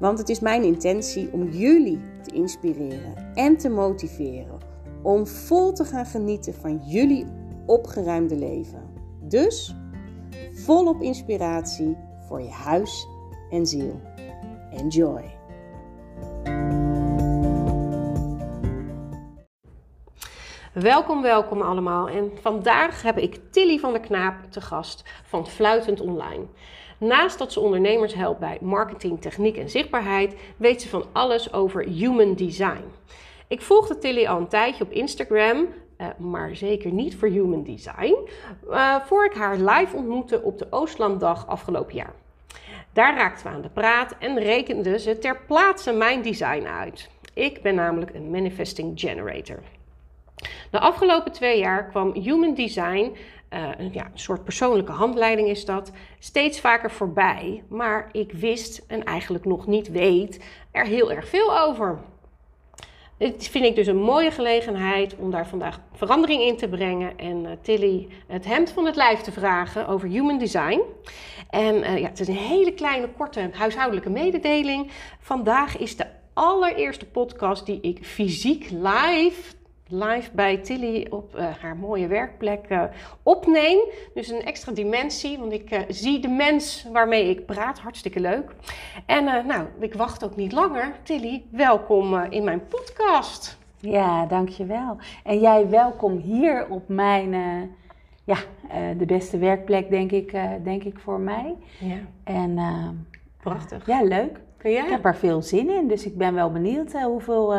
Want 0.00 0.18
het 0.18 0.28
is 0.28 0.40
mijn 0.40 0.62
intentie 0.62 1.32
om 1.32 1.48
jullie 1.48 2.00
te 2.22 2.34
inspireren 2.34 3.32
en 3.34 3.56
te 3.56 3.68
motiveren 3.68 4.58
om 5.02 5.26
vol 5.26 5.72
te 5.72 5.84
gaan 5.84 6.06
genieten 6.06 6.54
van 6.54 6.80
jullie 6.86 7.26
opgeruimde 7.66 8.36
leven. 8.36 8.90
Dus 9.22 9.74
volop 10.52 11.00
inspiratie 11.00 11.96
voor 12.28 12.42
je 12.42 12.50
huis 12.50 13.06
en 13.50 13.66
ziel. 13.66 14.00
Enjoy! 14.70 15.38
Welkom, 20.72 21.22
welkom 21.22 21.62
allemaal. 21.62 22.08
En 22.08 22.30
vandaag 22.40 23.02
heb 23.02 23.18
ik 23.18 23.40
Tilly 23.50 23.78
van 23.78 23.92
der 23.92 24.00
Knaap 24.00 24.34
te 24.50 24.60
gast 24.60 25.04
van 25.24 25.46
Fluitend 25.46 26.00
Online. 26.00 26.46
Naast 27.00 27.38
dat 27.38 27.52
ze 27.52 27.60
ondernemers 27.60 28.14
helpt 28.14 28.40
bij 28.40 28.58
marketing, 28.60 29.20
techniek 29.20 29.56
en 29.56 29.70
zichtbaarheid, 29.70 30.34
weet 30.56 30.82
ze 30.82 30.88
van 30.88 31.04
alles 31.12 31.52
over 31.52 31.82
human 31.82 32.34
design. 32.34 32.84
Ik 33.48 33.62
volgde 33.62 33.98
Tilly 33.98 34.26
al 34.26 34.38
een 34.38 34.48
tijdje 34.48 34.84
op 34.84 34.90
Instagram, 34.90 35.56
uh, 35.98 36.06
maar 36.18 36.56
zeker 36.56 36.92
niet 36.92 37.16
voor 37.16 37.28
human 37.28 37.62
design, 37.62 38.16
uh, 38.70 38.96
voor 39.04 39.24
ik 39.24 39.32
haar 39.32 39.56
live 39.56 39.96
ontmoette 39.96 40.42
op 40.42 40.58
de 40.58 40.66
Oostlanddag 40.70 41.46
afgelopen 41.46 41.94
jaar. 41.94 42.14
Daar 42.92 43.16
raakten 43.16 43.46
we 43.46 43.52
aan 43.52 43.62
de 43.62 43.68
praat 43.68 44.16
en 44.18 44.38
rekende 44.38 44.98
ze 44.98 45.18
ter 45.18 45.40
plaatse 45.46 45.92
mijn 45.92 46.22
design 46.22 46.66
uit. 46.66 47.10
Ik 47.34 47.62
ben 47.62 47.74
namelijk 47.74 48.14
een 48.14 48.30
manifesting 48.30 49.00
generator. 49.00 49.58
De 50.70 50.78
afgelopen 50.78 51.32
twee 51.32 51.58
jaar 51.58 51.84
kwam 51.84 52.12
Human 52.14 52.54
Design, 52.54 53.16
uh, 53.54 53.68
een, 53.78 53.90
ja, 53.92 54.04
een 54.04 54.18
soort 54.18 54.44
persoonlijke 54.44 54.92
handleiding 54.92 55.48
is 55.48 55.64
dat, 55.64 55.92
steeds 56.18 56.60
vaker 56.60 56.90
voorbij. 56.90 57.62
Maar 57.68 58.08
ik 58.12 58.32
wist 58.32 58.84
en 58.86 59.04
eigenlijk 59.04 59.44
nog 59.44 59.66
niet 59.66 59.90
weet 59.90 60.44
er 60.70 60.86
heel 60.86 61.12
erg 61.12 61.28
veel 61.28 61.58
over. 61.58 61.98
Dit 63.18 63.48
vind 63.48 63.64
ik 63.64 63.74
dus 63.74 63.86
een 63.86 64.02
mooie 64.02 64.30
gelegenheid 64.30 65.16
om 65.16 65.30
daar 65.30 65.46
vandaag 65.46 65.80
verandering 65.92 66.42
in 66.42 66.56
te 66.56 66.68
brengen 66.68 67.18
en 67.18 67.44
uh, 67.44 67.50
Tilly 67.62 68.08
het 68.26 68.44
hemd 68.44 68.70
van 68.70 68.84
het 68.84 68.96
lijf 68.96 69.20
te 69.20 69.32
vragen 69.32 69.88
over 69.88 70.08
human 70.08 70.38
design. 70.38 70.80
En 71.50 71.74
uh, 71.74 71.98
ja, 71.98 72.08
het 72.08 72.20
is 72.20 72.28
een 72.28 72.34
hele 72.34 72.72
kleine, 72.72 73.08
korte 73.16 73.50
huishoudelijke 73.52 74.10
mededeling. 74.10 74.90
Vandaag 75.18 75.78
is 75.78 75.96
de 75.96 76.06
allereerste 76.32 77.06
podcast 77.06 77.66
die 77.66 77.80
ik 77.80 78.04
fysiek 78.04 78.70
live 78.70 79.54
live 79.90 80.30
bij 80.32 80.56
Tilly 80.56 81.06
op 81.10 81.36
uh, 81.36 81.44
haar 81.60 81.76
mooie 81.76 82.06
werkplek 82.06 82.66
uh, 82.68 82.82
opneem. 83.22 83.78
Dus 84.14 84.28
een 84.28 84.44
extra 84.44 84.72
dimensie, 84.72 85.38
want 85.38 85.52
ik 85.52 85.70
uh, 85.70 85.80
zie 85.88 86.20
de 86.20 86.28
mens 86.28 86.86
waarmee 86.92 87.28
ik 87.30 87.46
praat. 87.46 87.78
Hartstikke 87.78 88.20
leuk. 88.20 88.50
En 89.06 89.24
nou, 89.24 89.66
ik 89.78 89.94
wacht 89.94 90.24
ook 90.24 90.36
niet 90.36 90.52
langer. 90.52 90.92
Tilly, 91.02 91.44
welkom 91.50 92.14
in 92.14 92.44
mijn 92.44 92.62
podcast. 92.68 93.58
Ja, 93.78 94.26
dankjewel. 94.26 94.96
En 95.24 95.40
jij 95.40 95.68
welkom 95.68 96.16
hier 96.16 96.66
op 96.68 96.88
mijn, 96.88 97.30
ja, 98.24 98.36
de 98.96 99.06
beste 99.06 99.38
werkplek 99.38 99.90
denk 99.90 100.12
ik, 100.12 100.38
denk 100.64 100.84
ik 100.84 100.98
voor 100.98 101.20
mij. 101.20 101.54
Ja. 101.78 101.98
En 102.24 102.58
prachtig. 103.42 103.86
ja, 103.86 104.02
leuk. 104.02 104.40
Ja. 104.62 104.84
Ik 104.84 104.90
heb 104.90 105.04
er 105.04 105.16
veel 105.16 105.42
zin 105.42 105.70
in, 105.70 105.88
dus 105.88 106.06
ik 106.06 106.16
ben 106.16 106.34
wel 106.34 106.50
benieuwd 106.50 106.92
hoeveel 106.92 107.54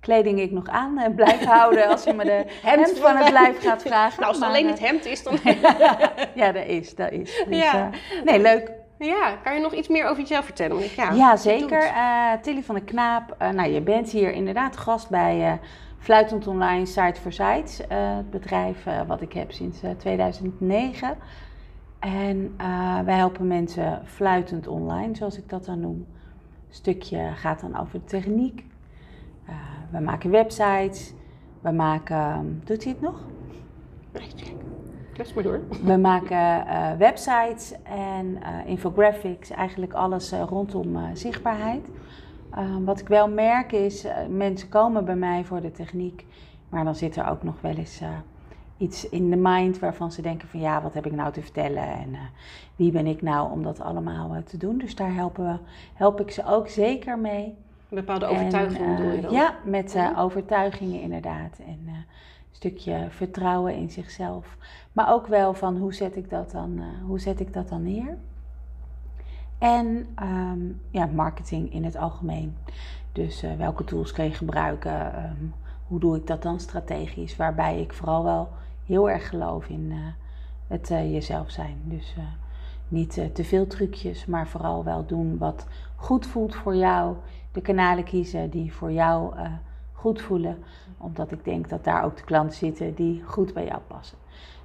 kleding 0.00 0.40
ik 0.40 0.50
nog 0.50 0.68
aan 0.68 0.98
uh, 0.98 1.04
blijf 1.14 1.44
houden 1.44 1.88
als 1.88 2.04
je 2.04 2.12
me 2.12 2.24
de 2.24 2.44
hemd 2.62 2.98
van 2.98 3.16
het 3.16 3.30
lijf 3.32 3.62
gaat 3.62 3.82
vragen. 3.82 4.20
Nou, 4.20 4.32
als 4.32 4.36
het 4.36 4.38
maar, 4.38 4.48
alleen 4.48 4.70
het 4.70 4.80
hemd 4.80 5.04
is, 5.06 5.22
dan... 5.22 5.38
ja, 6.42 6.52
dat 6.52 6.66
is, 6.66 6.94
dat 6.94 7.10
is. 7.10 7.44
Dus, 7.48 7.58
Ja. 7.58 7.88
uh, 7.88 8.22
nee, 8.24 8.40
leuk. 8.40 8.70
Ja, 8.98 9.36
kan 9.42 9.54
je 9.54 9.60
nog 9.60 9.72
iets 9.74 9.88
meer 9.88 10.04
over 10.06 10.20
jezelf 10.20 10.44
vertellen? 10.44 10.72
Want 10.76 10.84
ik- 10.90 10.96
Ja, 10.96 11.12
Ja, 11.12 11.36
zeker. 11.36 11.82
Uh, 11.84 12.32
Tilly 12.42 12.62
van 12.62 12.74
de 12.74 12.84
Knaap. 12.84 13.36
Uh, 13.42 13.48
nou, 13.48 13.70
je 13.70 13.80
bent 13.80 14.10
hier 14.10 14.32
inderdaad 14.32 14.76
gast 14.76 15.08
bij 15.08 15.58
Fluitend 15.98 16.46
Online 16.46 16.86
Site 16.86 17.20
for 17.20 17.32
Sites. 17.32 17.80
het 17.88 18.30
bedrijf 18.30 18.84
wat 19.06 19.20
ik 19.22 19.32
heb 19.32 19.52
sinds 19.52 19.82
uh, 19.82 19.90
2009. 19.90 21.16
En 21.98 22.54
wij 23.04 23.14
helpen 23.16 23.46
mensen 23.46 24.02
fluitend 24.04 24.66
online, 24.66 25.14
zoals 25.16 25.38
ik 25.38 25.48
dat 25.48 25.64
dan 25.64 25.80
noem. 25.80 26.06
Een 26.68 26.74
stukje 26.74 27.30
gaat 27.34 27.60
dan 27.60 27.78
over 27.80 27.92
de 27.92 28.04
techniek. 28.04 28.64
Uh, 29.48 29.54
we 29.90 30.00
maken 30.00 30.30
websites. 30.30 31.12
We 31.60 31.70
maken... 31.70 32.62
Doet 32.64 32.84
hij 32.84 32.92
het 32.92 33.00
nog? 33.00 33.20
Klets 35.12 35.34
maar 35.34 35.44
door. 35.44 35.60
We 35.92 35.96
maken 35.96 36.66
uh, 36.66 36.92
websites 36.98 37.74
en 37.82 38.26
uh, 38.26 38.66
infographics, 38.66 39.50
eigenlijk 39.50 39.92
alles 39.92 40.32
uh, 40.32 40.42
rondom 40.48 40.98
zichtbaarheid. 41.14 41.88
wat 42.84 43.00
ik 43.00 43.08
wel 43.08 43.28
merk 43.28 43.72
is, 43.72 44.06
mensen 44.28 44.68
komen 44.68 45.04
bij 45.04 45.16
mij 45.16 45.44
voor 45.44 45.60
de 45.60 45.72
techniek, 45.72 46.26
maar 46.68 46.84
dan 46.84 46.94
zit 46.94 47.16
er 47.16 47.28
ook 47.28 47.42
nog 47.42 47.60
wel 47.60 47.74
eens 47.74 48.02
iets 48.76 49.08
in 49.08 49.30
de 49.30 49.36
mind 49.36 49.78
waarvan 49.78 50.12
ze 50.12 50.22
denken 50.22 50.48
van 50.48 50.60
ja, 50.60 50.82
wat 50.82 50.94
heb 50.94 51.06
ik 51.06 51.12
nou 51.12 51.32
te 51.32 51.40
vertellen 51.40 51.88
en 51.88 52.16
wie 52.76 52.92
ben 52.92 53.06
ik 53.06 53.22
nou 53.22 53.50
om 53.50 53.62
dat 53.62 53.80
allemaal 53.80 54.42
te 54.44 54.56
doen. 54.56 54.78
Dus 54.78 54.94
daar 54.94 55.14
helpen 55.14 55.44
we, 55.44 55.58
help 55.94 56.20
ik 56.20 56.30
ze 56.30 56.46
ook 56.46 56.68
zeker 56.68 57.18
mee. 57.18 57.56
Een 57.90 57.96
bepaalde 57.96 58.26
overtuiging 58.26 58.84
En, 58.84 58.96
bedoel 58.96 59.12
je 59.12 59.20
dan? 59.20 59.32
Ja, 59.32 59.54
met 59.64 59.94
Mhm. 59.94 60.18
overtuigingen 60.18 61.00
inderdaad. 61.00 61.58
En 61.58 61.78
een 61.86 62.04
stukje 62.50 63.06
vertrouwen 63.10 63.74
in 63.74 63.90
zichzelf. 63.90 64.56
Maar 64.92 65.12
ook 65.12 65.26
wel 65.26 65.54
van 65.54 65.76
hoe 65.76 65.94
zet 65.94 66.16
ik 66.16 66.30
dat 66.30 66.50
dan, 66.50 66.82
hoe 67.06 67.20
zet 67.20 67.40
ik 67.40 67.52
dat 67.52 67.68
dan 67.68 67.82
neer? 67.82 68.16
En 69.58 70.06
um, 70.22 70.80
ja, 70.90 71.06
marketing 71.06 71.72
in 71.72 71.84
het 71.84 71.96
algemeen. 71.96 72.56
Dus 73.12 73.44
uh, 73.44 73.50
welke 73.56 73.84
tools 73.84 74.12
kun 74.12 74.24
je 74.24 74.34
gebruiken? 74.34 75.24
Um, 75.24 75.54
hoe 75.86 76.00
doe 76.00 76.16
ik 76.16 76.26
dat 76.26 76.42
dan 76.42 76.60
strategisch? 76.60 77.36
Waarbij 77.36 77.80
ik 77.80 77.92
vooral 77.92 78.24
wel 78.24 78.48
heel 78.84 79.10
erg 79.10 79.28
geloof 79.28 79.68
in 79.68 79.90
uh, 79.90 79.96
het 80.66 80.88
jezelf 80.88 81.50
zijn. 81.50 81.80
Dus 81.84 82.16
niet 82.88 83.34
te 83.34 83.44
veel 83.44 83.66
trucjes, 83.66 84.26
maar 84.26 84.48
vooral 84.48 84.84
wel 84.84 85.06
doen 85.06 85.38
wat 85.38 85.66
goed 85.96 86.26
voelt 86.26 86.54
voor 86.54 86.76
jou. 86.76 87.16
De 87.52 87.60
kanalen 87.60 88.04
kiezen 88.04 88.50
die 88.50 88.72
voor 88.72 88.92
jou 88.92 89.34
goed 89.92 90.22
voelen. 90.22 90.58
Omdat 90.98 91.32
ik 91.32 91.44
denk 91.44 91.68
dat 91.68 91.84
daar 91.84 92.04
ook 92.04 92.16
de 92.16 92.24
klanten 92.24 92.56
zitten 92.56 92.94
die 92.94 93.22
goed 93.24 93.54
bij 93.54 93.64
jou 93.64 93.80
passen. 93.86 94.18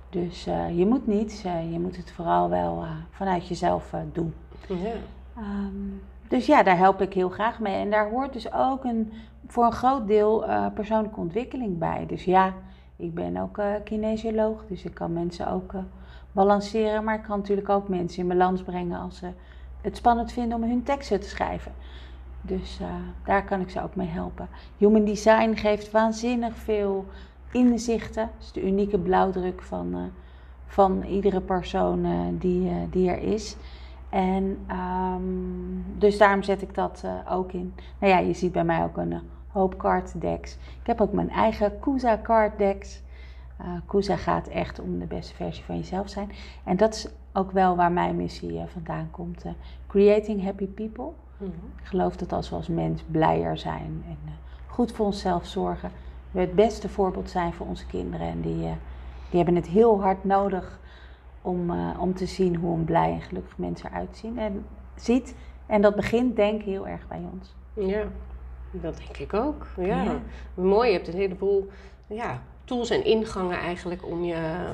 Dus 0.09 0.47
uh, 0.47 0.77
je 0.77 0.85
moet 0.85 1.07
niets, 1.07 1.45
uh, 1.45 1.71
je 1.71 1.79
moet 1.79 1.97
het 1.97 2.11
vooral 2.11 2.49
wel 2.49 2.85
vanuit 3.11 3.47
jezelf 3.47 3.93
doen. 4.11 4.33
Ja. 4.67 4.75
Um, 5.37 6.01
dus 6.27 6.45
ja, 6.45 6.63
daar 6.63 6.77
help 6.77 7.01
ik 7.01 7.13
heel 7.13 7.29
graag 7.29 7.59
mee. 7.59 7.75
En 7.75 7.89
daar 7.89 8.09
hoort 8.09 8.33
dus 8.33 8.53
ook 8.53 8.83
een, 8.83 9.13
voor 9.47 9.65
een 9.65 9.71
groot 9.71 10.07
deel 10.07 10.45
persoonlijke 10.73 11.19
ontwikkeling 11.19 11.77
bij. 11.77 12.05
Dus 12.07 12.23
ja, 12.23 12.53
ik 12.95 13.13
ben 13.13 13.37
ook 13.37 13.61
kinesioloog, 13.83 14.65
dus 14.67 14.83
ik 14.83 14.93
kan 14.93 15.13
mensen 15.13 15.47
ook 15.47 15.73
balanceren. 16.31 17.03
Maar 17.03 17.15
ik 17.15 17.23
kan 17.23 17.37
natuurlijk 17.37 17.69
ook 17.69 17.87
mensen 17.87 18.21
in 18.21 18.27
balans 18.27 18.63
brengen 18.63 18.99
als 18.99 19.17
ze 19.17 19.29
het 19.81 19.97
spannend 19.97 20.31
vinden 20.31 20.57
om 20.57 20.69
hun 20.69 20.83
teksten 20.83 21.19
te 21.19 21.29
schrijven. 21.29 21.71
Dus 22.45 22.79
uh, 22.81 22.87
daar 23.23 23.45
kan 23.45 23.61
ik 23.61 23.69
ze 23.69 23.83
ook 23.83 23.95
mee 23.95 24.07
helpen. 24.07 24.47
Human 24.77 25.05
Design 25.05 25.53
geeft 25.55 25.91
waanzinnig 25.91 26.55
veel 26.55 27.05
inzichten. 27.51 28.21
Het 28.21 28.43
is 28.43 28.51
de 28.51 28.67
unieke 28.67 28.99
blauwdruk 28.99 29.61
van, 29.61 29.87
uh, 29.95 29.99
van 30.65 31.03
iedere 31.03 31.41
persoon 31.41 32.05
uh, 32.05 32.19
die, 32.31 32.71
die 32.89 33.09
er 33.09 33.21
is. 33.33 33.55
En 34.09 34.65
um, 34.71 35.85
dus 35.97 36.17
daarom 36.17 36.43
zet 36.43 36.61
ik 36.61 36.75
dat 36.75 37.03
ook 37.29 37.51
in. 37.51 37.73
Nou 37.99 38.13
ja, 38.13 38.19
je 38.19 38.33
ziet 38.33 38.51
bij 38.51 38.63
mij 38.63 38.83
ook 38.83 38.97
een 38.97 39.19
hoop 39.47 39.77
card. 39.77 40.13
Ik 40.23 40.57
heb 40.83 41.01
ook 41.01 41.13
mijn 41.13 41.29
eigen 41.29 41.79
Kusa 41.79 42.19
card 42.23 42.57
decks. 42.57 43.01
Kusa 43.85 44.15
gaat 44.15 44.47
echt 44.47 44.79
om 44.79 44.99
de 44.99 45.05
beste 45.05 45.33
versie 45.33 45.63
van 45.63 45.77
jezelf 45.77 46.09
zijn. 46.09 46.31
En 46.63 46.77
dat 46.77 46.93
is 46.93 47.07
ook 47.33 47.51
wel 47.51 47.75
waar 47.75 47.91
mijn 47.91 48.15
missie 48.15 48.61
vandaan 48.67 49.07
komt. 49.11 49.45
creating 49.87 50.43
happy 50.43 50.67
people. 50.67 51.13
Mm-hmm. 51.37 51.71
Ik 51.81 51.85
geloof 51.85 52.15
dat 52.15 52.31
als 52.31 52.49
we 52.49 52.55
als 52.55 52.67
mens 52.67 53.03
blijer 53.11 53.57
zijn 53.57 54.03
en 54.07 54.17
uh, 54.25 54.31
goed 54.67 54.91
voor 54.91 55.05
onszelf 55.05 55.45
zorgen, 55.45 55.91
we 56.31 56.39
het 56.39 56.55
beste 56.55 56.89
voorbeeld 56.89 57.29
zijn 57.29 57.53
voor 57.53 57.67
onze 57.67 57.85
kinderen. 57.85 58.27
En 58.27 58.41
die, 58.41 58.63
uh, 58.63 58.71
die 59.29 59.37
hebben 59.37 59.55
het 59.55 59.67
heel 59.67 60.01
hard 60.01 60.23
nodig 60.23 60.79
om, 61.41 61.71
uh, 61.71 61.89
om 61.99 62.13
te 62.13 62.25
zien 62.25 62.55
hoe 62.55 62.77
een 62.77 62.85
blij 62.85 63.11
en 63.11 63.21
gelukkig 63.21 63.57
mens 63.57 63.83
eruit 63.83 64.17
zien. 64.17 64.39
En 64.39 64.65
ziet. 64.95 65.35
En 65.65 65.81
dat 65.81 65.95
begint 65.95 66.35
denk 66.35 66.59
ik 66.59 66.65
heel 66.65 66.87
erg 66.87 67.07
bij 67.07 67.21
ons. 67.33 67.55
Ja, 67.73 68.03
dat 68.71 68.97
denk 68.97 69.17
ik 69.17 69.33
ook. 69.33 69.67
Ja. 69.77 70.03
Ja. 70.03 70.19
Mooi, 70.53 70.87
je 70.87 70.95
hebt 70.95 71.07
een 71.07 71.13
heleboel 71.13 71.69
ja, 72.07 72.41
tools 72.63 72.89
en 72.89 73.05
ingangen 73.05 73.57
eigenlijk 73.57 74.05
om 74.05 74.23
je 74.23 74.65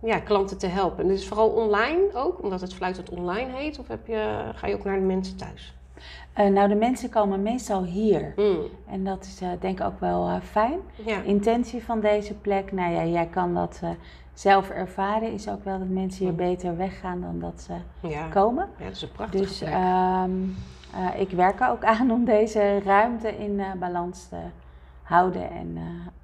ja, 0.00 0.18
klanten 0.18 0.58
te 0.58 0.66
helpen. 0.66 1.02
En 1.02 1.08
dit 1.08 1.18
is 1.18 1.28
vooral 1.28 1.48
online 1.48 2.00
ook, 2.14 2.42
omdat 2.42 2.60
het 2.60 2.74
fluitend 2.74 3.10
online 3.10 3.52
heet? 3.52 3.78
Of 3.78 3.88
heb 3.88 4.06
je, 4.06 4.50
ga 4.54 4.66
je 4.66 4.74
ook 4.74 4.84
naar 4.84 4.98
de 4.98 5.04
mensen 5.06 5.36
thuis? 5.36 5.74
Eh, 6.32 6.46
nou, 6.46 6.68
de 6.68 6.74
mensen 6.74 7.10
komen 7.10 7.42
meestal 7.42 7.84
hier. 7.84 8.32
Mm, 8.36 8.58
En 8.90 9.04
dat 9.04 9.24
is 9.24 9.40
eh, 9.40 9.48
denk 9.60 9.80
ik 9.80 9.86
ook 9.86 10.00
wel 10.00 10.26
eh, 10.28 10.34
fijn. 10.42 10.78
Ja. 11.04 11.20
Intentie 11.22 11.84
van 11.84 12.00
deze 12.00 12.34
plek, 12.34 12.72
nou 12.72 12.92
ja, 12.92 13.04
jij 13.04 13.26
kan 13.26 13.54
dat 13.54 13.80
zelf 14.34 14.70
ervaren, 14.70 15.32
is 15.32 15.48
ook 15.48 15.64
wel 15.64 15.78
dat 15.78 15.88
mensen 15.88 16.22
hier 16.24 16.30
Mm. 16.32 16.36
beter 16.38 16.76
weggaan 16.76 17.20
dan 17.20 17.38
dat 17.38 17.60
ze 17.60 17.72
Ja. 18.08 18.28
komen. 18.28 18.68
ja, 18.78 18.84
dat 18.84 18.92
is 18.94 19.02
een 19.02 19.12
prachtige 19.12 19.42
Dus 19.44 19.58
plek. 19.58 19.72
ehm, 19.72 20.30
eh, 20.94 21.20
ik 21.20 21.30
werk 21.30 21.60
er 21.60 21.68
ook 21.70 21.84
aan 21.84 22.10
om 22.10 22.24
deze 22.24 22.78
ruimte 22.84 23.28
in 23.38 23.60
balans 23.78 24.28
te 24.28 24.36
houden. 25.10 25.50
En 25.50 25.72
eh, 25.76 25.82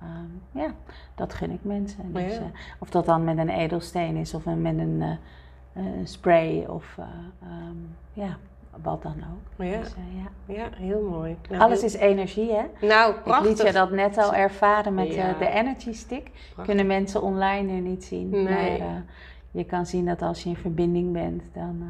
ehm, 0.09 0.61
ja, 0.65 0.75
dat 1.15 1.35
gun 1.35 1.51
ik 1.51 1.59
mensen. 1.63 2.13
Dus, 2.13 2.35
Ja. 2.35 2.39
eh, 2.41 2.47
of 2.79 2.91
dat 2.91 3.07
dan 3.07 3.25
met 3.25 3.39
een 3.39 3.49
edelsteen 3.49 4.17
is 4.17 4.35
of 4.35 4.47
een- 4.47 4.63
met 4.63 4.79
een 4.79 5.03
eh, 5.03 5.11
eh, 5.73 5.85
spray 6.05 6.65
of 6.65 6.95
eh, 6.99 7.05
ehm, 7.43 7.77
ja, 8.13 8.37
wat 8.83 9.03
dan 9.03 9.15
ook. 9.17 9.67
Ja. 9.67 9.79
Dus, 9.79 9.95
ja. 10.47 10.55
ja, 10.55 10.69
heel 10.73 11.09
mooi. 11.11 11.37
Nou, 11.49 11.63
Alles 11.63 11.79
heel- 11.81 11.89
is 11.89 11.95
energie, 11.97 12.53
hè? 12.53 12.87
Nou, 12.87 13.15
Ik 13.15 13.23
prachtig. 13.23 13.49
liet 13.49 13.63
je 13.63 13.73
dat 13.73 13.91
net 13.91 14.19
al 14.19 14.35
ervaren 14.35 14.95
met 14.95 15.15
Ja. 15.15 15.33
de 15.33 15.49
Energy 15.49 15.93
Stick. 15.93 16.23
Prachtig. 16.25 16.65
Kunnen 16.65 16.87
mensen 16.87 17.23
online 17.23 17.73
er 17.73 17.81
niet 17.81 18.05
zien. 18.05 18.31
Nee. 18.31 18.45
Maar 18.79 19.03
je 19.51 19.65
kan 19.65 19.87
zien 19.87 20.05
dat 20.05 20.23
als 20.23 20.43
je 20.43 20.49
in 20.49 20.57
verbinding 20.57 21.13
bent, 21.13 21.43
dan, 21.53 21.83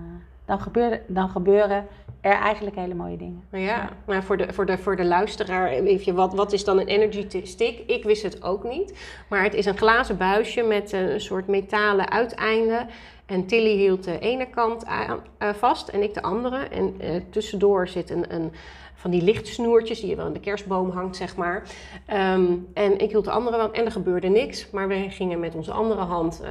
dan, 0.47 0.61
gebeuren, 0.61 1.01
dan 1.07 1.29
gebeuren 1.29 1.87
er 2.21 2.33
eigenlijk 2.33 2.77
hele 2.77 2.95
mooie 2.95 3.17
dingen. 3.17 3.43
Ja, 3.53 3.89
maar 4.07 4.25
voor 4.25 4.37
de, 4.37 4.53
voor 4.53 4.67
de, 4.67 4.79
voor 4.79 4.97
de 4.97 5.05
luisteraar, 5.05 5.69
even, 5.69 6.15
wat, 6.15 6.35
wat 6.35 6.53
is 6.53 6.65
dan 6.65 6.79
een 6.79 6.87
energy 6.87 7.45
stick? 7.45 7.79
Ik 7.87 8.05
wist 8.05 8.23
het 8.23 8.43
ook 8.43 8.65
niet. 8.65 8.99
Maar 9.29 9.43
het 9.43 9.55
is 9.55 9.67
een 9.67 9.77
glazen 9.77 10.17
buisje 10.17 10.63
met 10.63 10.93
een 10.93 11.21
soort 11.21 11.47
metalen 11.47 12.11
uiteinde. 12.11 12.87
En 13.27 13.47
Tilly 13.47 13.77
hield 13.77 14.05
de 14.05 14.19
ene 14.19 14.47
kant 14.51 14.85
eh, 14.85 15.49
vast 15.55 15.89
en 15.89 16.03
ik 16.03 16.15
de 16.15 16.23
andere. 16.23 16.57
En 16.57 16.95
eh, 16.99 17.21
tussendoor 17.31 17.89
zit 17.89 18.11
een, 18.11 18.35
een 18.35 18.53
van 18.95 19.11
die 19.11 19.23
lichtsnoertjes 19.23 20.01
die 20.01 20.09
je 20.09 20.17
wel 20.17 20.27
in 20.27 20.33
de 20.33 20.41
kerstboom 20.41 20.91
hangt, 20.91 21.17
zeg 21.17 21.37
maar. 21.37 21.63
Ehm, 22.07 22.45
en 22.75 22.99
ik 22.99 23.11
hield 23.11 23.25
de 23.25 23.31
andere 23.31 23.57
wel 23.57 23.73
en 23.73 23.85
er 23.85 23.93
gebeurde 23.93 24.29
niks. 24.29 24.71
Maar 24.71 24.89
we 24.89 25.07
gingen 25.11 25.41
met 25.41 25.55
onze 25.55 25.73
andere 25.73 26.01
hand 26.01 26.41
eh, 26.41 26.51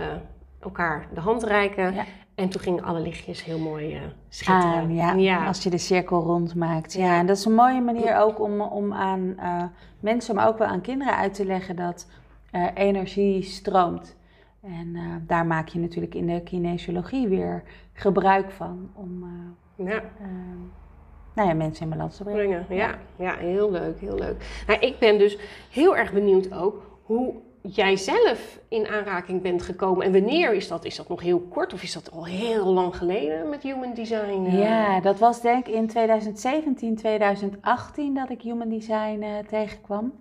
elkaar 0.66 1.08
de 1.14 1.20
hand 1.20 1.44
reiken. 1.44 1.94
Ja. 1.94 2.04
En 2.36 2.50
toen 2.50 2.62
gingen 2.62 2.84
alle 2.84 3.00
lichtjes 3.00 3.44
heel 3.44 3.60
mooi 3.60 3.94
eh, 3.96 4.02
schitteren. 4.30 4.76
Aan, 4.76 4.94
ja, 4.94 5.14
ja. 5.14 5.46
Als 5.48 5.64
je 5.64 5.70
de 5.70 5.78
cirkel 5.78 6.22
rond 6.22 6.56
maakt. 6.56 6.94
Ja, 6.94 7.06
Ja. 7.06 7.20
en 7.20 7.26
dat 7.26 7.38
is 7.38 7.46
een 7.46 7.54
mooie 7.54 7.82
manier 7.82 8.18
ook 8.18 8.40
om, 8.40 8.62
om 8.62 8.94
aan 8.94 9.34
eh, 9.38 9.64
mensen, 10.00 10.36
maar 10.36 10.48
ook 10.48 10.58
wel 10.58 10.68
aan 10.68 10.82
kinderen 10.82 11.16
uit 11.16 11.34
te 11.34 11.46
leggen 11.46 11.76
dat 11.76 12.08
eh, 12.52 12.68
energie 12.74 13.42
stroomt. 13.44 14.16
En 14.62 14.96
daar 15.28 15.46
maak 15.46 15.68
je 15.68 15.80
natuurlijk 15.80 16.16
in 16.16 16.28
de 16.28 16.42
kinesiologie 16.44 17.28
weer 17.28 17.64
gebruik 17.94 18.52
van 18.52 18.90
om 18.94 19.26
ja. 19.76 20.02
nou 21.36 21.48
ja, 21.48 21.54
mensen 21.54 21.84
in 21.84 21.90
balans 21.92 22.18
te 22.18 22.24
brengen. 22.24 22.66
brengen. 22.66 22.84
Ja, 22.86 22.98
ja, 23.16 23.36
heel 23.36 23.72
leuk, 23.72 24.00
heel 24.00 24.16
leuk. 24.18 24.64
Nou, 24.68 24.80
ik 24.80 25.00
ben 25.00 25.18
dus 25.18 25.38
heel 25.72 25.98
erg 25.98 26.14
benieuwd 26.14 26.54
ook 26.54 27.00
hoe 27.04 27.34
jij 27.68 27.98
zelf 27.98 28.60
in 28.68 28.88
aanraking 28.88 29.42
bent 29.42 29.62
gekomen. 29.62 30.06
En 30.06 30.12
wanneer 30.12 30.54
is 30.54 30.68
dat? 30.68 30.86
Is 30.86 30.96
dat 30.96 31.10
nog 31.10 31.22
heel 31.22 31.40
kort 31.40 31.74
of 31.74 31.84
is 31.84 31.94
dat 31.94 32.12
al 32.12 32.26
heel 32.26 32.66
lang 32.66 32.96
geleden 32.96 33.50
met 33.50 33.64
human 33.64 33.94
design? 33.94 34.46
eh? 34.46 34.60
Ja, 34.60 35.00
dat 35.00 35.20
was 35.20 35.42
denk 35.42 35.68
ik 35.68 35.74
in 35.74 35.88
2017, 35.88 36.96
2018 36.96 38.14
dat 38.14 38.30
ik 38.30 38.42
Human 38.42 38.70
Design 38.70 39.22
eh, 39.22 39.30
tegenkwam. 39.50 40.14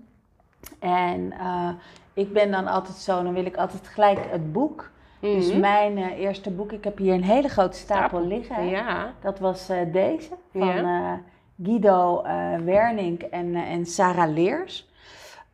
En 0.78 1.32
eh, 1.32 1.68
ik 2.14 2.32
ben 2.32 2.50
dan 2.50 2.66
altijd 2.66 2.96
zo, 2.96 3.22
dan 3.22 3.32
wil 3.34 3.44
ik 3.44 3.56
altijd 3.56 3.86
gelijk 3.88 4.18
het 4.30 4.52
boek. 4.52 4.90
Dus 5.20 5.50
Mhm. 5.50 5.60
mijn 5.60 5.98
eerste 5.98 6.50
boek, 6.50 6.72
ik 6.72 6.84
heb 6.84 6.98
hier 6.98 7.14
een 7.14 7.22
hele 7.24 7.48
grote 7.48 7.76
stapel, 7.78 8.08
Stapel. 8.08 8.26
liggen. 8.26 8.66
Ja, 8.66 9.12
Dat 9.22 9.38
was 9.38 9.66
deze 9.92 10.28
van 10.52 10.66
Ja. 10.66 11.20
Guido 11.62 12.22
Wernink 12.64 13.22
en, 13.22 13.54
en 13.54 13.86
Sarah 13.86 14.32
Leers. 14.34 14.88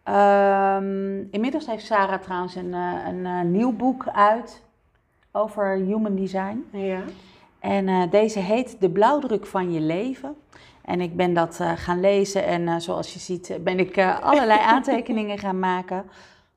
Ehm, 0.02 1.20
inmiddels 1.30 1.66
heeft 1.66 1.86
Sarah 1.86 2.20
trouwens 2.20 2.54
een, 2.54 2.74
eh, 2.74 2.94
een 3.06 3.26
eh, 3.26 3.40
nieuw 3.42 3.72
boek 3.72 4.08
uit 4.08 4.62
over 5.32 5.74
human 5.74 6.16
design. 6.16 6.64
ja. 6.72 7.00
En 7.60 7.88
eh, 7.88 8.10
deze 8.10 8.38
heet 8.38 8.80
De 8.80 8.90
blauwdruk 8.90 9.46
van 9.46 9.72
je 9.72 9.80
leven. 9.80 10.36
En 10.84 11.00
ik 11.00 11.16
ben 11.16 11.34
dat 11.34 11.60
gaan 11.74 12.00
lezen 12.00 12.44
en 12.44 12.80
zoals 12.80 13.12
je 13.12 13.18
ziet 13.18 13.58
ben 13.64 13.78
ik 13.78 13.98
allerlei 14.20 14.60
aantekeningen 14.74 15.38
gaan 15.38 15.58
maken. 15.58 16.04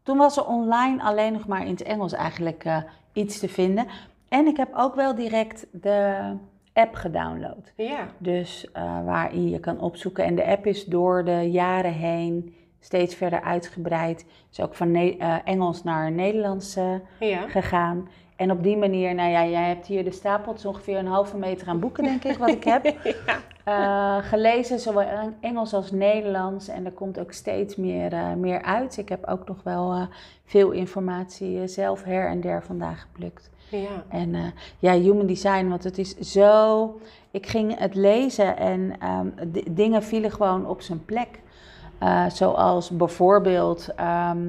Toen 0.03 0.17
was 0.17 0.37
er 0.37 0.45
online 0.45 1.03
alleen 1.03 1.33
nog 1.33 1.47
maar 1.47 1.61
in 1.61 1.71
het 1.71 1.83
Engels 1.83 2.13
eigenlijk 2.13 2.65
iets 3.13 3.39
te 3.39 3.49
vinden. 3.49 3.87
En 4.29 4.47
ik 4.47 4.57
heb 4.57 4.69
ook 4.75 4.95
wel 4.95 5.15
direct 5.15 5.65
de 5.71 6.19
app 6.73 6.95
gedownload. 6.95 7.71
Ja, 7.75 8.07
Dus 8.17 8.67
waarin 9.05 9.49
je 9.49 9.59
kan 9.59 9.79
opzoeken. 9.79 10.23
En 10.23 10.35
de 10.35 10.45
app 10.45 10.65
is 10.65 10.85
door 10.85 11.25
de 11.25 11.51
jaren 11.51 11.93
heen 11.93 12.55
steeds 12.83 13.15
verder 13.15 13.41
uitgebreid. 13.41 14.25
Is 14.51 14.59
ook 14.59 14.75
van 14.75 14.91
Ne- 14.91 15.17
eh, 15.17 15.35
Engels 15.43 15.83
naar 15.83 16.11
Nederlands 16.11 16.75
eh, 16.75 16.93
ja. 17.19 17.47
gegaan. 17.47 18.09
En 18.35 18.51
op 18.51 18.63
die 18.63 18.77
manier, 18.77 19.15
nou 19.15 19.29
ja, 19.29 19.45
jij 19.45 19.67
hebt 19.67 19.85
hier 19.85 20.03
de 20.03 20.11
stapel, 20.11 20.51
het 20.51 20.59
is 20.59 20.65
ongeveer 20.67 20.97
een 20.97 21.07
halve 21.07 21.37
meter 21.37 21.67
aan 21.67 21.79
boeken, 21.79 22.03
denk 22.03 22.23
ik, 22.23 22.37
wat 22.37 22.49
ik 22.49 22.63
heb. 22.63 22.85
Eh, 23.63 24.17
gelezen, 24.21 24.79
zowel 24.79 25.07
Engels 25.41 25.73
als 25.73 25.91
Nederlands. 25.91 26.67
En 26.67 26.85
er 26.85 26.91
komt 26.91 27.19
ook 27.19 27.31
steeds 27.31 27.75
meer, 27.75 28.13
meer 28.37 28.61
uit. 28.61 28.97
Ik 28.97 29.09
heb 29.09 29.25
ook 29.27 29.47
nog 29.47 29.57
wel 29.63 30.07
veel 30.45 30.71
informatie 30.71 31.67
zelf 31.67 32.03
her 32.03 32.27
en 32.27 32.41
der 32.41 32.63
vandaag 32.63 33.01
geplukt. 33.01 33.49
ja. 33.69 34.03
En 34.09 34.53
ja, 34.79 34.93
human 34.93 35.25
design, 35.25 35.67
want 35.67 35.83
het 35.83 35.97
is 35.97 36.15
zo. 36.17 36.99
Ik 37.31 37.47
ging 37.47 37.79
het 37.79 37.95
lezen 37.95 38.57
en 38.57 38.95
ehm, 38.99 39.27
d- 39.51 39.75
dingen 39.75 40.03
vielen 40.03 40.31
gewoon 40.31 40.67
op 40.67 40.81
zijn 40.81 41.05
plek. 41.05 41.39
Eh, 42.03 42.25
zoals 42.29 42.89
bijvoorbeeld. 42.89 43.89
ehm, 43.95 44.47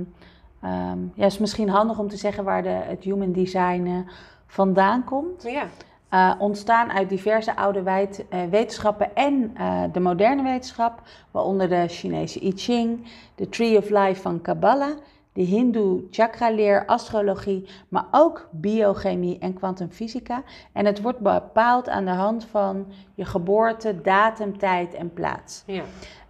ja, 1.15 1.23
het 1.23 1.33
is 1.33 1.39
misschien 1.39 1.69
handig 1.69 1.99
om 1.99 2.09
te 2.09 2.17
zeggen 2.17 2.45
waar 2.45 2.63
de, 2.63 2.69
het 2.69 3.05
human 3.05 3.33
design 3.33 3.87
eh, 3.87 4.13
vandaan 4.47 5.05
komt. 5.05 5.43
ja. 5.43 5.67
Eh, 6.09 6.35
ontstaan 6.39 6.91
uit 6.93 7.09
diverse 7.09 7.57
oude 7.57 7.83
wijd- 7.83 8.25
wetenschappen 8.51 9.15
en 9.17 9.55
de 9.93 10.01
moderne 10.01 10.43
wetenschap, 10.43 11.03
waaronder 11.31 11.69
de 11.69 11.85
Chinese 11.89 12.45
I 12.45 12.53
Ching, 12.57 13.07
de 13.35 13.49
Tree 13.49 13.79
of 13.79 13.91
Life 13.91 14.21
van 14.23 14.41
Kabbalah, 14.41 14.97
de 15.33 15.43
Hindoe 15.43 16.03
chakraleer, 16.11 16.87
astrologie, 16.87 17.69
maar 17.89 18.05
ook 18.11 18.49
biochemie 18.51 19.39
en 19.39 19.55
kwantumfysica. 19.55 20.43
En 20.73 20.87
het 20.87 21.01
wordt 21.03 21.19
bepaald 21.19 21.89
aan 21.89 22.05
de 22.05 22.11
hand 22.11 22.45
van 22.45 22.87
je 23.15 23.25
geboorte, 23.25 24.01
datum, 24.01 24.59
tijd 24.59 24.95
en 24.95 25.13
plaats. 25.13 25.63
ja. 25.67 25.83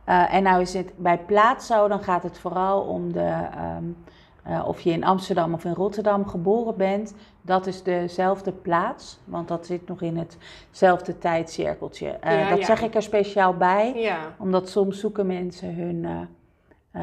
Eh, 0.04 0.34
en 0.34 0.42
nou 0.42 0.60
is 0.60 0.74
het 0.74 0.92
bij 0.96 1.18
plaats 1.18 1.66
zo, 1.66 1.88
dan 1.88 2.02
gaat 2.02 2.22
het 2.22 2.38
vooral 2.38 2.80
om 2.80 3.12
de, 3.12 3.20
ehm, 3.54 3.84
eh, 4.42 4.64
of 4.68 4.80
je 4.80 4.90
in 4.90 5.04
Amsterdam 5.04 5.54
of 5.54 5.64
in 5.64 5.74
Rotterdam 5.74 6.26
geboren 6.28 6.76
bent. 6.76 7.14
Dat 7.42 7.66
is 7.66 7.82
dezelfde 7.82 8.52
plaats, 8.52 9.18
want 9.24 9.48
dat 9.48 9.66
zit 9.66 9.88
nog 9.88 10.02
in 10.02 10.16
hetzelfde 10.70 11.18
tijdcirkeltje. 11.18 12.18
Ja, 12.22 12.48
dat 12.48 12.58
ja. 12.58 12.64
zeg 12.64 12.82
ik 12.82 12.94
er 12.94 13.02
speciaal 13.02 13.54
bij, 13.56 13.92
ja. 13.96 14.18
omdat 14.38 14.68
soms 14.68 15.00
zoeken 15.00 15.26
mensen 15.26 15.74
hun 15.74 16.28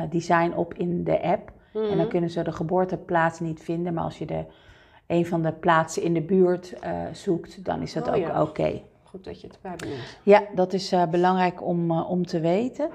design 0.10 0.54
op 0.56 0.74
in 0.74 1.04
de 1.04 1.22
app. 1.22 1.52
En 1.74 1.88
dan 1.88 1.98
Mhm. 1.98 2.08
kunnen 2.08 2.30
ze 2.30 2.44
de 2.44 2.52
geboorteplaats 2.52 3.40
niet 3.40 3.62
vinden, 3.64 3.94
maar 3.94 4.04
als 4.04 4.18
je 4.18 4.26
de, 4.26 4.46
een 5.08 5.26
van 5.26 5.42
de 5.42 5.52
plaatsen 5.52 6.04
in 6.04 6.14
de 6.14 6.22
buurt 6.22 6.76
zoekt, 7.12 7.66
dan 7.66 7.82
is 7.82 7.94
dat 7.94 8.08
Oh, 8.08 8.14
ook 8.14 8.20
ja. 8.20 8.42
oké. 8.42 8.82
Goed 9.12 9.24
dat 9.24 9.42
je 9.42 9.48
het 9.48 9.56
erbij 9.56 9.76
benoemt. 9.76 10.18
Ja, 10.24 10.44
dat 10.56 10.74
is 10.74 10.92
eh, 10.92 11.08
belangrijk 11.08 11.62
om, 11.62 11.92
eh, 11.92 12.10
om 12.10 12.26
te 12.26 12.40
weten. 12.40 12.90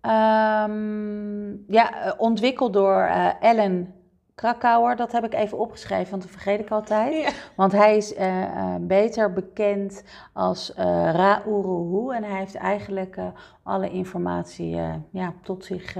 Ehm, 0.00 1.50
ja, 1.72 2.04
eh, 2.04 2.12
ontwikkeld 2.16 2.72
door 2.72 3.02
Ellen 3.40 3.94
Krakauer. 4.34 4.96
Dat 4.96 5.12
heb 5.12 5.24
ik 5.24 5.34
even 5.34 5.58
opgeschreven, 5.58 6.10
want 6.10 6.22
dat 6.22 6.30
vergeet 6.30 6.60
ik 6.60 6.70
altijd. 6.70 7.14
Ja. 7.14 7.30
Want 7.56 7.72
hij 7.72 7.96
is 7.96 8.14
beter 8.80 9.32
bekend 9.32 10.02
als 10.32 10.74
eh 10.74 10.84
Ra 11.14 11.42
Uruhu. 11.46 12.14
En 12.14 12.24
hij 12.24 12.38
heeft 12.38 12.54
eigenlijk 12.54 13.16
alle 13.62 13.90
informatie 13.90 14.76
ja, 15.10 15.34
tot 15.42 15.64
zich 15.64 15.96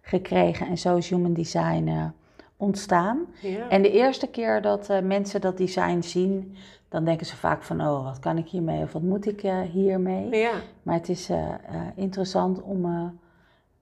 gekregen. 0.00 0.66
En 0.66 0.78
zo 0.78 0.96
is 0.96 1.10
Human 1.10 1.32
Design 1.32 2.12
ontstaan. 2.56 3.26
Ja. 3.40 3.68
En 3.68 3.82
de 3.82 3.90
eerste 3.90 4.26
keer 4.26 4.62
dat 4.62 4.88
mensen 5.02 5.40
dat 5.40 5.56
design 5.56 6.00
zien, 6.00 6.56
dan 6.92 7.04
denken 7.04 7.26
ze 7.26 7.36
vaak 7.36 7.62
van, 7.62 7.80
oh, 7.80 8.04
wat 8.04 8.18
kan 8.18 8.38
ik 8.38 8.48
hiermee 8.48 8.82
of 8.82 8.92
wat 8.92 9.02
moet 9.02 9.26
ik 9.26 9.42
eh, 9.42 9.60
hiermee? 9.60 10.36
ja. 10.36 10.52
Maar 10.82 10.94
het 10.94 11.08
is 11.08 11.28
eh, 11.28 11.48
eh, 11.48 11.56
interessant 11.94 12.62
om 12.62 12.84
eh, 12.84 13.06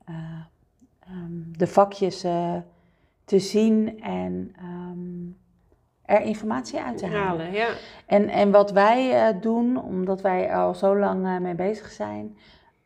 eh, 0.05 0.15
ehm, 1.01 1.53
de 1.57 1.67
vakjes 1.67 2.21
te 3.25 3.39
zien 3.39 4.03
en 4.03 4.55
ehm, 4.57 5.31
er 6.03 6.23
informatie 6.23 6.81
uit 6.81 6.99
te 6.99 7.07
halen. 7.07 7.47
Halen, 7.47 7.53
ja. 7.53 7.69
En, 8.07 8.29
en 8.29 8.51
wat 8.51 8.71
wij 8.71 9.39
doen, 9.41 9.83
omdat 9.83 10.21
wij 10.21 10.49
er 10.49 10.57
al 10.57 10.75
zo 10.75 10.99
lang 10.99 11.41
mee 11.41 11.55
bezig 11.55 11.91
zijn, 11.91 12.37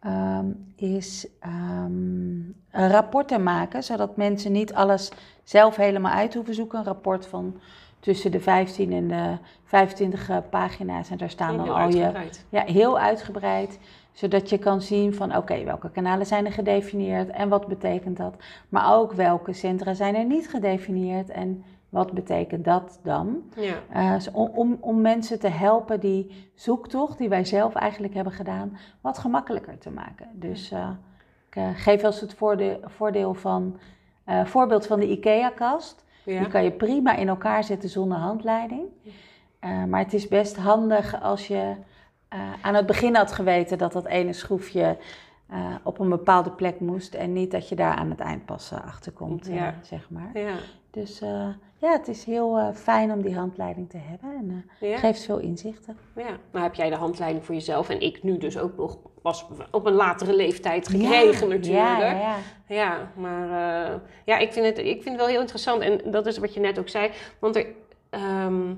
ehm, 0.00 0.46
is 0.76 1.26
rapporten 2.70 3.42
maken, 3.42 3.82
zodat 3.82 4.16
mensen 4.16 4.52
niet 4.52 4.74
alles 4.74 5.12
zelf 5.42 5.76
helemaal 5.76 6.12
uit 6.12 6.34
hoeven 6.34 6.54
zoeken. 6.54 6.78
Een 6.78 6.84
rapport 6.84 7.26
van 7.26 7.60
tussen 8.04 8.30
de 8.30 8.40
15 8.40 8.92
en 8.92 9.08
de 9.08 9.36
25 9.64 10.28
eh, 10.28 10.36
pagina's 10.50 11.10
en 11.10 11.16
daar 11.16 11.30
staan 11.30 11.56
dan 11.56 11.68
al 11.68 11.88
je 11.88 12.12
ja, 12.48 12.64
heel 12.64 12.98
uitgebreid, 12.98 13.78
zodat 14.12 14.50
je 14.50 14.58
kan 14.58 14.80
zien 14.80 15.14
van 15.14 15.36
oké, 15.36 15.64
welke 15.64 15.90
kanalen 15.90 16.26
zijn 16.26 16.46
er 16.46 16.52
gedefinieerd 16.52 17.30
en 17.30 17.48
wat 17.48 17.66
betekent 17.66 18.16
dat. 18.16 18.36
Maar 18.68 18.94
ook 18.94 19.12
welke 19.12 19.52
centra 19.52 19.94
zijn 19.94 20.14
er 20.14 20.24
niet 20.24 20.48
gedefinieerd 20.48 21.28
en 21.28 21.64
wat 21.88 22.12
betekent 22.12 22.64
dat 22.64 23.00
dan. 23.02 23.42
Ja. 23.56 24.14
Dus 24.14 24.30
om, 24.30 24.50
om, 24.54 24.76
om 24.80 25.00
mensen 25.00 25.40
te 25.40 25.48
helpen 25.48 26.00
die 26.00 26.50
zoektocht 26.54 27.18
die 27.18 27.28
wij 27.28 27.44
zelf 27.44 27.74
eigenlijk 27.74 28.14
hebben 28.14 28.32
gedaan, 28.32 28.78
wat 29.00 29.18
gemakkelijker 29.18 29.78
te 29.78 29.90
maken. 29.90 30.28
Dus 30.32 30.70
eh, 30.70 30.88
ik 31.50 31.62
geef 31.76 32.02
eens 32.02 32.20
het 32.20 32.34
voorde- 32.34 32.80
voordeel 32.84 33.34
van, 33.34 33.78
voorbeeld 34.44 34.86
van 34.86 35.00
de 35.00 35.08
IKEA-kast. 35.10 36.04
Ja. 36.24 36.38
Die 36.38 36.48
kan 36.48 36.64
je 36.64 36.70
prima 36.70 37.16
in 37.16 37.28
elkaar 37.28 37.64
zetten 37.64 37.88
zonder 37.88 38.18
handleiding. 38.18 38.82
Eh, 39.58 39.84
maar 39.84 40.00
het 40.00 40.12
is 40.12 40.28
best 40.28 40.56
handig 40.56 41.22
als 41.22 41.46
je 41.46 41.74
eh, 42.28 42.52
aan 42.60 42.74
het 42.74 42.86
begin 42.86 43.16
had 43.16 43.32
geweten 43.32 43.78
dat 43.78 43.92
dat 43.92 44.06
ene 44.06 44.32
schroefje 44.32 44.96
eh, 45.48 45.74
op 45.82 45.98
een 45.98 46.08
bepaalde 46.08 46.50
plek 46.50 46.80
moest. 46.80 47.14
En 47.14 47.32
niet 47.32 47.50
dat 47.50 47.68
je 47.68 47.74
daar 47.74 47.94
aan 47.94 48.10
het 48.10 48.20
eind 48.20 48.44
pas 48.44 48.70
eh, 48.72 48.84
achter 48.84 49.12
komt, 49.12 49.48
eh, 49.48 49.54
Ja. 49.54 49.74
zeg 49.82 50.10
maar. 50.10 50.30
Ja. 50.34 50.54
Dus 50.90 51.18
ja, 51.78 51.90
het 51.92 52.08
is 52.08 52.24
heel 52.24 52.72
fijn 52.74 53.12
om 53.12 53.22
die 53.22 53.36
handleiding 53.36 53.90
te 53.90 53.98
hebben. 53.98 54.28
En 54.38 54.70
Ja. 54.88 54.96
geeft 54.98 55.24
veel 55.24 55.38
inzichten. 55.38 55.96
Ja, 56.16 56.36
nou 56.50 56.64
heb 56.64 56.74
jij 56.74 56.90
de 56.90 56.96
handleiding 56.96 57.44
voor 57.44 57.54
jezelf 57.54 57.88
en 57.88 58.00
ik 58.00 58.22
nu 58.22 58.38
dus 58.38 58.58
ook 58.58 58.76
nog 58.76 58.98
pas 59.22 59.46
op 59.70 59.86
een 59.86 59.92
latere 59.92 60.36
leeftijd 60.36 60.88
gekregen 60.88 61.48
Ja, 61.48 61.54
natuurlijk. 61.54 61.64
Ja, 61.64 61.98
ja, 61.98 62.12
ja. 62.18 62.36
Ja, 62.68 63.10
maar 63.16 63.48
ja, 64.24 64.38
ik 64.38 64.52
vind, 64.52 64.66
het, 64.66 64.78
ik 64.78 64.84
vind 65.02 65.04
het 65.04 65.16
wel 65.16 65.26
heel 65.26 65.40
interessant. 65.40 65.82
En 65.82 66.10
dat 66.10 66.26
is 66.26 66.38
wat 66.38 66.54
je 66.54 66.60
net 66.60 66.78
ook 66.78 66.88
zei. 66.88 67.10
Want 67.38 67.56
er, 67.56 67.66
ehm, 68.10 68.74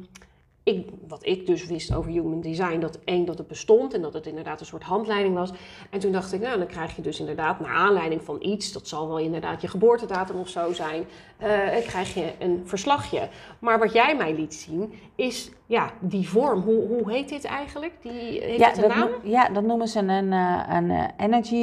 ik, 0.66 0.88
wat 1.08 1.26
ik 1.26 1.46
dus 1.46 1.66
wist 1.66 1.94
over 1.94 2.10
human 2.10 2.40
design, 2.40 2.78
dat 2.78 2.98
één, 3.04 3.24
dat 3.24 3.38
het 3.38 3.46
bestond 3.46 3.94
en 3.94 4.02
dat 4.02 4.12
het 4.14 4.26
inderdaad 4.26 4.60
een 4.60 4.66
soort 4.66 4.82
handleiding 4.82 5.34
was. 5.34 5.52
En 5.90 5.98
toen 6.00 6.12
dacht 6.12 6.32
ik, 6.32 6.40
nou, 6.40 6.58
dan 6.58 6.66
krijg 6.66 6.96
je 6.96 7.02
dus 7.02 7.20
inderdaad, 7.20 7.60
naar 7.60 7.74
aanleiding 7.74 8.22
van 8.22 8.36
iets, 8.40 8.72
dat 8.72 8.88
zal 8.88 9.08
wel 9.08 9.18
inderdaad 9.18 9.60
je 9.60 9.68
geboortedatum 9.68 10.36
of 10.36 10.48
zo 10.48 10.72
zijn, 10.72 11.04
eh, 11.38 11.48
krijg 11.86 12.14
je 12.14 12.32
een 12.38 12.62
verslagje. 12.64 13.28
Maar 13.58 13.78
wat 13.78 13.92
jij 13.92 14.16
mij 14.16 14.34
liet 14.34 14.54
zien, 14.54 14.92
is 15.14 15.50
ja, 15.66 15.90
die 16.00 16.28
vorm. 16.28 16.60
Hoe, 16.60 16.86
hoe 16.86 17.12
heet 17.12 17.28
dit 17.28 17.44
eigenlijk? 17.44 17.92
Die, 18.02 18.40
heeft 18.40 18.58
Ja, 18.58 18.68
het 18.68 18.76
een 18.76 18.82
dat, 18.82 18.96
naam? 18.96 19.08
ja, 19.22 19.48
dat 19.48 19.62
noemen 19.64 19.88
ze 19.88 19.98
een, 19.98 20.32
eh, 20.32 20.62
een 20.68 20.90
eh, 20.90 21.04
energy 21.16 21.56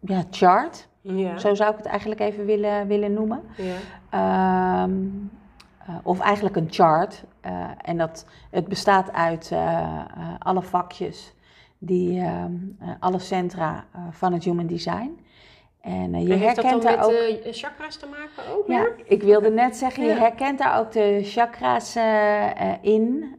ja, 0.00 0.24
chart. 0.30 0.88
Ja. 1.00 1.38
Zo 1.38 1.54
zou 1.54 1.70
ik 1.70 1.76
het 1.76 1.86
eigenlijk 1.86 2.20
even 2.20 2.44
willen, 2.44 2.86
willen 2.86 3.12
noemen. 3.12 3.42
ja. 3.56 3.76
Ehm, 4.10 4.94
eh, 5.86 5.94
of 6.02 6.20
eigenlijk 6.20 6.56
een 6.56 6.68
chart. 6.70 7.24
Eh, 7.40 7.64
en 7.82 7.96
dat, 7.98 8.26
het 8.50 8.68
bestaat 8.68 9.12
uit 9.12 9.50
eh, 9.52 10.00
alle 10.38 10.62
vakjes, 10.62 11.34
die, 11.78 12.20
ehm, 12.20 12.52
eh, 12.80 12.88
alle 13.00 13.18
centra 13.18 13.84
van 14.10 14.32
het 14.32 14.44
human 14.44 14.66
design. 14.66 15.20
En 15.80 16.20
je 16.26 16.32
En 16.32 16.38
heeft 16.38 16.56
dat 16.56 16.64
herkent 16.64 16.82
daar 16.82 16.96
met 16.96 17.04
ook... 17.06 17.12
eh, 17.12 17.52
chakra's 17.52 17.96
te 17.96 18.06
maken 18.06 18.52
ook 18.56 18.66
Ja, 18.66 18.82
weer? 18.82 18.94
ik 19.04 19.22
wilde 19.22 19.50
net 19.50 19.76
zeggen, 19.76 20.04
je 20.04 20.10
herkent 20.12 20.58
daar 20.58 20.78
ook 20.78 20.92
de 20.92 21.20
chakra's 21.24 21.96
in. 22.80 23.34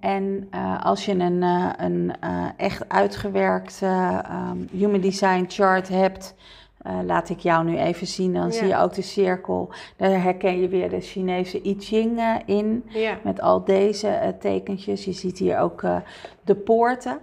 En 0.00 0.48
als 0.82 1.04
je 1.04 1.12
een, 1.12 1.42
een 1.84 2.12
echt 2.56 2.88
uitgewerkt 2.88 3.80
eh, 3.82 4.18
ehm, 4.24 4.58
Human 4.70 5.00
Design 5.00 5.44
chart 5.48 5.88
hebt, 5.88 6.34
eh, 6.84 6.98
laat 7.04 7.28
ik 7.28 7.38
jou 7.38 7.64
nu 7.64 7.78
even 7.78 8.06
zien, 8.06 8.32
dan 8.32 8.44
Ja. 8.46 8.50
zie 8.50 8.66
je 8.66 8.76
ook 8.76 8.94
de 8.94 9.02
cirkel. 9.02 9.70
Daar 9.96 10.22
herken 10.22 10.60
je 10.60 10.68
weer 10.68 10.90
de 10.90 11.00
Chinese 11.00 11.66
I 11.68 11.76
Ching 11.78 12.18
eh, 12.18 12.34
in, 12.46 12.84
Ja. 12.88 13.18
met 13.22 13.40
al 13.40 13.64
deze 13.64 14.08
eh, 14.08 14.28
tekentjes. 14.38 15.04
Je 15.04 15.12
ziet 15.12 15.38
hier 15.38 15.58
ook 15.58 15.82
de 16.44 16.54
poorten. 16.54 17.18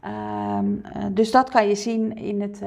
Ehm, 0.00 0.66
eh, 0.82 1.04
dus 1.10 1.30
dat 1.30 1.50
kan 1.50 1.68
je 1.68 1.74
zien 1.74 2.16
in 2.16 2.40
het, 2.40 2.60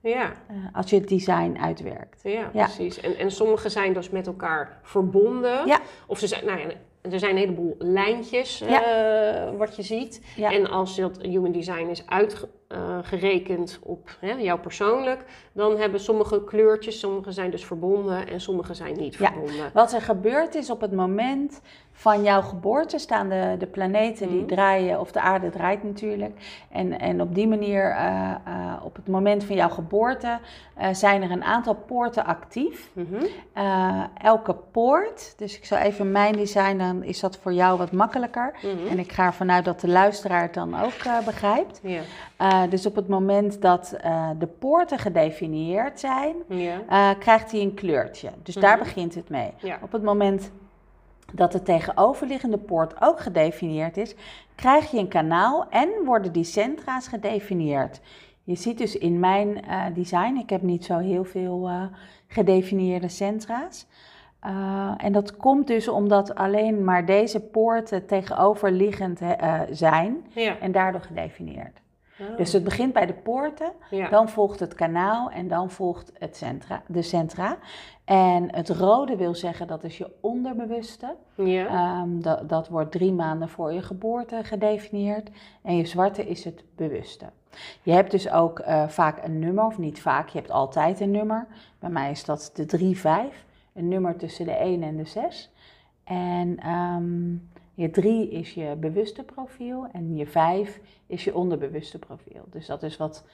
Ja, 0.00 0.32
als 0.72 0.90
je 0.90 0.96
het 0.98 1.08
design 1.08 1.56
uitwerkt. 1.60 2.20
ja, 2.22 2.50
Ja. 2.52 2.64
precies. 2.64 3.00
En, 3.00 3.16
en 3.18 3.30
sommige 3.30 3.68
zijn 3.68 3.92
dus 3.92 4.10
met 4.10 4.26
elkaar 4.26 4.78
verbonden. 4.82 5.66
Ja. 5.66 5.78
Of 6.06 6.18
ze 6.18 6.26
zijn, 6.26 6.44
nou 6.44 6.58
ja, 6.58 6.66
er 7.12 7.18
zijn 7.18 7.30
een 7.32 7.36
heleboel 7.42 7.74
lijntjes 7.78 8.58
Ja. 8.58 8.82
eh, 8.84 9.56
wat 9.56 9.76
je 9.76 9.82
ziet. 9.82 10.20
Ja. 10.36 10.52
En 10.52 10.70
als 10.70 10.96
dat 10.96 11.18
human 11.22 11.52
design 11.52 11.86
is 11.88 12.04
uitgerekend 12.06 13.78
op 13.82 14.16
hè, 14.20 14.32
jou 14.32 14.60
persoonlijk, 14.60 15.24
dan 15.52 15.76
hebben 15.78 16.00
sommige 16.00 16.44
kleurtjes, 16.44 16.98
sommige 16.98 17.32
zijn 17.32 17.50
dus 17.50 17.64
verbonden 17.64 18.28
en 18.28 18.40
sommige 18.40 18.74
zijn 18.74 18.96
niet 18.96 19.14
Ja. 19.14 19.26
verbonden. 19.32 19.70
Wat 19.72 19.92
er 19.92 20.00
gebeurt 20.02 20.54
is 20.54 20.70
op 20.70 20.80
het 20.80 20.92
moment 20.92 21.60
van 21.96 22.22
jouw 22.22 22.42
geboorte 22.42 22.98
staan 22.98 23.28
de, 23.28 23.54
de 23.58 23.66
planeten 23.66 24.28
die 24.28 24.38
Mhm. 24.38 24.46
draaien, 24.46 25.00
of 25.00 25.12
de 25.12 25.20
aarde 25.20 25.50
draait 25.50 25.82
natuurlijk. 25.82 26.62
En, 26.70 26.98
en 26.98 27.20
op 27.20 27.34
die 27.34 27.48
manier, 27.48 27.90
eh, 27.90 28.30
eh, 28.30 28.84
op 28.84 28.96
het 28.96 29.08
moment 29.08 29.44
van 29.44 29.56
jouw 29.56 29.68
geboorte, 29.68 30.38
eh, 30.74 30.88
zijn 30.92 31.22
er 31.22 31.30
een 31.30 31.44
aantal 31.44 31.74
poorten 31.74 32.24
actief. 32.24 32.90
Mhm. 32.92 33.24
Elke 34.22 34.54
poort, 34.54 35.34
dus 35.36 35.56
ik 35.56 35.64
zal 35.64 35.78
even 35.78 36.12
mijn 36.12 36.32
design, 36.36 36.76
dan 36.76 37.02
is 37.02 37.20
dat 37.20 37.36
voor 37.36 37.52
jou 37.52 37.78
wat 37.78 37.92
makkelijker. 37.92 38.54
Mhm. 38.62 38.86
En 38.90 38.98
ik 38.98 39.12
ga 39.12 39.24
ervan 39.26 39.50
uit 39.52 39.64
dat 39.64 39.80
de 39.80 39.88
luisteraar 39.88 40.42
het 40.42 40.54
dan 40.54 40.80
ook 40.80 41.24
begrijpt. 41.24 41.80
Dus 42.70 42.86
op 42.86 42.94
het 42.96 43.08
moment 43.08 43.62
dat 43.62 43.96
de 44.38 44.46
poorten 44.58 44.98
gedefinieerd 44.98 46.00
zijn, 46.00 46.34
krijgt 47.18 47.50
hij 47.52 47.60
een 47.60 47.74
kleurtje. 47.74 48.30
Dus 48.42 48.54
daar 48.54 48.78
begint 48.78 49.14
het 49.14 49.28
mee. 49.28 49.52
Op 49.82 49.92
het 49.92 50.02
moment 50.02 50.50
dat 51.34 51.52
de 51.52 51.62
tegenoverliggende 51.62 52.58
poort 52.58 52.94
ook 53.02 53.20
gedefinieerd 53.20 53.96
is, 53.96 54.14
krijg 54.54 54.90
je 54.90 54.98
een 54.98 55.08
kanaal 55.08 55.68
en 55.70 55.88
worden 56.04 56.32
die 56.32 56.44
centra's 56.44 57.08
gedefinieerd. 57.08 58.00
Je 58.44 58.54
ziet 58.54 58.78
dus 58.78 58.96
in 58.98 59.18
mijn 59.20 59.64
eh, 59.64 59.84
design, 59.94 60.36
ik 60.36 60.50
heb 60.50 60.62
niet 60.62 60.84
zo 60.84 60.98
heel 60.98 61.24
veel 61.24 61.68
eh, 61.68 61.82
gedefinieerde 62.26 63.08
centra's. 63.08 63.86
Eh, 64.40 64.94
en 64.96 65.12
dat 65.12 65.36
komt 65.36 65.66
dus 65.66 65.88
omdat 65.88 66.34
alleen 66.34 66.84
maar 66.84 67.06
deze 67.06 67.40
poorten 67.40 68.06
tegenoverliggend 68.06 69.20
zijn 69.70 70.24
Ja. 70.28 70.58
en 70.58 70.72
daardoor 70.72 71.00
gedefinieerd. 71.00 71.80
Oh. 72.20 72.36
Dus 72.36 72.52
het 72.52 72.64
begint 72.64 72.92
bij 72.92 73.06
de 73.06 73.14
poorten, 73.14 73.72
ja. 73.90 74.08
dan 74.08 74.28
volgt 74.28 74.60
het 74.60 74.74
kanaal 74.74 75.30
en 75.30 75.48
dan 75.48 75.70
volgt 75.70 76.12
het 76.18 76.36
centra, 76.36 76.82
de 76.86 77.02
centra. 77.02 77.58
En 78.04 78.54
het 78.54 78.68
rode 78.68 79.16
wil 79.16 79.34
zeggen 79.34 79.66
dat 79.66 79.84
is 79.84 79.98
je 79.98 80.10
onderbewuste. 80.20 81.14
ja. 81.34 81.66
Ehm, 81.66 82.20
dat, 82.20 82.48
dat 82.48 82.68
wordt 82.68 82.92
drie 82.92 83.12
maanden 83.12 83.48
voor 83.48 83.72
je 83.72 83.82
geboorte 83.82 84.40
gedefinieerd. 84.44 85.30
En 85.62 85.76
je 85.76 85.86
zwarte 85.86 86.28
is 86.28 86.44
het 86.44 86.64
bewuste. 86.76 87.24
Je 87.82 87.92
hebt 87.92 88.10
dus 88.10 88.30
ook 88.30 88.58
eh, 88.58 88.88
vaak 88.88 89.24
een 89.24 89.38
nummer, 89.38 89.64
of 89.64 89.78
niet 89.78 90.00
vaak, 90.00 90.28
je 90.28 90.38
hebt 90.38 90.50
altijd 90.50 91.00
een 91.00 91.10
nummer. 91.10 91.46
Bij 91.78 91.90
mij 91.90 92.10
is 92.10 92.24
dat 92.24 92.50
de 92.54 92.94
3-5, 93.32 93.44
een 93.72 93.88
nummer 93.88 94.16
tussen 94.16 94.44
de 94.44 94.52
1 94.52 94.82
en 94.82 94.96
de 94.96 95.04
6. 95.04 95.50
En 96.04 96.58
ehm, 96.58 97.36
je 97.74 97.90
3 97.90 98.30
is 98.30 98.54
je 98.54 98.76
bewuste 98.80 99.22
profiel 99.22 99.86
en 99.92 100.16
je 100.16 100.26
5 100.26 100.80
is 101.06 101.24
je 101.24 101.34
onderbewuste 101.34 101.98
profiel. 101.98 102.44
Dus 102.50 102.66
dat 102.66 102.82
is 102.82 102.96
wat 102.96 103.24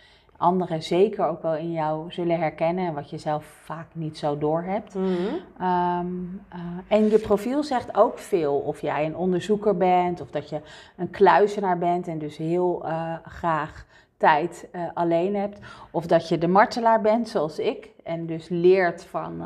anderen 0.40 0.82
zeker 0.82 1.26
ook 1.26 1.42
wel 1.42 1.54
in 1.54 1.73
jou 1.73 2.12
zullen 2.12 2.38
herkennen 2.38 2.87
en 2.87 2.94
wat 2.94 3.11
je 3.11 3.18
zelf 3.18 3.44
vaak 3.44 3.87
niet 3.92 4.18
zo 4.18 4.38
door 4.38 4.62
hebt. 4.62 4.94
Ehm, 4.94 6.06
eh, 6.49 6.59
en 6.88 7.11
je 7.11 7.18
profiel 7.18 7.62
zegt 7.62 7.97
ook 7.97 8.18
veel. 8.18 8.54
Of 8.54 8.80
jij 8.80 9.06
een 9.06 9.16
onderzoeker 9.16 9.76
bent, 9.76 10.20
of 10.20 10.30
dat 10.30 10.49
je 10.49 10.61
een 10.97 11.11
kluizenaar 11.11 11.78
bent 11.78 12.09
en 12.09 12.18
dus 12.18 12.37
heel 12.37 12.85
eh, 12.85 13.14
graag 13.25 13.87
tijd 14.16 14.68
eh, 14.73 14.82
alleen 14.94 15.37
hebt. 15.37 15.59
Of 15.90 16.06
dat 16.06 16.28
je 16.28 16.38
de 16.38 16.49
martelaar 16.49 17.00
bent, 17.00 17.28
zoals 17.28 17.59
ik, 17.59 17.90
en 18.04 18.26
dus 18.26 18.49
leert 18.49 19.04
van, 19.04 19.42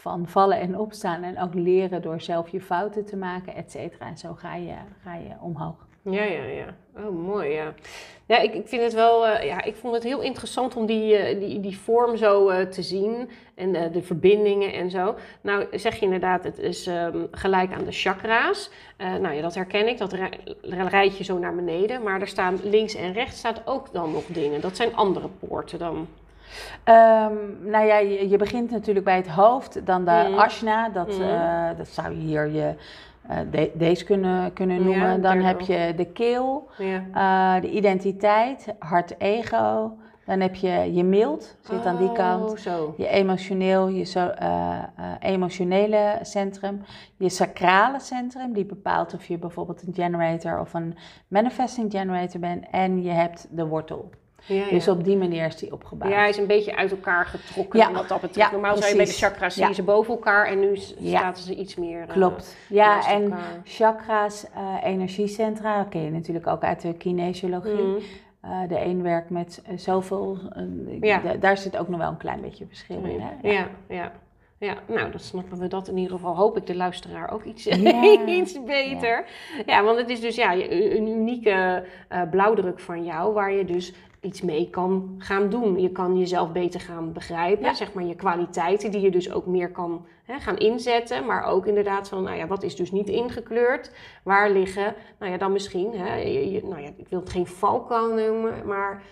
van 0.00 0.26
vallen 0.28 0.60
en 0.60 0.78
opstaan. 0.78 1.22
En 1.22 1.40
ook 1.40 1.54
leren 1.54 2.02
door 2.02 2.20
zelf 2.20 2.48
je 2.48 2.60
fouten 2.60 3.04
te 3.04 3.16
maken, 3.16 3.54
et 3.54 3.70
cetera. 3.70 4.06
En 4.06 4.18
zo 4.18 4.34
ga 4.34 4.54
je, 4.54 4.74
ga 5.02 5.14
je 5.14 5.34
omhoog. 5.40 5.88
Ja, 6.02 6.22
ja, 6.22 6.42
ja. 6.44 6.74
Oh, 6.96 7.26
mooi, 7.26 7.48
ja. 7.48 7.74
Ja, 8.26 8.38
ik, 8.38 8.54
ik 8.54 8.68
vind 8.68 8.82
het 8.82 8.92
wel, 8.94 9.26
eh, 9.26 9.46
ja, 9.46 9.62
ik 9.62 9.76
vond 9.76 9.94
het 9.94 10.02
heel 10.02 10.20
interessant 10.20 10.76
om 10.76 10.86
die, 10.86 11.16
eh, 11.16 11.38
die, 11.40 11.60
die 11.60 11.78
vorm 11.78 12.16
zo 12.16 12.48
eh, 12.48 12.66
te 12.66 12.82
zien 12.82 13.30
en 13.54 13.72
de 13.72 14.02
verbindingen 14.02 14.72
en 14.72 14.90
zo. 14.90 15.14
Nou, 15.40 15.66
zeg 15.72 15.94
je 15.96 16.04
inderdaad, 16.04 16.44
het 16.44 16.58
is 16.58 16.86
ehm, 16.86 17.18
gelijk 17.30 17.72
aan 17.72 17.84
de 17.84 17.92
chakra's. 17.92 18.70
Nou 18.98 19.34
ja, 19.34 19.42
dat 19.42 19.54
herken 19.54 19.88
ik, 19.88 19.98
dat 19.98 20.12
rij- 20.12 20.40
rijd 20.88 21.16
je 21.18 21.24
zo 21.24 21.38
naar 21.38 21.54
beneden. 21.54 22.02
Maar 22.02 22.20
er 22.20 22.28
staan 22.28 22.58
links 22.62 22.94
en 22.94 23.12
rechts 23.12 23.38
staat 23.38 23.62
ook 23.64 23.92
dan 23.92 24.12
nog 24.12 24.24
dingen. 24.26 24.60
Dat 24.60 24.76
zijn 24.76 24.96
andere 24.96 25.28
poorten 25.28 25.78
dan. 25.78 26.08
Ehm, 26.84 27.34
nou 27.64 27.86
ja, 27.86 27.98
je, 27.98 28.28
je 28.28 28.36
begint 28.36 28.70
natuurlijk 28.70 29.04
bij 29.04 29.16
het 29.16 29.28
hoofd, 29.28 29.86
dan 29.86 30.04
de 30.04 30.34
ashna. 30.36 30.88
Dat, 30.88 31.08
Mhm. 31.08 31.22
eh, 31.22 31.68
dat 31.76 31.88
zou 31.88 32.10
je 32.10 32.16
hier 32.20 32.46
je, 32.48 32.74
de- 33.50 33.70
deze 33.74 34.04
kunnen, 34.04 34.52
kunnen 34.52 34.76
Ja, 34.78 34.82
noemen. 34.84 35.20
dan 35.22 35.38
heb 35.38 35.60
je 35.60 35.92
de 35.96 36.06
keel, 36.06 36.68
Ja. 36.78 37.56
eh, 37.56 37.62
de 37.62 37.70
identiteit, 37.70 38.66
hart-ego. 38.78 39.92
Dan 40.26 40.40
heb 40.40 40.54
je 40.54 40.94
je 40.94 41.04
mild, 41.04 41.56
zit 41.60 41.86
aan 41.86 41.96
die 41.96 42.12
kant. 42.12 42.50
Oh, 42.50 42.56
zo. 42.56 42.94
Je 42.96 43.08
emotioneel, 43.08 43.88
je 43.88 44.04
zo, 44.04 44.30
emotionele 45.20 46.18
centrum, 46.22 46.82
je 47.16 47.28
sacrale 47.28 48.00
centrum, 48.00 48.52
die 48.52 48.64
bepaalt 48.64 49.14
of 49.14 49.24
je 49.24 49.38
bijvoorbeeld 49.38 49.82
een 49.86 49.94
generator 49.94 50.60
of 50.60 50.74
een 50.74 50.96
manifesting 51.28 51.90
generator 51.92 52.40
bent. 52.40 52.64
En 52.70 53.02
je 53.02 53.10
hebt 53.10 53.46
de 53.50 53.66
wortel. 53.66 54.10
Ja. 54.46 54.68
Dus 54.68 54.88
op 54.88 55.04
die 55.04 55.16
manier 55.16 55.46
is 55.46 55.56
die 55.56 55.72
opgebouwd. 55.72 56.12
Ja, 56.12 56.18
hij 56.18 56.28
is 56.28 56.36
een 56.36 56.46
beetje 56.46 56.76
uit 56.76 56.90
elkaar 56.90 57.26
getrokken 57.26 57.78
Ja, 57.78 57.92
wat 57.92 58.08
dat 58.08 58.20
betreft. 58.20 58.52
Normaal 58.52 58.76
zou 58.76 58.88
je 58.90 58.96
bij 58.96 59.04
de 59.04 59.10
precies. 59.10 59.28
chakras 59.28 59.54
zie 59.54 59.66
je 59.66 59.74
ze 59.74 59.82
boven 59.82 60.14
elkaar 60.14 60.46
en 60.46 60.60
nu 60.60 60.76
s- 60.76 60.94
Ja. 60.98 61.18
staat 61.18 61.38
ze 61.38 61.54
iets 61.54 61.76
meer... 61.76 62.00
eh, 62.00 62.08
Klopt. 62.08 62.56
Ja, 62.68 63.06
en 63.08 63.22
elkaar. 63.22 63.60
chakra's, 63.64 64.44
eh, 64.54 64.90
energiecentra, 64.90 65.84
ken 65.90 66.02
je 66.04 66.10
natuurlijk 66.10 66.46
ook 66.46 66.62
uit 66.62 66.80
de 66.80 66.94
kinesiologie. 66.94 67.72
Mhm. 67.82 67.98
Eh, 68.40 68.50
de 68.68 68.80
een 68.84 69.02
werkt 69.02 69.30
met 69.30 69.62
zoveel, 69.76 70.38
Ja. 71.00 71.18
da- 71.18 71.34
daar 71.34 71.56
zit 71.58 71.76
ook 71.76 71.88
nog 71.88 71.98
wel 72.00 72.08
een 72.08 72.16
klein 72.16 72.40
beetje 72.40 72.66
verschil 72.66 73.04
in. 73.04 73.20
Hè? 73.20 73.48
Ja, 73.50 73.68
ja. 73.88 74.12
Ja, 74.58 74.74
nou, 74.86 75.10
dan 75.10 75.20
snappen 75.20 75.58
we 75.58 75.68
dat 75.68 75.88
in 75.88 75.96
ieder 75.96 76.12
geval. 76.16 76.36
Hoop 76.36 76.56
ik 76.56 76.66
de 76.66 76.76
luisteraar 76.76 77.30
ook 77.32 77.44
iets, 77.44 77.64
Ja. 77.64 78.02
iets 78.26 78.64
beter. 78.64 79.24
Ja. 79.66 79.82
want 79.84 79.98
het 79.98 80.08
is 80.10 80.20
dus 80.20 80.34
ja, 80.36 80.54
een 80.54 81.06
unieke 81.08 81.84
blauwdruk 82.30 82.80
van 82.80 83.04
jou, 83.04 83.32
waar 83.34 83.52
je 83.52 83.64
dus 83.64 83.92
iets 84.20 84.40
mee 84.42 84.70
kan 84.70 85.14
gaan 85.18 85.48
doen. 85.48 85.80
Je 85.80 85.90
kan 85.90 86.18
jezelf 86.18 86.52
beter 86.52 86.80
gaan 86.80 87.12
begrijpen, 87.12 87.64
Ja. 87.64 87.74
zeg 87.74 87.92
maar 87.92 88.04
je 88.04 88.14
kwaliteiten, 88.14 88.90
die 88.90 89.00
je 89.00 89.10
dus 89.10 89.32
ook 89.32 89.46
meer 89.46 89.70
kan 89.70 90.06
hè, 90.24 90.38
gaan 90.40 90.56
inzetten. 90.58 91.26
Maar 91.26 91.44
ook 91.44 91.66
inderdaad 91.66 92.08
van, 92.08 92.22
nou 92.22 92.36
ja, 92.36 92.46
wat 92.46 92.62
is 92.62 92.76
dus 92.76 92.90
niet 92.92 93.08
ingekleurd? 93.08 93.92
Waar 94.22 94.50
liggen, 94.50 94.94
nou 95.18 95.32
ja, 95.32 95.38
dan 95.38 95.52
misschien, 95.52 95.92
hè, 95.98 96.14
je, 96.14 96.50
je- 96.50 96.64
nou 96.64 96.80
ja, 96.80 96.88
ik 96.96 97.08
wil 97.08 97.20
het 97.20 97.30
geen 97.30 97.46
valkuil 97.46 98.14
noemen, 98.14 98.66
maar 98.66 99.02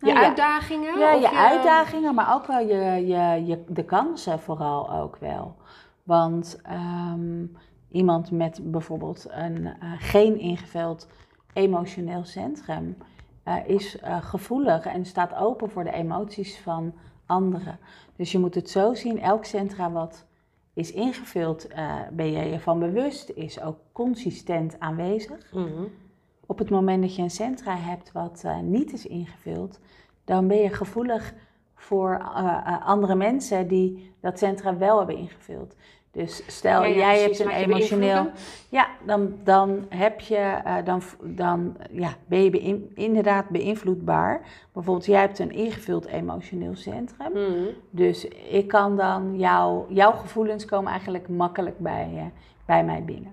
je 0.00 0.12
Nou 0.12 0.24
uitdagingen? 0.26 0.98
Ja, 0.98 1.12
je 1.12 1.30
uitdagingen, 1.36 2.14
maar 2.14 2.34
ook 2.34 2.46
wel 2.46 2.60
je, 2.60 3.06
je, 3.06 3.46
je, 3.46 3.64
de 3.68 3.84
kansen 3.84 4.38
vooral 4.40 4.90
ook 4.92 5.16
wel. 5.16 5.56
Want 6.02 6.60
ehm, 6.62 7.44
iemand 7.90 8.30
met 8.30 8.60
bijvoorbeeld 8.62 9.26
een 9.30 9.66
eh, 9.66 9.72
geen 9.98 10.38
ingevuld 10.38 11.08
emotioneel 11.52 12.24
centrum 12.24 12.96
eh, 13.48 13.56
is 13.66 13.98
eh, 13.98 14.22
gevoelig 14.22 14.86
en 14.86 15.04
staat 15.04 15.34
open 15.34 15.70
voor 15.70 15.84
de 15.84 15.92
emoties 15.92 16.58
van 16.58 16.94
anderen. 17.26 17.78
Dus 18.16 18.32
je 18.32 18.38
moet 18.38 18.54
het 18.54 18.70
zo 18.70 18.94
zien, 18.94 19.20
elk 19.20 19.44
centra 19.44 19.90
wat 19.90 20.26
is 20.72 20.92
ingevuld, 20.92 21.66
eh, 21.66 21.94
ben 22.12 22.32
je 22.32 22.44
je 22.44 22.60
van 22.60 22.78
bewust, 22.78 23.30
is 23.30 23.60
ook 23.60 23.76
consistent 23.92 24.80
aanwezig. 24.80 25.52
Mhm. 25.52 25.84
Op 26.46 26.58
het 26.58 26.70
moment 26.70 27.02
dat 27.02 27.14
je 27.14 27.22
een 27.22 27.30
centra 27.30 27.76
hebt 27.76 28.12
wat 28.12 28.44
niet 28.62 28.92
is 28.92 29.06
ingevuld, 29.06 29.80
dan 30.24 30.48
ben 30.48 30.58
je 30.58 30.74
gevoelig 30.74 31.34
voor 31.74 32.18
andere 32.84 33.14
mensen 33.14 33.68
die 33.68 34.14
dat 34.20 34.38
centra 34.38 34.76
wel 34.76 34.98
hebben 34.98 35.16
ingevuld. 35.16 35.76
Dus 36.12 36.42
stel, 36.46 36.82
Ja, 36.82 36.86
ja, 36.88 36.96
jij 36.96 37.24
precies. 37.24 37.38
hebt 37.38 37.50
een 37.50 37.70
emotioneel. 37.70 38.30
Ja, 38.68 38.86
dan, 39.06 39.32
dan 39.44 39.86
heb 39.88 40.20
je, 40.20 40.36
eh, 40.36 40.74
dan, 40.84 41.02
dan 41.22 41.76
ja, 41.90 42.14
ben 42.26 42.42
je 42.44 42.50
beïn- 42.50 42.90
inderdaad 42.94 43.48
beïnvloedbaar. 43.48 44.40
Bijvoorbeeld, 44.72 45.06
jij 45.06 45.20
hebt 45.20 45.38
een 45.38 45.50
ingevuld 45.52 46.06
emotioneel 46.06 46.76
centrum. 46.76 47.32
Mhm. 47.32 47.64
Dus 47.90 48.24
ik 48.50 48.68
kan 48.68 48.96
dan 48.96 49.38
jouw 49.38 49.86
jouw 49.88 50.12
gevoelens 50.12 50.64
komen 50.64 50.90
eigenlijk 50.90 51.28
makkelijk 51.28 51.78
bij, 51.78 52.10
eh, 52.16 52.22
bij 52.66 52.84
mij 52.84 53.04
binnen. 53.04 53.32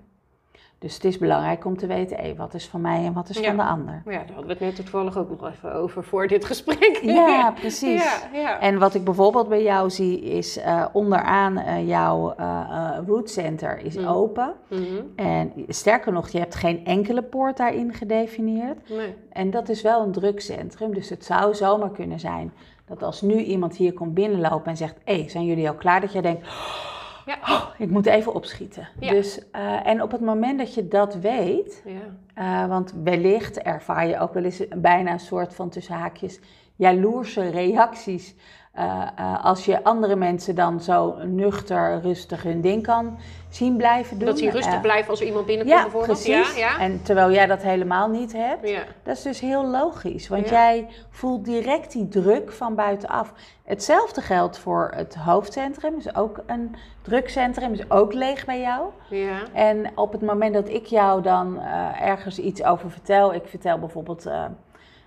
Dus 0.86 0.94
het 0.94 1.04
is 1.04 1.18
belangrijk 1.18 1.64
om 1.64 1.76
te 1.76 1.86
weten, 1.86 2.16
hé, 2.16 2.34
wat 2.34 2.54
is 2.54 2.66
van 2.68 2.80
mij 2.80 3.04
en 3.04 3.12
wat 3.12 3.28
is 3.28 3.38
Ja. 3.38 3.46
van 3.46 3.56
de 3.56 3.62
ander. 3.62 4.02
Ja, 4.04 4.10
daar 4.10 4.26
hadden 4.26 4.46
we 4.46 4.50
het 4.52 4.60
net 4.60 4.76
toevallig 4.76 5.18
ook 5.18 5.30
nog 5.30 5.50
even 5.50 5.74
over 5.74 6.04
voor 6.04 6.26
dit 6.26 6.44
gesprek. 6.44 6.98
Ja, 7.02 7.50
precies. 7.60 8.04
Ja, 8.32 8.38
ja. 8.40 8.60
En 8.60 8.78
wat 8.78 8.94
ik 8.94 9.04
bijvoorbeeld 9.04 9.48
bij 9.48 9.62
jou 9.62 9.90
zie 9.90 10.20
is 10.20 10.58
eh, 10.58 10.84
onderaan 10.92 11.58
eh, 11.58 11.88
jouw 11.88 12.34
eh, 12.36 12.98
root 13.06 13.30
center 13.30 13.78
is 13.78 13.96
Mm. 13.96 14.06
open. 14.06 14.52
Mhm. 14.68 14.80
En 15.16 15.52
sterker 15.68 16.12
nog, 16.12 16.28
je 16.28 16.38
hebt 16.38 16.54
geen 16.54 16.84
enkele 16.84 17.22
poort 17.22 17.56
daarin 17.56 17.92
gedefinieerd. 17.94 18.88
Nee. 18.88 19.14
En 19.32 19.50
dat 19.50 19.68
is 19.68 19.82
wel 19.82 20.02
een 20.02 20.12
drukcentrum, 20.12 20.94
dus 20.94 21.08
het 21.08 21.24
zou 21.24 21.54
zomaar 21.54 21.90
kunnen 21.90 22.20
zijn 22.20 22.52
dat 22.86 23.02
als 23.02 23.20
nu 23.22 23.34
iemand 23.36 23.76
hier 23.76 23.92
komt 23.92 24.14
binnenlopen 24.14 24.70
en 24.70 24.76
zegt: 24.76 24.94
Hé, 25.04 25.24
zijn 25.28 25.44
jullie 25.44 25.68
al 25.68 25.74
klaar? 25.74 26.00
Dat 26.00 26.12
jij 26.12 26.22
denkt: 26.22 26.46
Ja. 27.26 27.36
"Oh, 27.42 27.64
ik 27.78 27.90
moet 27.90 28.06
even 28.06 28.34
opschieten. 28.34 28.88
Ja. 29.00 29.10
Dus, 29.10 29.50
eh, 29.50 29.86
en 29.86 30.02
op 30.02 30.10
het 30.12 30.20
moment 30.20 30.58
dat 30.58 30.74
je 30.74 30.88
dat 30.88 31.14
weet, 31.14 31.82
Ja. 31.84 32.62
eh, 32.62 32.68
want 32.68 32.94
wellicht 33.04 33.58
ervaar 33.58 34.06
je 34.06 34.18
ook 34.18 34.34
wel 34.34 34.44
eens 34.44 34.62
bijna 34.76 35.12
een 35.12 35.20
soort 35.20 35.54
van 35.54 35.68
tussen 35.68 35.94
haakjes 35.94 36.40
jaloerse 36.76 37.48
reacties. 37.50 38.34
Eh, 38.76 39.02
eh, 39.16 39.44
als 39.44 39.64
je 39.64 39.84
andere 39.84 40.16
mensen 40.16 40.54
dan 40.54 40.80
zo 40.80 41.14
nuchter, 41.24 42.00
rustig 42.00 42.42
hun 42.42 42.60
ding 42.60 42.82
kan 42.82 43.18
zien 43.48 43.76
blijven 43.76 44.18
doen. 44.18 44.28
Dat 44.28 44.40
hij 44.40 44.48
rustig 44.48 44.74
Eh, 44.74 44.80
blijft 44.80 45.08
als 45.08 45.20
er 45.20 45.26
iemand 45.26 45.46
binnenkomt 45.46 45.78
Ja, 45.78 45.82
bijvoorbeeld. 45.82 46.22
precies. 46.22 46.54
Ja, 46.56 46.58
ja. 46.76 46.78
En 46.80 47.02
terwijl 47.02 47.30
jij 47.32 47.46
dat 47.46 47.62
helemaal 47.62 48.08
niet 48.08 48.32
hebt. 48.32 48.68
ja. 48.68 48.82
Dat 49.02 49.16
is 49.16 49.22
dus 49.22 49.40
heel 49.40 49.66
logisch, 49.66 50.28
want 50.28 50.48
Ja. 50.48 50.54
jij 50.54 50.86
voelt 51.10 51.44
direct 51.44 51.92
die 51.92 52.08
druk 52.08 52.52
van 52.52 52.74
buitenaf. 52.74 53.32
Hetzelfde 53.64 54.20
geldt 54.20 54.58
voor 54.58 54.92
het 54.94 55.14
hoofdcentrum, 55.14 55.94
is 55.98 56.14
ook 56.16 56.42
een 56.46 56.74
drukcentrum, 57.02 57.72
is 57.72 57.90
ook 57.90 58.12
leeg 58.12 58.44
bij 58.44 58.60
jou. 58.60 58.84
ja. 59.10 59.38
En 59.52 59.90
op 59.94 60.12
het 60.12 60.22
moment 60.22 60.54
dat 60.54 60.68
ik 60.68 60.86
jou 60.86 61.22
dan 61.22 61.60
ergens 62.00 62.38
iets 62.38 62.62
over 62.64 62.90
vertel, 62.90 63.34
ik 63.34 63.46
vertel 63.46 63.78
bijvoorbeeld, 63.78 64.26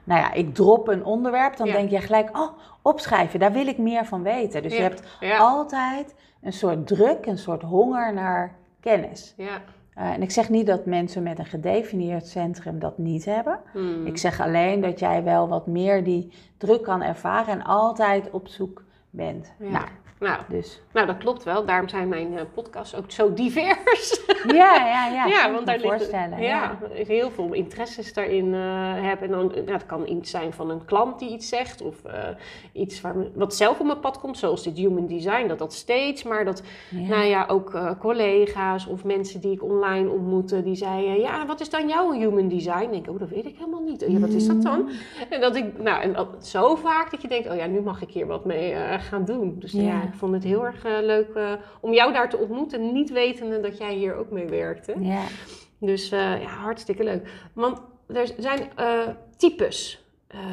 nou 0.03 0.19
ja, 0.21 0.33
ik 0.33 0.53
drop 0.55 0.87
een 0.87 1.05
onderwerp, 1.05 1.57
dan 1.57 1.67
Ja. 1.67 1.73
denk 1.73 1.89
je 1.89 1.99
gelijk, 1.99 2.37
oh, 2.37 2.49
opschrijven, 2.81 3.39
daar 3.39 3.51
wil 3.51 3.67
ik 3.67 3.77
meer 3.77 4.05
van 4.05 4.23
weten. 4.23 4.61
Dus 4.61 4.75
je 4.75 4.81
hebt 4.81 5.17
Ja. 5.19 5.37
altijd 5.37 6.15
een 6.41 6.53
soort 6.53 6.87
druk, 6.87 7.25
een 7.25 7.37
soort 7.37 7.61
honger 7.61 8.13
naar 8.13 8.55
kennis. 8.79 9.33
Ja. 9.37 9.61
Eh, 9.93 10.09
en 10.09 10.21
ik 10.21 10.31
zeg 10.31 10.49
niet 10.49 10.67
dat 10.67 10.85
mensen 10.85 11.23
met 11.23 11.39
een 11.39 11.45
gedefinieerd 11.45 12.27
centrum 12.27 12.79
dat 12.79 12.97
niet 12.97 13.25
hebben. 13.25 13.59
Hmm. 13.71 14.05
Ik 14.05 14.17
zeg 14.17 14.41
alleen 14.41 14.81
dat 14.81 14.99
jij 14.99 15.23
wel 15.23 15.47
wat 15.47 15.67
meer 15.67 16.03
die 16.03 16.31
druk 16.57 16.83
kan 16.83 17.01
ervaren 17.01 17.53
en 17.53 17.63
altijd 17.63 18.29
op 18.31 18.47
zoek 18.47 18.83
bent. 19.09 19.53
Ja. 19.59 19.69
Nou, 19.69 19.85
Nou, 20.19 20.41
dus 20.49 20.81
nou, 20.93 21.07
dat 21.07 21.17
klopt 21.17 21.43
wel. 21.43 21.65
Daarom 21.65 21.89
zijn 21.89 22.07
mijn 22.07 22.37
eh, 22.37 22.43
podcasts 22.53 22.95
ook 22.95 23.11
zo 23.11 23.33
divers. 23.33 24.21
ja, 24.47 24.75
ja, 24.75 25.07
ja. 25.07 25.25
Ja, 25.35 25.51
want 25.51 25.65
daar 25.65 25.75
me 25.75 25.81
ligt 25.81 25.95
voorstellen. 25.95 26.41
ja, 26.41 26.77
ik 26.93 27.07
heel 27.07 27.31
veel 27.31 27.53
interesses 27.53 28.13
daarin 28.13 28.53
eh 28.53 28.87
heb. 29.01 29.21
En 29.21 29.29
dan, 29.29 29.47
nou, 29.47 29.71
het 29.71 29.85
kan 29.85 30.07
iets 30.07 30.29
zijn 30.29 30.53
van 30.53 30.69
een 30.69 30.85
klant 30.85 31.19
die 31.19 31.29
iets 31.29 31.49
zegt, 31.49 31.81
of 31.81 32.03
eh, 32.03 32.27
iets 32.73 33.01
waar, 33.01 33.15
wat 33.33 33.55
zelf 33.55 33.79
op 33.79 33.85
mijn 33.85 33.99
pad 33.99 34.19
komt, 34.19 34.37
zoals 34.37 34.63
dit 34.63 34.77
human 34.77 35.07
design, 35.07 35.47
dat 35.47 35.59
dat 35.59 35.73
steeds, 35.73 36.23
maar 36.23 36.45
dat, 36.45 36.63
Ja. 36.89 37.07
nou 37.07 37.23
ja, 37.23 37.45
ook 37.47 37.73
eh, 37.73 37.91
collega's 37.99 38.87
of 38.87 39.03
mensen 39.03 39.41
die 39.41 39.51
ik 39.51 39.63
online 39.63 40.09
ontmoette, 40.09 40.63
die 40.63 40.75
zeiden, 40.75 41.19
ja, 41.19 41.45
wat 41.45 41.59
is 41.59 41.69
dan 41.69 41.87
jouw 41.87 42.11
human 42.11 42.47
design? 42.47 42.81
Ik 42.83 42.91
denk, 42.91 43.09
oh, 43.09 43.19
dat 43.19 43.29
weet 43.29 43.45
ik 43.45 43.57
helemaal 43.57 43.83
niet. 43.83 44.05
Ja, 44.07 44.19
wat 44.19 44.29
is 44.29 44.47
dat 44.47 44.61
dan? 44.61 44.79
Mm. 44.79 44.89
En 45.29 45.41
dat 45.41 45.55
ik, 45.55 45.81
nou, 45.81 46.01
en 46.01 46.13
dat, 46.13 46.27
zo 46.47 46.75
vaak 46.75 47.11
dat 47.11 47.21
je 47.21 47.27
denkt, 47.27 47.49
oh 47.49 47.55
ja, 47.55 47.65
nu 47.65 47.81
mag 47.81 48.01
ik 48.01 48.09
hier 48.11 48.27
wat 48.27 48.45
mee 48.45 48.71
eh, 48.71 48.99
gaan 48.99 49.25
doen. 49.25 49.55
Dus 49.59 49.71
ja. 49.71 50.08
Ik 50.13 50.17
vond 50.19 50.33
het 50.33 50.43
heel 50.43 50.65
erg 50.65 50.85
eh, 50.85 50.91
leuk 51.01 51.29
eh, 51.35 51.51
om 51.79 51.93
jou 51.93 52.13
daar 52.13 52.29
te 52.29 52.37
ontmoeten, 52.37 52.93
niet 52.93 53.11
wetende 53.11 53.59
dat 53.59 53.77
jij 53.77 53.93
hier 53.93 54.15
ook 54.15 54.31
mee 54.31 54.47
werkte. 54.47 54.95
Ja. 54.99 55.21
Dus 55.79 56.11
eh, 56.11 56.41
ja, 56.41 56.47
hartstikke 56.47 57.03
leuk. 57.03 57.29
Want 57.53 57.81
er 58.07 58.29
zijn 58.37 58.59
types, 59.37 60.03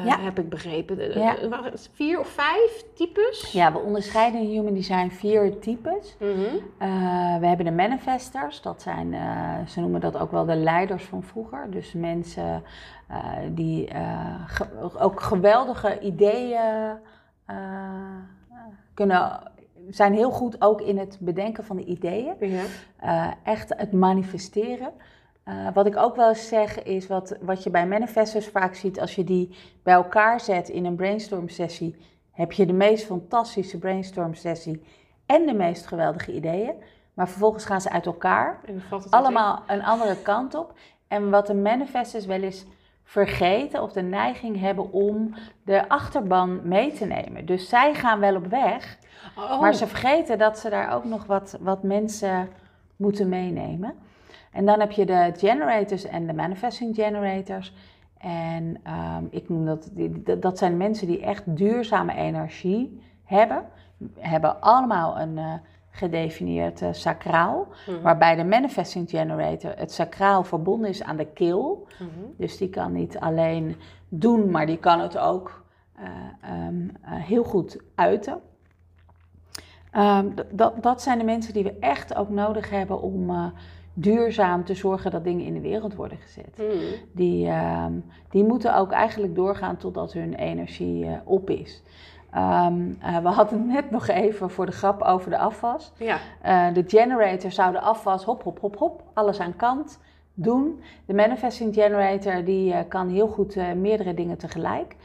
Ja. 0.05 0.19
heb 0.19 0.39
ik 0.39 0.49
begrepen. 0.49 1.19
Ja. 1.19 1.35
vier 1.93 2.19
of 2.19 2.27
vijf 2.27 2.83
types? 2.95 3.51
ja, 3.51 3.71
we 3.71 3.77
onderscheiden 3.79 4.41
in 4.41 4.47
Human 4.47 4.73
Design 4.73 5.09
vier 5.09 5.59
types. 5.59 6.15
Mhm. 6.19 6.55
We 7.39 7.47
hebben 7.47 7.65
de 7.65 7.71
manifestors, 7.71 8.61
dat 8.61 8.81
zijn, 8.81 9.15
ze 9.67 9.79
noemen 9.79 10.01
dat 10.01 10.17
ook 10.17 10.31
wel 10.31 10.45
de 10.45 10.55
leiders 10.55 11.03
van 11.03 11.23
vroeger. 11.23 11.67
Dus 11.71 11.93
mensen 11.93 12.63
die 13.51 13.89
ge- 14.47 14.97
ook 14.99 15.21
geweldige 15.21 15.99
ideeën 15.99 16.97
kunnen, 18.97 19.39
zijn 19.89 20.13
heel 20.13 20.31
goed 20.31 20.61
ook 20.61 20.81
in 20.81 20.97
het 20.97 21.17
bedenken 21.19 21.63
van 21.63 21.75
de 21.75 21.85
ideeën. 21.85 22.35
Ja. 22.39 22.63
Eh, 22.97 23.31
echt 23.43 23.73
het 23.77 23.91
manifesteren. 23.91 24.91
Eh, 25.43 25.67
wat 25.73 25.85
ik 25.85 25.97
ook 25.97 26.15
wel 26.15 26.29
eens 26.29 26.47
zeg 26.47 26.83
is 26.83 27.07
wat, 27.07 27.37
wat 27.41 27.63
je 27.63 27.69
bij 27.69 27.87
manifestors 27.87 28.47
vaak 28.47 28.75
ziet 28.75 28.99
als 28.99 29.15
je 29.15 29.23
die 29.23 29.55
bij 29.83 29.93
elkaar 29.93 30.39
zet 30.39 30.69
in 30.69 30.85
een 30.85 30.95
brainstorm 30.95 31.49
sessie, 31.49 31.95
heb 32.31 32.51
je 32.51 32.65
de 32.65 32.73
meest 32.73 33.05
fantastische 33.05 33.77
brainstorm 33.77 34.33
sessie 34.33 34.83
en 35.25 35.45
de 35.45 35.53
meest 35.53 35.87
geweldige 35.87 36.33
ideeën. 36.33 36.73
Maar 37.13 37.29
vervolgens 37.29 37.65
gaan 37.65 37.81
ze 37.81 37.89
uit 37.89 38.05
elkaar, 38.05 38.59
En 38.65 38.73
dan 38.73 38.81
valt 38.81 39.03
het 39.03 39.13
allemaal 39.13 39.63
een 39.67 39.83
andere 39.83 40.21
kant 40.21 40.55
op. 40.55 40.73
En 41.07 41.29
wat 41.29 41.49
een 41.49 41.61
manifestors 41.61 42.25
wel 42.25 42.41
eens 42.41 42.65
vergeten 43.07 43.81
of 43.81 43.91
de 43.91 44.01
neiging 44.01 44.59
hebben 44.59 44.91
om 44.91 45.33
de 45.63 45.89
achterban 45.89 46.59
mee 46.63 46.91
te 46.91 47.05
nemen. 47.05 47.45
Dus 47.45 47.69
zij 47.69 47.93
gaan 47.93 48.19
wel 48.19 48.35
op 48.35 48.45
weg, 48.47 48.97
Oh. 49.37 49.61
maar 49.61 49.73
ze 49.73 49.87
vergeten 49.87 50.37
dat 50.37 50.59
ze 50.59 50.69
daar 50.69 50.93
ook 50.93 51.03
nog 51.03 51.25
wat, 51.25 51.57
wat 51.61 51.83
mensen 51.83 52.49
moeten 52.95 53.29
meenemen. 53.29 53.93
En 54.51 54.65
dan 54.65 54.79
heb 54.79 54.91
je 54.91 55.05
de 55.05 55.33
generators 55.37 56.05
en 56.05 56.27
de 56.27 56.33
manifesting 56.33 56.95
generators. 56.95 57.73
En 58.17 58.77
ehm, 58.83 59.23
ik 59.29 59.49
noem 59.49 59.65
dat, 59.65 59.89
dat 60.41 60.57
zijn 60.57 60.77
mensen 60.77 61.07
die 61.07 61.21
echt 61.21 61.43
duurzame 61.57 62.13
energie 62.15 63.01
hebben. 63.23 63.65
Hebben 64.19 64.61
allemaal 64.61 65.19
een 65.19 65.37
eh, 65.37 65.53
gedefinieerd 65.97 66.81
eh, 66.81 66.89
sacraal. 66.91 67.67
Mhm. 67.87 68.01
Waarbij 68.01 68.35
de 68.35 68.43
manifesting 68.43 69.09
generator 69.09 69.71
het 69.75 69.91
sacraal 69.91 70.43
verbonden 70.43 70.89
is 70.89 71.03
aan 71.03 71.17
de 71.17 71.25
keel. 71.25 71.87
Mhm. 71.99 72.09
Dus 72.37 72.57
die 72.57 72.69
kan 72.69 72.91
niet 72.91 73.19
alleen 73.19 73.75
doen, 74.09 74.51
maar 74.51 74.65
die 74.65 74.77
kan 74.77 74.99
het 74.99 75.17
ook 75.17 75.63
eh, 75.95 76.03
ehm, 76.41 76.87
eh, 77.01 77.11
heel 77.11 77.43
goed 77.43 77.77
uiten. 77.95 78.39
Ehm, 79.91 80.27
d- 80.35 80.43
dat, 80.51 80.83
dat 80.83 81.01
zijn 81.01 81.17
de 81.17 81.23
mensen 81.23 81.53
die 81.53 81.63
we 81.63 81.73
echt 81.79 82.15
ook 82.15 82.29
nodig 82.29 82.69
hebben 82.69 83.01
om 83.01 83.51
duurzaam 83.93 84.63
te 84.65 84.73
zorgen 84.73 85.11
dat 85.11 85.23
dingen 85.23 85.45
in 85.45 85.53
de 85.53 85.61
wereld 85.61 85.95
worden 85.95 86.17
gezet. 86.17 86.57
Mhm. 86.57 86.67
Die, 87.11 87.47
ehm, 87.47 87.93
die 88.29 88.43
moeten 88.43 88.75
ook 88.75 88.91
eigenlijk 88.91 89.35
doorgaan 89.35 89.77
totdat 89.77 90.13
hun 90.13 90.33
energie 90.33 91.07
op 91.23 91.49
is. 91.49 91.83
Ehm, 92.31 92.91
eh, 93.01 93.17
we 93.17 93.27
hadden 93.27 93.59
het 93.59 93.67
net 93.67 93.91
nog 93.91 94.07
even 94.07 94.49
voor 94.49 94.65
de 94.65 94.71
grap 94.71 95.01
over 95.01 95.29
de 95.29 95.37
afwas. 95.37 95.91
Ja. 95.97 96.17
Eh, 96.41 96.73
de 96.73 96.83
generator 96.87 97.51
zou 97.51 97.71
de 97.71 97.79
afwas 97.79 98.23
hop, 98.23 98.43
hop, 98.43 98.59
hop, 98.59 98.77
hop, 98.77 99.03
alles 99.13 99.39
aan 99.39 99.55
kant 99.55 99.99
doen. 100.33 100.81
De 101.05 101.13
manifesting 101.13 101.73
generator 101.73 102.43
die 102.43 102.73
eh, 102.73 102.79
kan 102.87 103.09
heel 103.09 103.27
goed 103.27 103.55
meerdere 103.75 104.13
dingen 104.13 104.37
tegelijk. 104.37 104.95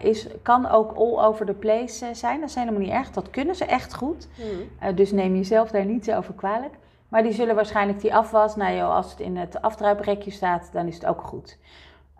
Is, 0.00 0.26
kan 0.42 0.68
ook 0.68 0.92
all 0.92 1.24
over 1.24 1.46
the 1.46 1.52
place 1.52 2.14
zijn. 2.14 2.40
Dat 2.40 2.48
is 2.48 2.54
helemaal 2.54 2.80
niet 2.80 2.90
erg. 2.90 3.10
Dat 3.10 3.30
kunnen 3.30 3.54
ze 3.54 3.64
echt 3.64 3.94
goed. 3.94 4.28
Mhm. 4.36 4.94
Dus 4.94 5.12
neem 5.12 5.36
jezelf 5.36 5.70
daar 5.70 5.84
niet 5.84 6.12
over 6.12 6.34
kwalijk. 6.34 6.74
Maar 7.08 7.22
die 7.22 7.32
zullen 7.32 7.54
waarschijnlijk 7.54 8.00
die 8.00 8.14
afwas, 8.14 8.56
nou 8.56 8.76
joh, 8.76 8.94
als 8.94 9.10
het 9.10 9.20
in 9.20 9.36
het 9.36 9.62
afdruiprekje 9.62 10.30
staat, 10.30 10.70
dan 10.72 10.86
is 10.86 10.94
het 10.94 11.06
ook 11.06 11.22
goed. 11.22 11.58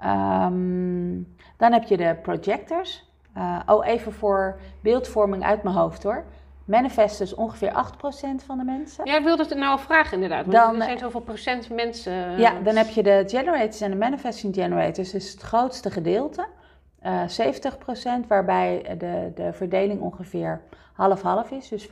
Ehm, 0.00 1.22
dan 1.56 1.72
heb 1.72 1.82
je 1.82 1.96
de 1.96 2.16
projectors. 2.22 3.05
Eh, 3.36 3.58
oh, 3.66 3.86
even 3.86 4.12
voor 4.12 4.58
beeldvorming 4.80 5.44
uit 5.44 5.62
mijn 5.62 5.76
hoofd 5.76 6.02
hoor. 6.02 6.24
Manifest 6.64 7.20
is 7.20 7.34
ongeveer 7.34 7.72
8% 7.72 8.44
van 8.44 8.58
de 8.58 8.64
mensen. 8.64 9.06
Ja, 9.06 9.16
ik 9.18 9.24
wilde 9.24 9.42
het 9.42 9.54
nou 9.54 9.70
al 9.70 9.78
vragen 9.78 10.12
inderdaad. 10.12 10.46
Want 10.46 10.56
Dan, 10.56 10.74
er 10.74 10.82
zijn 10.82 10.96
eh, 10.96 11.02
zoveel 11.02 11.20
procent 11.20 11.70
mensen. 11.70 12.38
Ja, 12.38 12.60
dan 12.60 12.76
heb 12.76 12.88
je 12.88 13.02
de 13.02 13.24
generators 13.26 13.80
en 13.80 13.90
de 13.90 13.96
manifesting 13.96 14.54
generators, 14.54 15.14
is 15.14 15.32
het 15.32 15.42
grootste 15.42 15.90
gedeelte. 15.90 16.46
Eh 17.00 17.22
70%, 18.22 18.26
waarbij 18.28 18.94
de, 18.98 19.32
de 19.34 19.52
verdeling 19.52 20.00
ongeveer 20.00 20.60
half-half 20.92 21.50
is. 21.50 21.68
Dus 21.68 21.86
35% 21.86 21.88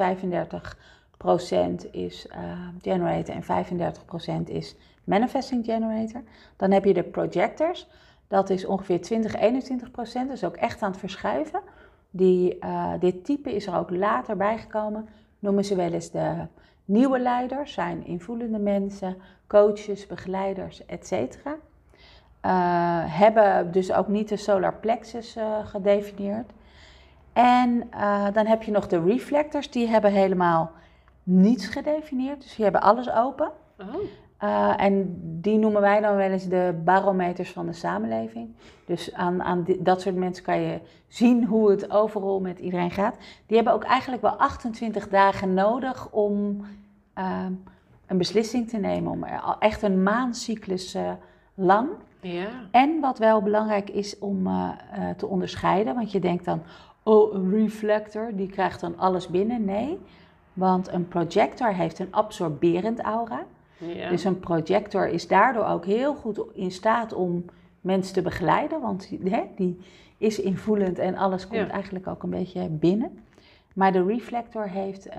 is 1.90 2.26
eh, 2.28 2.38
generator 2.82 3.34
en 3.34 4.44
35% 4.46 4.50
is 4.50 4.76
manifesting 5.04 5.64
generator. 5.64 6.22
Dan 6.56 6.70
heb 6.70 6.84
je 6.84 6.94
de 6.94 7.02
projectors, 7.02 7.88
dat 8.28 8.50
is 8.50 8.66
ongeveer 8.66 9.00
20-21%, 10.26 10.28
dus 10.28 10.44
ook 10.44 10.56
echt 10.56 10.82
aan 10.82 10.90
het 10.90 11.00
verschuiven. 11.00 11.60
Die, 12.10 12.58
eh, 12.58 12.92
dit 13.00 13.24
type 13.24 13.54
is 13.54 13.66
er 13.66 13.76
ook 13.76 13.90
later 13.90 14.36
bijgekomen, 14.36 15.08
noemen 15.38 15.64
ze 15.64 15.76
wel 15.76 15.92
eens 15.92 16.10
de 16.10 16.46
nieuwe 16.84 17.18
leiders, 17.18 17.72
zijn 17.72 18.06
invoelende 18.06 18.58
mensen, 18.58 19.16
coaches, 19.46 20.06
begeleiders, 20.06 20.86
etc. 20.86 21.14
hebben 23.08 23.72
dus 23.72 23.92
ook 23.92 24.08
niet 24.08 24.28
de 24.28 24.36
solar 24.36 24.74
plexus 24.74 25.36
eh, 25.36 25.66
gedefinieerd. 25.66 26.50
En 27.32 27.86
eh, 27.90 28.26
dan 28.32 28.46
heb 28.46 28.62
je 28.62 28.70
nog 28.70 28.86
de 28.86 29.02
reflectors, 29.02 29.70
die 29.70 29.88
hebben 29.88 30.12
helemaal 30.12 30.70
niets 31.22 31.66
gedefinieerd. 31.66 32.42
Dus 32.42 32.54
die 32.54 32.64
hebben 32.64 32.82
alles 32.82 33.10
open. 33.10 33.50
Oh. 33.80 33.94
Uh, 34.44 34.80
en 34.80 35.18
die 35.40 35.58
noemen 35.58 35.80
wij 35.80 36.00
dan 36.00 36.16
wel 36.16 36.30
eens 36.30 36.48
de 36.48 36.80
barometers 36.84 37.50
van 37.50 37.66
de 37.66 37.72
samenleving. 37.72 38.48
Dus 38.86 39.14
aan, 39.14 39.42
aan 39.42 39.66
dat 39.78 40.00
soort 40.00 40.14
mensen 40.14 40.44
kan 40.44 40.60
je 40.60 40.80
zien 41.08 41.44
hoe 41.44 41.70
het 41.70 41.90
overal 41.90 42.40
met 42.40 42.58
iedereen 42.58 42.90
gaat. 42.90 43.16
Die 43.46 43.56
hebben 43.56 43.74
ook 43.74 43.84
eigenlijk 43.84 44.22
wel 44.22 44.36
28 44.36 45.08
dagen 45.08 45.54
nodig 45.54 46.10
om 46.10 46.66
uh, 47.18 47.46
een 48.06 48.18
beslissing 48.18 48.68
te 48.68 48.76
nemen. 48.76 49.12
Om 49.12 49.24
echt 49.58 49.82
een 49.82 50.02
maancyclus 50.02 50.94
uh, 50.94 51.10
lang. 51.54 51.88
Ja. 52.20 52.48
En 52.70 53.00
wat 53.00 53.18
wel 53.18 53.42
belangrijk 53.42 53.90
is 53.90 54.18
om 54.18 54.46
uh, 54.46 54.70
te 55.16 55.26
onderscheiden, 55.26 55.94
want 55.94 56.12
je 56.12 56.20
denkt 56.20 56.44
dan, 56.44 56.62
oh, 57.02 57.34
een 57.34 57.50
reflector, 57.50 58.30
die 58.34 58.48
krijgt 58.48 58.80
dan 58.80 58.98
alles 58.98 59.28
binnen. 59.28 59.64
Nee, 59.64 59.98
want 60.52 60.92
een 60.92 61.08
projector 61.08 61.74
heeft 61.74 61.98
een 61.98 62.12
absorberend 62.12 63.00
aura. 63.00 63.44
Ja. 63.78 64.08
Dus 64.08 64.24
een 64.24 64.40
projector 64.40 65.08
is 65.08 65.28
daardoor 65.28 65.64
ook 65.66 65.84
heel 65.84 66.14
goed 66.14 66.40
in 66.52 66.70
staat 66.70 67.12
om 67.12 67.44
mensen 67.80 68.14
te 68.14 68.22
begeleiden, 68.22 68.80
want 68.80 69.10
hè, 69.24 69.42
die 69.56 69.80
is 70.18 70.40
invoelend 70.40 70.98
en 70.98 71.16
alles 71.16 71.46
komt 71.48 71.60
Ja. 71.60 71.68
eigenlijk 71.70 72.06
ook 72.06 72.22
een 72.22 72.30
beetje 72.30 72.68
binnen. 72.68 73.18
Maar 73.74 73.92
de 73.92 74.04
reflector 74.04 74.68
heeft 74.68 75.06
uh, 75.06 75.14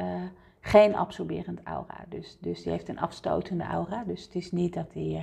geen 0.60 0.96
absorberend 0.96 1.60
aura, 1.64 2.06
dus, 2.10 2.38
dus 2.42 2.64
die 2.64 2.72
heeft 2.72 2.90
een 2.90 3.00
afstotende 3.00 3.64
aura. 3.64 4.04
Dus 4.04 4.24
het 4.24 4.36
is 4.36 4.52
niet 4.52 4.74
dat 4.74 4.94
hij 4.94 5.04
uh, 5.04 5.22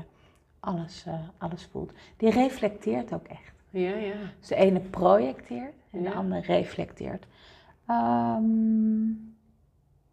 alles, 0.61 1.05
uh, 1.09 1.15
alles 1.39 1.69
voelt. 1.71 1.93
Die 2.17 2.31
reflecteert 2.31 3.15
ook 3.15 3.27
echt. 3.27 3.53
ja, 3.71 3.95
ja. 3.97 4.15
Dus 4.39 4.49
de 4.49 4.55
ene 4.55 4.81
projecteert 4.81 5.73
en 5.91 6.03
Ja. 6.03 6.11
de 6.11 6.17
andere 6.17 6.41
reflecteert. 6.41 7.27
Ehm, 7.87 9.11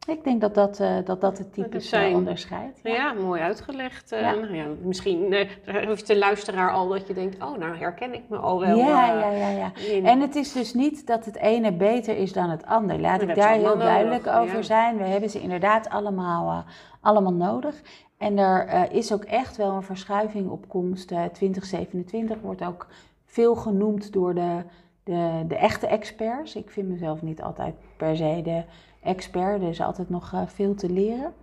ik 0.09 0.23
denk 0.23 0.41
dat 0.41 0.55
dat, 0.55 0.79
uh, 0.79 0.97
dat, 1.05 1.21
dat 1.21 1.37
het 1.37 1.53
typisch 1.53 1.89
zijn- 1.89 2.11
uh, 2.11 2.17
onderscheidt. 2.17 2.79
Ja, 2.83 3.13
mooi 3.13 3.41
uitgelegd. 3.41 4.11
eh. 4.11 4.21
Ja. 4.21 4.33
Nou 4.33 4.55
ja, 4.55 4.65
misschien 4.83 5.33
eh, 5.33 5.47
heeft 5.63 6.07
de 6.07 6.17
luisteraar 6.17 6.71
al 6.71 6.87
dat 6.87 7.07
je 7.07 7.13
denkt, 7.13 7.43
oh, 7.43 7.57
nou 7.57 7.77
herken 7.77 8.13
ik 8.13 8.23
me 8.29 8.37
al 8.37 8.59
wel. 8.59 8.77
ja, 8.77 9.13
eh, 9.15 9.21
ja, 9.21 9.31
ja, 9.31 9.49
ja. 9.49 9.71
in. 9.93 10.05
En 10.05 10.19
het 10.21 10.35
is 10.35 10.51
dus 10.53 10.73
niet 10.73 11.07
dat 11.07 11.25
het 11.25 11.35
ene 11.37 11.71
beter 11.73 12.17
is 12.17 12.33
dan 12.33 12.49
het 12.49 12.65
ander. 12.65 12.99
Laat 12.99 13.21
ik 13.21 13.35
daar 13.35 13.53
heel 13.53 13.77
duidelijk 13.77 14.25
nodig, 14.25 14.41
over 14.41 14.63
zijn. 14.63 14.97
We 14.97 15.03
hebben 15.03 15.29
ze 15.29 15.39
inderdaad 15.41 15.89
allemaal, 15.89 16.49
eh, 16.49 16.57
allemaal 17.01 17.33
nodig. 17.33 17.81
En 18.17 18.37
er 18.37 18.65
eh, 18.67 18.81
is 18.91 19.13
ook 19.13 19.23
echt 19.23 19.57
wel 19.57 19.71
een 19.71 19.83
verschuiving 19.83 20.49
op 20.49 20.67
komst. 20.67 21.11
Eh, 21.11 21.23
2027 21.23 22.37
wordt 22.41 22.63
ook 22.65 22.87
veel 23.25 23.55
genoemd 23.55 24.13
door 24.13 24.33
de, 24.35 24.57
de, 25.03 25.43
de 25.47 25.55
echte 25.55 25.87
experts. 25.87 26.55
Ik 26.55 26.69
vind 26.69 26.89
mezelf 26.89 27.21
niet 27.21 27.41
altijd 27.41 27.75
per 27.97 28.15
se 28.17 28.41
de 28.43 28.63
expert. 29.03 29.61
Er 29.61 29.69
is 29.69 29.81
altijd 29.81 30.09
nog 30.09 30.33
eh, 30.33 30.41
veel 30.45 30.75
te 30.75 30.89
leren. 30.89 31.33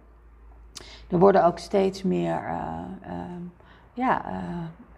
Er 1.11 1.19
worden 1.19 1.45
ook 1.45 1.59
steeds 1.59 2.03
meer 2.03 2.35
eh, 2.45 2.79
eh, 3.01 3.13
ja, 3.93 4.25
eh, 4.31 4.39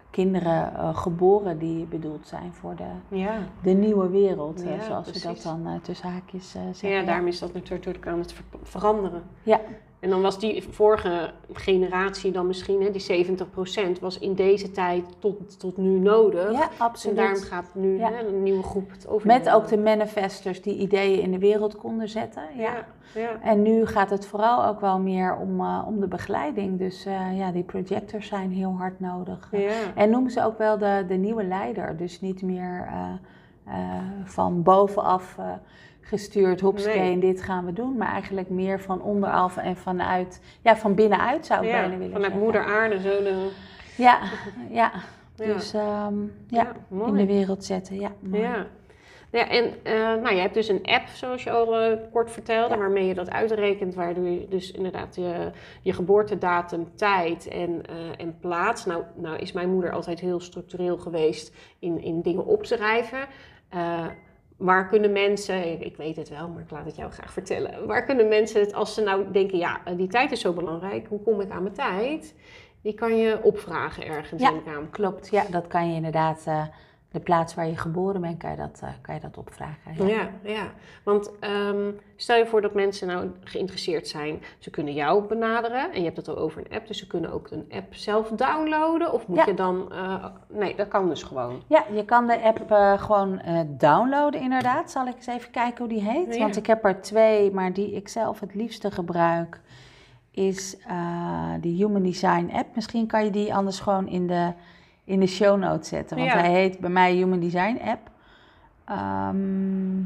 kinderen 0.09 0.95
geboren 0.95 1.57
die 1.59 1.85
bedoeld 1.85 2.27
zijn 2.27 2.53
voor 2.53 2.75
de, 2.75 3.15
Ja. 3.17 3.37
de 3.63 3.71
nieuwe 3.71 4.09
wereld, 4.09 4.61
Ja, 4.61 4.81
zoals 4.83 5.05
we 5.05 5.11
dat 5.13 5.21
precies. 5.21 5.43
dan 5.43 5.79
tussen 5.81 6.09
haakjes 6.11 6.51
zeggen. 6.51 6.89
ja, 6.89 7.03
daarom 7.03 7.27
is 7.27 7.39
dat 7.39 7.53
natuurlijk 7.53 8.07
aan 8.07 8.19
het 8.19 8.33
ver- 8.33 8.43
veranderen. 8.63 9.23
Ja, 9.43 9.59
En 9.99 10.09
dan 10.09 10.21
was 10.21 10.39
die 10.39 10.63
vorige 10.69 11.31
generatie 11.53 12.31
dan 12.31 12.47
misschien, 12.47 12.81
hè, 12.81 12.91
die 12.91 13.01
70%, 13.01 13.99
was 13.99 14.19
in 14.19 14.33
deze 14.33 14.71
tijd 14.71 15.03
tot, 15.19 15.59
tot 15.59 15.77
nu 15.77 15.99
nodig. 15.99 16.51
ja 16.51 16.61
en 16.61 16.69
absoluut. 16.77 17.17
daarom 17.17 17.41
gaat 17.41 17.69
nu 17.73 17.97
Ja. 17.97 18.11
hè, 18.11 18.27
een 18.27 18.43
nieuwe 18.43 18.63
groep 18.63 18.91
het 18.91 19.07
overnemen. 19.07 19.43
Met 19.43 19.53
ook 19.53 19.67
de 19.67 19.77
manifestors 19.77 20.61
die 20.61 20.77
ideeën 20.77 21.21
in 21.21 21.31
de 21.31 21.39
wereld 21.39 21.75
konden 21.75 22.09
zetten. 22.09 22.43
Ja. 22.57 22.63
Ja, 22.63 22.85
ja. 23.21 23.41
En 23.41 23.61
nu 23.61 23.85
gaat 23.85 24.09
het 24.09 24.25
vooral 24.25 24.65
ook 24.65 24.79
wel 24.79 24.99
meer 24.99 25.37
om, 25.37 25.59
eh, 25.59 25.83
om 25.87 25.99
de 25.99 26.07
begeleiding. 26.07 26.77
Dus 26.77 27.05
eh, 27.05 27.37
ja, 27.37 27.51
die 27.51 27.63
projectors 27.63 28.27
zijn 28.27 28.51
heel 28.51 28.75
hard 28.77 28.99
nodig. 28.99 29.47
ja. 29.51 29.71
En 29.95 30.09
noemen 30.09 30.31
ze 30.31 30.43
ook 30.43 30.57
wel 30.57 30.77
de, 30.77 31.05
de 31.07 31.15
nieuwe 31.15 31.43
leider. 31.43 31.97
Dus 31.97 32.21
niet 32.21 32.41
meer 32.41 32.87
eh, 32.87 33.73
van 34.23 34.63
bovenaf 34.63 35.37
gestuurd, 36.09 36.61
hopsakee, 36.61 36.99
Nee. 36.99 37.13
en 37.13 37.19
dit 37.19 37.41
gaan 37.41 37.65
we 37.65 37.73
doen. 37.73 37.97
Maar 37.97 38.11
eigenlijk 38.11 38.49
meer 38.49 38.79
van 38.81 39.01
onderaf 39.01 39.57
en 39.57 39.75
vanuit, 39.77 40.41
ja, 40.61 40.77
van 40.77 40.95
binnenuit 40.95 41.45
zou 41.45 41.63
ik 41.65 41.69
Ja, 41.71 41.79
bijna 41.79 41.97
willen 41.97 42.11
vanuit 42.11 42.23
zeggen. 42.31 42.41
moeder 42.43 42.63
aarde 42.63 42.99
zo 43.01 43.23
de... 43.23 43.49
Ja, 43.97 44.19
ja. 44.69 44.91
Dus 45.35 45.73
ehm, 45.73 46.15
ja, 46.47 46.71
in 47.05 47.13
de 47.13 47.25
wereld 47.25 47.63
zetten. 47.65 47.99
Ja, 47.99 48.11
mooi. 48.19 48.41
Ja. 48.41 48.65
Ja, 49.31 49.49
en 49.49 49.73
eh, 49.83 49.93
nou, 49.93 50.35
je 50.35 50.41
hebt 50.41 50.53
dus 50.53 50.67
een 50.67 50.85
app, 50.85 51.07
zoals 51.07 51.43
je 51.43 51.51
al 51.51 51.79
eh, 51.79 51.97
kort 52.11 52.31
vertelde, 52.31 52.73
Ja. 52.73 52.79
waarmee 52.79 53.07
je 53.07 53.13
dat 53.13 53.29
uitrekent, 53.31 53.95
waardoor 53.95 54.27
je 54.27 54.47
dus 54.49 54.71
inderdaad 54.71 55.15
je, 55.15 55.51
je 55.81 55.93
geboortedatum, 55.93 56.87
tijd 56.95 57.47
en, 57.47 57.81
eh, 57.89 57.95
en 58.25 58.37
plaats. 58.39 58.85
Nou, 58.85 59.03
nou 59.15 59.37
is 59.37 59.51
mijn 59.51 59.69
moeder 59.69 59.91
altijd 59.91 60.19
heel 60.19 60.39
structureel 60.39 60.97
geweest 60.97 61.55
in, 61.79 62.01
in 62.01 62.21
dingen 62.21 62.45
opschrijven. 62.45 63.19
Waar 64.59 64.87
kunnen 64.87 65.11
mensen, 65.11 65.81
ik, 65.85 65.97
weet 65.97 66.15
het 66.15 66.29
wel, 66.29 66.47
maar 66.47 66.61
ik 66.61 66.71
laat 66.71 66.85
het 66.85 66.95
jou 66.95 67.11
graag 67.11 67.33
vertellen. 67.33 67.87
Waar 67.87 68.05
kunnen 68.05 68.27
mensen 68.27 68.61
het, 68.61 68.73
als 68.73 68.93
ze 68.93 69.01
nou 69.01 69.31
denken, 69.31 69.57
ja, 69.57 69.81
eh, 69.85 69.97
die 69.97 70.07
tijd 70.07 70.31
is 70.31 70.41
zo 70.41 70.53
belangrijk, 70.53 71.07
hoe 71.07 71.21
kom 71.21 71.41
ik 71.41 71.49
aan 71.49 71.63
mijn 71.63 71.75
tijd? 71.75 72.35
die 72.81 72.93
kan 72.93 73.17
je 73.17 73.39
opvragen 73.43 74.05
ergens, 74.05 74.41
Ja. 74.41 74.53
Klopt, 74.91 75.29
ja, 75.29 75.45
dat 75.49 75.67
kan 75.67 75.89
je 75.89 75.95
inderdaad, 75.95 76.43
eh, 76.45 76.63
de 77.11 77.19
plaats 77.19 77.55
waar 77.55 77.67
je 77.67 77.77
geboren 77.77 78.21
bent, 78.21 78.37
kan 78.37 78.49
je 78.51 78.57
dat, 78.57 78.79
eh, 78.83 78.89
kan 79.01 79.15
je 79.15 79.21
dat 79.21 79.37
opvragen. 79.37 80.07
Ja, 80.07 80.29
ja. 80.43 80.71
Want 81.03 81.31
ehm, 81.39 81.91
stel 82.15 82.37
je 82.37 82.45
voor 82.45 82.61
dat 82.61 82.73
mensen 82.73 83.07
nou 83.07 83.31
geïnteresseerd 83.43 84.07
zijn. 84.07 84.41
Ze 84.59 84.69
kunnen 84.69 84.93
jou 84.93 85.23
benaderen 85.27 85.91
en 85.91 85.99
je 85.99 86.03
hebt 86.05 86.17
het 86.17 86.27
al 86.27 86.37
over 86.37 86.61
een 86.65 86.75
app. 86.77 86.87
Dus 86.87 86.97
ze 86.97 87.07
kunnen 87.07 87.31
ook 87.33 87.51
een 87.51 87.65
app 87.71 87.95
zelf 87.95 88.27
downloaden. 88.29 89.13
Of 89.13 89.27
moet 89.27 89.37
Ja. 89.37 89.45
je 89.45 89.53
dan... 89.53 89.91
eh, 89.91 90.25
nee, 90.49 90.75
dat 90.75 90.87
kan 90.87 91.09
dus 91.09 91.23
gewoon. 91.23 91.61
Ja, 91.67 91.83
je 91.93 92.05
kan 92.05 92.27
de 92.27 92.41
app 92.41 92.71
eh, 92.71 93.01
gewoon 93.01 93.41
downloaden 93.67 94.41
inderdaad. 94.41 94.91
Zal 94.91 95.07
ik 95.07 95.15
eens 95.15 95.27
even 95.27 95.51
kijken 95.51 95.77
hoe 95.77 95.87
die 95.93 96.09
heet? 96.09 96.35
Ja. 96.35 96.41
Want 96.41 96.55
ik 96.55 96.65
heb 96.67 96.85
er 96.85 97.01
twee, 97.01 97.51
maar 97.51 97.73
die 97.73 97.91
ik 97.91 98.07
zelf 98.07 98.39
het 98.39 98.55
liefste 98.55 98.91
gebruik 98.91 99.61
is 100.31 100.77
de 101.61 101.67
Human 101.67 102.03
Design 102.03 102.49
app. 102.53 102.75
Misschien 102.75 103.07
kan 103.07 103.23
je 103.25 103.31
die 103.31 103.55
anders 103.55 103.79
gewoon 103.79 104.07
in 104.07 104.27
de, 104.27 104.51
in 105.09 105.19
de 105.19 105.27
show 105.27 105.59
notes 105.59 105.87
zetten. 105.89 106.17
Want 106.17 106.29
Ja. 106.31 106.37
hij 106.37 106.51
heet 106.51 106.79
bij 106.79 106.89
mij 106.89 107.13
Human 107.13 107.39
Design 107.39 107.79
app. 107.85 108.09
Ehm, 108.85 109.97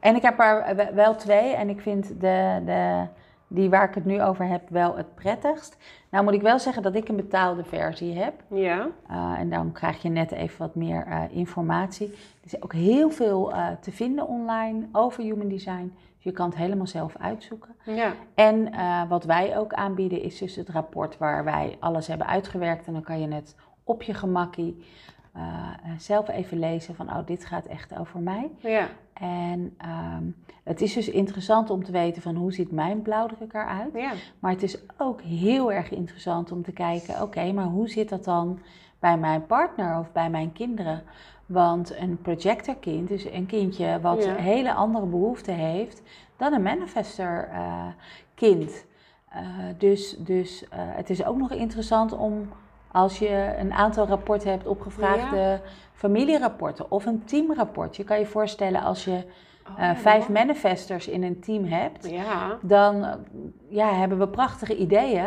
en 0.00 0.16
ik 0.16 0.22
heb 0.22 0.38
er 0.40 0.76
we- 0.76 0.90
wel 0.94 1.14
twee 1.14 1.54
en 1.54 1.68
ik 1.68 1.80
vind 1.80 2.20
de, 2.20 2.62
de, 2.64 3.04
die 3.48 3.70
waar 3.70 3.88
ik 3.88 3.94
het 3.94 4.04
nu 4.04 4.22
over 4.22 4.46
heb 4.46 4.68
wel 4.68 4.96
het 4.96 5.14
prettigst. 5.14 5.76
Nou 6.10 6.24
moet 6.24 6.34
ik 6.34 6.42
wel 6.42 6.58
zeggen 6.58 6.82
dat 6.82 6.94
ik 6.94 7.08
een 7.08 7.16
betaalde 7.16 7.64
versie 7.64 8.18
heb. 8.18 8.34
Ja. 8.48 8.86
Uh, 9.10 9.34
en 9.38 9.50
dan 9.50 9.72
krijg 9.72 10.02
je 10.02 10.08
net 10.08 10.32
even 10.32 10.58
wat 10.58 10.74
meer 10.74 11.06
uh, 11.08 11.22
informatie. 11.30 12.06
Er 12.10 12.44
is 12.54 12.62
ook 12.62 12.72
heel 12.72 13.10
veel 13.10 13.52
uh, 13.52 13.66
te 13.80 13.92
vinden 13.92 14.26
online 14.28 14.86
over 14.92 15.22
human 15.22 15.48
design. 15.48 15.92
Dus 16.14 16.24
je 16.24 16.32
kan 16.32 16.48
het 16.48 16.58
helemaal 16.58 16.86
zelf 16.86 17.16
uitzoeken. 17.20 17.74
Ja. 17.84 18.12
En 18.34 18.70
wat 19.08 19.24
wij 19.24 19.58
ook 19.58 19.72
aanbieden 19.72 20.22
is 20.22 20.38
dus 20.38 20.56
het 20.56 20.68
rapport 20.68 21.18
waar 21.18 21.44
wij 21.44 21.76
alles 21.80 22.06
hebben 22.06 22.26
uitgewerkt. 22.26 22.86
En 22.86 22.92
dan 22.92 23.02
kan 23.02 23.20
je 23.20 23.28
het 23.34 23.54
op 23.88 24.02
je 24.02 24.14
gemakkie 24.14 24.84
uh, 25.36 25.42
zelf 25.98 26.28
even 26.28 26.58
lezen 26.58 26.94
van, 26.94 27.08
oh, 27.08 27.26
dit 27.26 27.44
gaat 27.44 27.66
echt 27.66 27.98
over 27.98 28.20
mij. 28.20 28.50
Ja. 28.58 28.88
En 29.12 29.76
um, 30.16 30.36
het 30.62 30.80
is 30.80 30.92
dus 30.94 31.08
interessant 31.08 31.70
om 31.70 31.84
te 31.84 31.92
weten 31.92 32.22
van 32.22 32.34
hoe 32.36 32.52
ziet 32.52 32.70
mijn 32.70 33.02
blauwdruk 33.02 33.52
eruit. 33.52 33.94
Ja. 33.94 34.12
Maar 34.38 34.50
het 34.50 34.62
is 34.62 34.78
ook 34.96 35.22
heel 35.22 35.72
erg 35.72 35.90
interessant 35.90 36.52
om 36.52 36.62
te 36.62 36.72
kijken, 36.72 37.14
oké, 37.14 37.22
okay, 37.22 37.52
maar 37.52 37.64
hoe 37.64 37.88
zit 37.88 38.08
dat 38.08 38.24
dan 38.24 38.58
bij 38.98 39.18
mijn 39.18 39.46
partner 39.46 39.98
of 39.98 40.12
bij 40.12 40.30
mijn 40.30 40.52
kinderen? 40.52 41.02
Want 41.46 41.96
een 41.96 42.18
projectorkind 42.22 43.10
is 43.10 43.24
een 43.30 43.46
kindje 43.46 44.00
wat 44.00 44.24
Ja. 44.24 44.34
hele 44.34 44.74
andere 44.74 45.06
behoeften 45.06 45.54
heeft 45.54 46.02
dan 46.36 46.52
een 46.52 46.62
manifester 46.62 47.48
uh, 47.52 47.86
kind. 48.34 48.86
Uh, 49.34 49.40
dus 49.78 50.16
dus 50.18 50.64
het 50.70 51.10
is 51.10 51.24
ook 51.24 51.36
nog 51.36 51.52
interessant 51.52 52.12
om 52.12 52.48
als 52.92 53.18
je 53.18 53.54
een 53.58 53.72
aantal 53.72 54.06
rapporten 54.06 54.50
hebt 54.50 54.66
opgevraagd, 54.66 55.34
Ja. 55.36 55.60
familierapporten 55.92 56.90
of 56.90 57.06
een 57.06 57.24
teamrapport. 57.24 57.96
Je 57.96 58.04
kan 58.04 58.18
je 58.18 58.26
voorstellen 58.26 58.82
als 58.82 59.04
je 59.04 59.24
Oh, 59.70 59.78
uh, 59.78 59.94
vijf 59.94 60.28
manifestors 60.28 61.08
in 61.08 61.22
een 61.22 61.40
team 61.40 61.64
hebt, 61.64 62.10
Ja. 62.10 62.58
dan 62.62 62.96
uh, 62.96 63.12
ja, 63.68 63.92
hebben 63.92 64.18
we 64.18 64.28
prachtige 64.28 64.76
ideeën, 64.76 65.26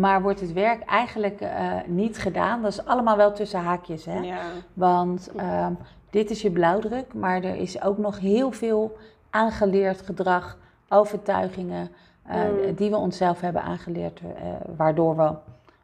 maar 0.00 0.22
wordt 0.22 0.40
het 0.40 0.52
werk 0.52 0.82
eigenlijk 0.82 1.40
uh, 1.40 1.72
niet 1.86 2.18
gedaan. 2.18 2.62
Dat 2.62 2.72
is 2.72 2.84
allemaal 2.84 3.16
wel 3.16 3.32
tussen 3.32 3.60
haakjes, 3.60 4.04
hè? 4.04 4.18
Ja. 4.18 4.38
Want 4.74 5.30
um, 5.66 5.78
dit 6.10 6.30
is 6.30 6.42
je 6.42 6.50
blauwdruk, 6.50 7.14
maar 7.14 7.42
er 7.42 7.56
is 7.56 7.82
ook 7.82 7.98
nog 7.98 8.18
heel 8.18 8.52
veel 8.52 8.96
aangeleerd 9.30 10.00
gedrag, 10.02 10.56
overtuigingen, 10.88 11.90
uh, 12.30 12.34
Mm. 12.34 12.74
die 12.74 12.90
we 12.90 12.96
onszelf 12.96 13.40
hebben 13.40 13.62
aangeleerd, 13.62 14.20
uh, 14.20 14.28
waardoor 14.76 15.16
we 15.16 15.30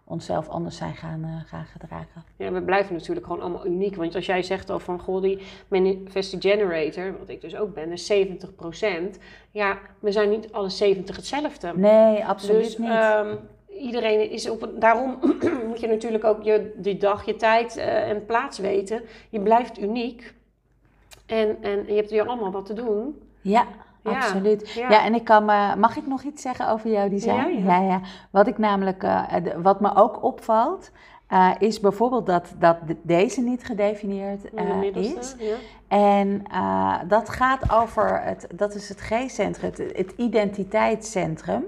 onszelf 0.08 0.48
anders 0.48 0.76
zijn 0.76 0.94
gaan, 0.94 1.20
uh, 1.24 1.40
gaan 1.46 1.64
gedragen. 1.64 2.24
Ja, 2.36 2.52
we 2.52 2.62
blijven 2.62 2.94
natuurlijk 2.94 3.26
gewoon 3.26 3.40
allemaal 3.40 3.66
uniek. 3.66 3.96
Want 3.96 4.14
als 4.14 4.26
jij 4.26 4.42
zegt 4.42 4.70
al 4.70 4.78
van, 4.78 5.00
goh, 5.00 5.22
die 5.22 5.38
manifesting 5.68 6.42
generator, 6.42 7.18
wat 7.18 7.28
ik 7.28 7.40
dus 7.40 7.56
ook 7.56 7.74
ben, 7.74 7.92
is 7.92 8.12
70%. 8.12 9.18
Ja, 9.50 9.78
we 10.00 10.12
zijn 10.12 10.30
niet 10.30 10.52
alle 10.52 10.68
70 10.68 11.16
hetzelfde. 11.16 11.72
Nee, 11.76 12.24
absoluut 12.24 12.64
dus, 12.64 12.78
niet. 12.78 12.88
ehm, 12.88 13.36
iedereen 13.68 14.30
is 14.30 14.50
op 14.50 14.62
een, 14.62 14.78
daarom 14.78 15.18
moet 15.68 15.80
je 15.80 15.86
natuurlijk 15.86 16.24
ook 16.24 16.42
je, 16.42 16.72
die 16.76 16.96
dag, 16.96 17.24
je 17.24 17.36
tijd 17.36 17.76
eh, 17.76 18.08
en 18.08 18.26
plaats 18.26 18.58
weten. 18.58 19.02
Je 19.30 19.40
blijft 19.40 19.78
uniek. 19.78 20.34
En, 21.26 21.62
en 21.62 21.86
je 21.86 21.94
hebt 21.94 22.10
hier 22.10 22.26
allemaal 22.26 22.50
wat 22.50 22.66
te 22.66 22.74
doen. 22.74 23.22
ja. 23.40 23.66
Ja, 24.06 24.16
Absoluut. 24.16 24.70
ja. 24.70 24.90
Ja. 24.90 25.04
en 25.04 25.14
ik 25.14 25.24
kan 25.24 25.44
me, 25.44 25.76
mag 25.76 25.96
ik 25.96 26.06
nog 26.06 26.22
iets 26.22 26.42
zeggen 26.42 26.68
over 26.68 26.90
jouw 26.90 27.08
design? 27.08 27.64
Ja, 27.64 27.80
ja. 27.80 28.00
Wat 28.30 28.46
ik 28.46 28.58
namelijk, 28.58 29.02
uh, 29.02 29.32
de, 29.42 29.62
wat 29.62 29.80
me 29.80 29.94
ook 29.94 30.22
opvalt, 30.22 30.90
uh, 31.30 31.50
is 31.58 31.80
bijvoorbeeld 31.80 32.26
dat, 32.26 32.54
dat 32.58 32.76
de, 32.86 32.96
deze 33.02 33.40
niet 33.40 33.64
gedefinieerd 33.64 34.54
uh, 34.54 34.82
is. 34.96 35.34
Ja. 35.38 35.54
En 35.88 36.42
dat 37.08 37.28
gaat 37.28 37.72
over, 37.72 38.22
het, 38.22 38.46
dat 38.54 38.74
is 38.74 38.88
het 38.88 39.00
G-centrum, 39.00 39.70
het, 39.70 39.96
het 39.96 40.12
identiteitscentrum. 40.16 41.64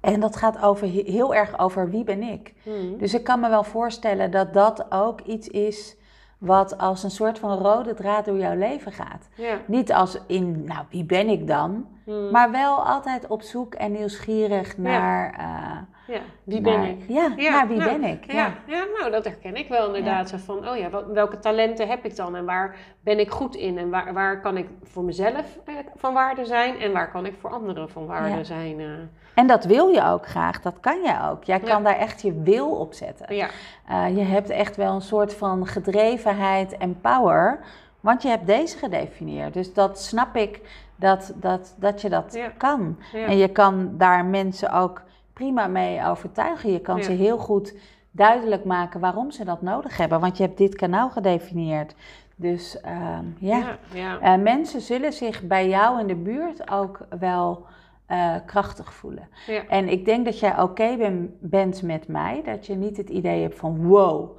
En 0.00 0.20
dat 0.20 0.36
gaat 0.36 0.62
over, 0.62 0.86
heel 0.88 1.34
erg 1.34 1.58
over 1.58 1.90
wie 1.90 2.04
ben 2.04 2.22
ik. 2.22 2.54
Hmm. 2.62 2.98
Dus 2.98 3.14
ik 3.14 3.24
kan 3.24 3.40
me 3.40 3.48
wel 3.48 3.64
voorstellen 3.64 4.30
dat 4.30 4.54
dat 4.54 4.92
ook 4.92 5.20
iets 5.20 5.48
is 5.48 5.96
wat 6.38 6.78
als 6.78 7.02
een 7.02 7.10
soort 7.10 7.38
van 7.38 7.58
rode 7.58 7.94
draad 7.94 8.24
door 8.24 8.38
jouw 8.38 8.56
leven 8.56 8.92
gaat. 8.92 9.28
Ja. 9.34 9.60
Niet 9.66 9.92
als 9.92 10.18
in, 10.26 10.64
nou, 10.64 10.84
wie 10.90 11.04
ben 11.04 11.28
ik 11.28 11.46
dan? 11.46 11.86
Hmm. 12.08 12.30
Maar 12.30 12.50
wel 12.50 12.84
altijd 12.84 13.26
op 13.26 13.42
zoek 13.42 13.74
en 13.74 13.92
nieuwsgierig 13.92 14.76
naar... 14.76 15.34
Ja, 15.38 15.86
ja. 16.06 16.20
wie 16.44 16.60
ben 16.60 16.82
ik? 16.82 17.04
Ja, 17.08 17.32
ja 17.36 17.50
naar 17.50 17.68
wie 17.68 17.76
nou, 17.76 17.98
ben 17.98 18.10
ik? 18.10 18.32
Ja. 18.32 18.34
Ja. 18.34 18.52
Ja. 18.66 18.84
nou, 18.98 19.10
dat 19.10 19.24
herken 19.24 19.56
ik 19.56 19.68
wel 19.68 19.86
inderdaad. 19.86 20.28
Zo 20.28 20.36
van, 20.36 20.68
oh 20.68 20.76
ja, 20.76 20.90
wat, 20.90 21.06
welke 21.06 21.38
talenten 21.38 21.88
heb 21.88 22.04
ik 22.04 22.16
dan? 22.16 22.36
En 22.36 22.44
waar 22.44 22.76
ben 23.00 23.18
ik 23.18 23.30
goed 23.30 23.54
in? 23.54 23.78
En 23.78 23.90
waar, 23.90 24.12
waar 24.12 24.40
kan 24.40 24.56
ik 24.56 24.68
voor 24.82 25.04
mezelf 25.04 25.58
eh, 25.64 25.74
van 25.96 26.14
waarde 26.14 26.44
zijn? 26.44 26.78
En 26.78 26.92
waar 26.92 27.10
kan 27.10 27.26
ik 27.26 27.34
voor 27.40 27.50
anderen 27.50 27.90
van 27.90 28.06
waarde 28.06 28.44
zijn? 28.44 28.80
eh? 28.80 28.86
En 29.34 29.46
dat 29.46 29.64
wil 29.64 29.88
je 29.88 30.04
ook 30.04 30.26
graag, 30.26 30.60
dat 30.60 30.80
kan 30.80 31.02
je 31.02 31.18
ook. 31.30 31.44
Jij 31.44 31.60
kan 31.60 31.82
daar 31.82 31.96
echt 31.96 32.22
je 32.22 32.42
wil 32.42 32.70
op 32.70 32.92
zetten. 32.94 33.34
Ja. 33.34 33.48
Uh, 33.90 34.16
je 34.16 34.22
hebt 34.22 34.50
echt 34.50 34.76
wel 34.76 34.94
een 34.94 35.00
soort 35.00 35.34
van 35.34 35.66
gedrevenheid 35.66 36.76
en 36.76 37.00
power, 37.00 37.60
want 38.00 38.22
je 38.22 38.28
hebt 38.28 38.46
deze 38.46 38.78
gedefinieerd. 38.78 39.54
Dus 39.54 39.74
dat 39.74 40.00
snap 40.00 40.36
ik, 40.36 40.60
dat, 40.98 41.32
dat, 41.36 41.74
dat 41.78 42.00
je 42.00 42.08
dat 42.08 42.34
Ja. 42.34 42.48
kan. 42.56 42.98
Ja. 43.12 43.26
En 43.26 43.36
je 43.36 43.48
kan 43.48 43.90
daar 43.96 44.24
mensen 44.24 44.72
ook 44.72 45.02
prima 45.32 45.66
mee 45.66 46.04
overtuigen. 46.06 46.72
Je 46.72 46.80
kan 46.80 46.96
Ja. 46.96 47.02
ze 47.02 47.12
heel 47.12 47.38
goed 47.38 47.74
duidelijk 48.10 48.64
maken 48.64 49.00
waarom 49.00 49.30
ze 49.30 49.44
dat 49.44 49.62
nodig 49.62 49.96
hebben, 49.96 50.20
want 50.20 50.36
je 50.36 50.42
hebt 50.42 50.58
dit 50.58 50.74
kanaal 50.74 51.10
gedefinieerd. 51.10 51.94
Dus 52.36 52.80
ehm, 52.80 53.24
ja, 53.38 53.58
Ja, 53.58 53.78
ja. 54.20 54.36
Uh, 54.36 54.42
mensen 54.42 54.80
zullen 54.80 55.12
zich 55.12 55.42
bij 55.42 55.68
jou 55.68 56.00
in 56.00 56.06
de 56.06 56.14
buurt 56.14 56.70
ook 56.70 56.98
wel 57.18 57.66
uh, 58.10 58.34
krachtig 58.46 58.92
voelen. 58.92 59.28
En 59.68 59.88
ik 59.88 60.04
denk 60.04 60.24
dat 60.24 60.40
jij 60.40 60.60
oké 60.60 60.96
ben, 60.96 61.36
bent 61.40 61.82
met 61.82 62.08
mij, 62.08 62.42
dat 62.44 62.66
je 62.66 62.74
niet 62.74 62.96
het 62.96 63.08
idee 63.10 63.42
hebt 63.42 63.58
van 63.58 63.86
wow, 63.86 64.38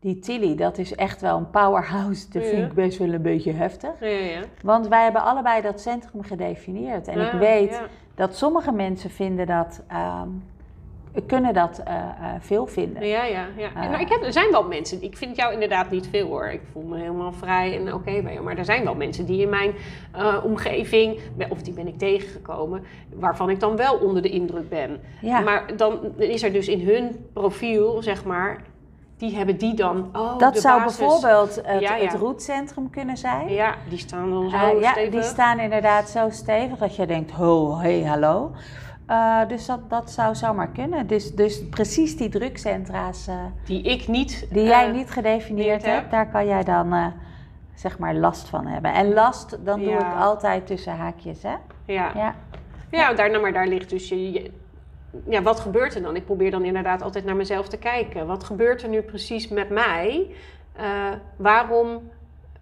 die 0.00 0.18
Tilly, 0.18 0.56
dat 0.56 0.78
is 0.78 0.94
echt 0.94 1.20
wel 1.20 1.36
een 1.36 1.50
powerhouse. 1.50 2.26
Dat 2.30 2.46
vind 2.46 2.66
ik 2.66 2.72
best 2.72 2.98
wel 2.98 3.12
een 3.12 3.22
beetje 3.22 3.52
heftig. 3.52 3.90
Ja, 4.00 4.06
ja. 4.06 4.40
Want 4.62 4.88
wij 4.88 5.02
hebben 5.02 5.22
allebei 5.22 5.62
dat 5.62 5.80
centrum 5.80 6.22
gedefinieerd. 6.22 7.08
En 7.08 7.20
ik 7.20 7.32
Ja, 7.32 7.38
weet 7.38 7.80
dat 8.14 8.36
sommige 8.36 8.72
mensen 8.72 9.10
vinden 9.10 9.46
dat, 9.46 9.82
ehm, 9.88 10.28
kunnen 11.26 11.54
dat 11.54 11.82
uh, 11.88 11.94
uh, 11.94 12.26
veel 12.38 12.66
vinden. 12.66 13.06
Ja, 13.06 13.24
ja, 13.24 13.46
ja. 13.56 13.68
Ah. 13.68 13.90
nou, 13.90 14.00
ik 14.00 14.08
heb, 14.08 14.22
er 14.22 14.32
zijn 14.32 14.50
wel 14.50 14.64
mensen, 14.64 15.02
ik 15.02 15.16
vind 15.16 15.36
jou 15.36 15.52
inderdaad 15.52 15.90
niet 15.90 16.08
veel 16.08 16.26
hoor. 16.28 16.46
Ik 16.46 16.60
voel 16.72 16.82
me 16.82 16.98
helemaal 16.98 17.32
vrij 17.32 17.78
en 17.78 17.94
oké 17.94 18.22
bij 18.22 18.32
jou. 18.32 18.44
Maar 18.44 18.58
er 18.58 18.64
zijn 18.64 18.84
wel 18.84 18.94
mensen 18.94 19.26
die 19.26 19.40
in 19.40 19.48
mijn 19.48 19.72
omgeving, 20.42 21.20
of 21.48 21.62
die 21.62 21.72
ben 21.72 21.86
ik 21.86 21.98
tegengekomen, 21.98 22.82
waarvan 23.14 23.50
ik 23.50 23.60
dan 23.60 23.76
wel 23.76 23.94
onder 23.94 24.22
de 24.22 24.30
indruk 24.30 24.68
ben. 24.68 25.00
Ja. 25.20 25.40
Maar 25.40 25.76
dan 25.76 25.98
is 26.16 26.42
er 26.42 26.52
dus 26.52 26.68
in 26.68 26.80
hun 26.86 27.26
profiel, 27.32 28.02
zeg 28.02 28.24
maar, 28.24 28.62
die 29.20 29.36
hebben 29.36 29.58
die 29.58 29.74
dan. 29.74 30.08
Oh, 30.12 30.38
dat 30.38 30.54
de 30.54 30.60
zou 30.60 30.80
basis. 30.82 30.98
bijvoorbeeld 30.98 31.60
het, 31.64 31.80
Ja, 31.80 31.94
ja. 31.96 32.04
het 32.04 32.14
roetcentrum 32.14 32.90
kunnen 32.90 33.16
zijn. 33.16 33.48
Ja, 33.52 33.74
die 33.88 33.98
staan 33.98 34.30
dan 34.30 34.50
zo 34.50 34.56
Uh, 34.56 34.80
ja, 34.80 34.90
stevig. 34.90 35.10
die 35.12 35.22
staan 35.22 35.58
inderdaad 35.58 36.08
zo 36.08 36.28
stevig 36.30 36.78
dat 36.78 36.96
je 36.96 37.06
denkt, 37.06 37.30
ho, 37.30 37.76
hey, 37.78 38.02
hallo. 38.04 38.50
Uh, 39.08 39.38
dus 39.48 39.66
dat, 39.66 39.90
dat 39.90 40.10
zou 40.10 40.34
zomaar 40.34 40.68
kunnen. 40.68 41.06
Dus, 41.06 41.34
dus 41.34 41.68
precies 41.68 42.16
die 42.16 42.28
drukcentra's 42.28 43.28
uh, 43.28 43.34
Die 43.64 43.82
ik 43.82 44.08
niet. 44.08 44.46
die 44.50 44.64
jij 44.64 44.86
eh, 44.86 44.92
niet 44.94 45.10
gedefinieerd 45.10 45.84
heb. 45.84 45.94
hebt, 45.94 46.10
daar 46.10 46.28
kan 46.30 46.46
jij 46.46 46.64
dan 46.64 47.12
zeg 47.74 47.98
maar 47.98 48.14
last 48.14 48.48
van 48.48 48.66
hebben. 48.66 48.92
En 48.92 49.12
last, 49.12 49.58
dan 49.64 49.80
doe 49.80 49.92
ik 49.92 50.14
altijd 50.18 50.66
tussen 50.66 50.96
haakjes, 50.96 51.42
hè? 51.42 51.54
Ja. 51.84 52.10
Ja. 52.14 52.34
Ja, 52.90 53.12
daarna, 53.12 53.38
maar 53.38 53.52
daar 53.52 53.66
ligt 53.66 53.90
dus 53.90 54.08
je- 54.08 54.50
Ja, 55.28 55.42
wat 55.42 55.60
gebeurt 55.60 55.94
er 55.94 56.02
dan? 56.02 56.16
Ik 56.16 56.24
probeer 56.24 56.50
dan 56.50 56.64
inderdaad 56.64 57.02
altijd 57.02 57.24
naar 57.24 57.36
mezelf 57.36 57.68
te 57.68 57.76
kijken. 57.78 58.26
Wat 58.26 58.44
gebeurt 58.44 58.82
er 58.82 58.88
nu 58.88 59.02
precies 59.02 59.48
met 59.48 59.70
mij? 59.70 60.34
Eh, 60.72 60.86
waarom 61.36 62.10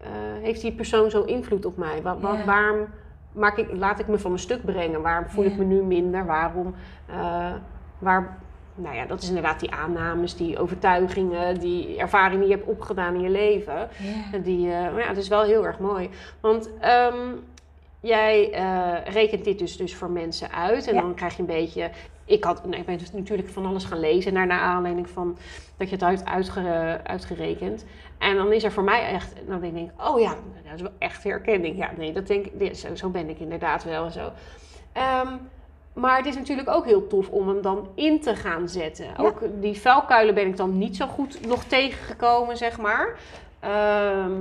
eh, 0.01 0.09
heeft 0.43 0.61
die 0.61 0.73
persoon 0.73 1.11
zo 1.11 1.23
invloed 1.23 1.65
op 1.65 1.77
mij? 1.77 2.03
Waarom 2.03 2.87
maak 3.33 3.57
ik, 3.57 3.73
laat 3.73 3.99
ik 3.99 4.07
me 4.07 4.19
van 4.19 4.31
mijn 4.31 4.43
stuk 4.43 4.65
brengen? 4.65 5.03
Waarom 5.03 5.29
voel 5.29 5.45
ik 5.45 5.57
me 5.57 5.65
nu 5.65 5.83
minder? 5.83 6.27
Waarom, 6.27 6.75
eh, 7.07 7.53
waar 7.99 8.39
nou 8.75 8.95
ja, 8.97 9.07
dat 9.07 9.23
is 9.23 9.29
inderdaad 9.29 9.61
die 9.61 9.71
aannames, 9.71 10.37
die 10.37 10.59
overtuigingen, 10.59 11.59
die 11.61 11.99
ervaringen 11.99 12.41
die 12.41 12.49
je 12.49 12.55
hebt 12.55 12.69
opgedaan 12.69 13.15
in 13.15 13.21
je 13.21 13.31
leven. 13.31 13.89
En 14.33 14.43
Die, 14.43 14.67
maar 14.67 14.99
ja, 14.99 15.09
het 15.09 15.17
is 15.17 15.29
wel 15.29 15.43
heel 15.43 15.67
erg 15.67 15.79
mooi. 15.79 16.11
Want 16.41 16.71
ehm, 16.81 17.27
jij 18.01 18.51
eh, 18.53 19.13
rekent 19.13 19.45
dit 19.45 19.59
dus, 19.59 19.77
dus 19.77 19.95
voor 19.95 20.11
mensen 20.11 20.51
uit. 20.53 20.87
En 20.87 20.95
Ja. 20.95 21.01
dan 21.01 21.15
krijg 21.15 21.35
je 21.37 21.41
een 21.41 21.47
beetje... 21.47 21.91
Ik, 22.25 22.45
had, 22.45 22.63
ik 22.71 22.87
ben 22.87 22.99
dus 22.99 23.13
natuurlijk 23.13 23.49
van 23.49 23.67
alles 23.67 23.85
gaan 23.85 24.01
lezen. 24.01 24.33
Naar, 24.33 24.47
naar 24.47 24.61
aanleiding 24.61 25.09
van 25.11 25.37
dat 25.77 25.89
je 25.89 25.95
het 25.95 26.05
uit, 26.05 26.25
uitge- 26.25 27.01
uitgerekend. 27.05 27.85
En 28.19 28.37
dan 28.37 28.53
is 28.53 28.65
er 28.65 28.73
voor 28.73 28.83
mij 28.83 29.09
echt... 29.09 29.33
Dan 29.47 29.61
denk 29.61 29.77
ik, 29.77 29.91
oh 30.09 30.21
ja, 30.21 30.35
dat 30.65 30.75
is 30.75 30.81
wel 30.83 30.91
echt 30.99 31.25
herkenning. 31.25 31.77
Ja, 31.77 31.91
nee, 31.97 32.13
dat 32.13 32.27
denk 32.27 32.47
ik... 32.47 32.75
Zo, 32.75 32.95
zo 32.95 33.09
ben 33.09 33.29
ik 33.29 33.39
inderdaad 33.39 33.85
wel 33.85 34.05
en 34.05 34.13
zo. 34.13 34.31
Ehm, 34.93 35.29
maar 35.93 36.17
het 36.17 36.27
is 36.27 36.37
natuurlijk 36.37 36.69
ook 36.69 36.85
heel 36.85 37.07
tof 37.07 37.29
om 37.29 37.49
hem 37.49 37.63
dan 37.63 37.89
in 37.95 38.21
te 38.21 38.37
gaan 38.37 38.69
zetten. 38.69 39.07
Ook 39.17 39.41
die 39.61 39.81
vuilkuilen 39.81 40.35
ben 40.35 40.47
ik 40.47 40.57
dan 40.57 40.79
niet 40.79 40.97
zo 40.97 41.07
goed 41.07 41.47
nog 41.47 41.65
tegengekomen, 41.65 42.57
zeg 42.57 42.79
maar. 42.79 43.19
Ehm, 43.61 44.33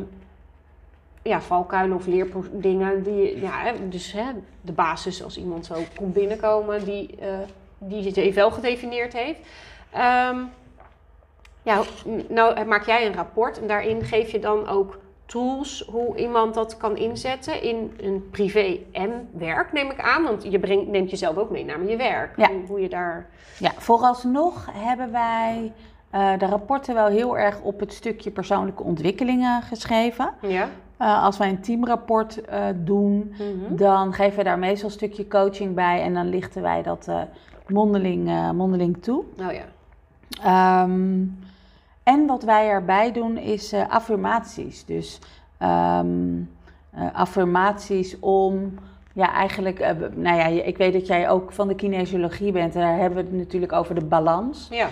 ja, 1.27 1.41
valkuilen 1.41 1.97
of 1.97 2.05
leerdingen. 2.05 3.03
Die, 3.03 3.41
ja, 3.41 3.71
dus 3.89 4.11
hè, 4.11 4.25
de 4.61 4.71
basis 4.71 5.23
als 5.23 5.37
iemand 5.37 5.65
zo 5.65 5.75
komt 5.95 6.13
binnenkomen 6.13 6.85
die, 6.85 7.15
eh 7.19 7.27
die 7.77 8.23
het 8.25 8.33
wel 8.33 8.51
gedefinieerd 8.51 9.13
heeft. 9.13 9.39
Ehm, 9.91 10.37
ja, 11.63 11.81
nou 12.29 12.65
maak 12.65 12.85
jij 12.85 13.05
een 13.05 13.13
rapport 13.13 13.59
en 13.59 13.67
daarin 13.67 14.03
geef 14.03 14.31
je 14.31 14.39
dan 14.39 14.67
ook 14.67 14.99
tools 15.25 15.87
hoe 15.91 16.15
iemand 16.15 16.53
dat 16.53 16.77
kan 16.77 16.97
inzetten 16.97 17.61
in 17.61 17.93
een 18.01 18.29
privé 18.31 18.79
en 18.91 19.29
werk, 19.31 19.71
neem 19.71 19.91
ik 19.91 19.99
aan. 20.01 20.23
Want 20.23 20.43
je 20.43 20.59
brengt, 20.59 20.87
neemt 20.87 21.09
jezelf 21.09 21.37
ook 21.37 21.49
mee 21.49 21.65
naar 21.65 21.83
je 21.83 21.95
werk. 21.95 22.37
Ja. 22.37 22.49
Hoe, 22.49 22.65
hoe 22.67 22.81
je 22.81 22.89
daar... 22.89 23.29
Ja, 23.59 23.71
vooralsnog 23.77 24.67
hebben 24.71 25.11
wij 25.11 25.71
eh, 26.09 26.37
de 26.37 26.45
rapporten 26.45 26.93
wel 26.93 27.07
heel 27.07 27.37
erg 27.37 27.61
op 27.61 27.79
het 27.79 27.93
stukje 27.93 28.31
persoonlijke 28.31 28.83
ontwikkelingen 28.83 29.61
geschreven. 29.61 30.33
Ja. 30.41 30.69
Eh, 30.97 31.23
als 31.23 31.37
wij 31.37 31.49
een 31.49 31.61
teamrapport 31.61 32.41
eh, 32.45 32.65
doen, 32.75 33.33
Mhm. 33.37 33.75
dan 33.75 34.13
geven 34.13 34.37
we 34.37 34.43
daar 34.43 34.59
meestal 34.59 34.87
een 34.89 34.95
stukje 34.95 35.27
coaching 35.27 35.75
bij 35.75 36.01
en 36.01 36.13
dan 36.13 36.29
lichten 36.29 36.61
wij 36.61 36.83
dat 36.83 37.05
eh, 37.07 37.21
mondeling, 37.67 38.51
mondeling 38.53 39.03
toe. 39.03 39.23
Nou 39.35 39.53
ja. 39.53 39.63
Ehm, 40.43 41.23
en 42.03 42.25
wat 42.25 42.43
wij 42.43 42.67
erbij 42.67 43.11
doen 43.11 43.37
is 43.37 43.73
affirmaties. 43.89 44.85
Dus 44.85 45.19
ehm, 45.57 46.07
eh, 46.91 47.01
affirmaties 47.13 48.19
om, 48.19 48.73
ja 49.13 49.33
eigenlijk, 49.33 49.79
nou 50.15 50.37
ja, 50.37 50.45
ik 50.45 50.77
weet 50.77 50.93
dat 50.93 51.07
jij 51.07 51.29
ook 51.29 51.51
van 51.51 51.67
de 51.67 51.75
kinesiologie 51.75 52.51
bent 52.51 52.75
en 52.75 52.81
daar 52.81 52.97
hebben 52.97 53.17
we 53.23 53.29
het 53.29 53.37
natuurlijk 53.37 53.71
over 53.73 53.95
de 53.95 54.05
balans. 54.05 54.67
Ja. 54.71 54.87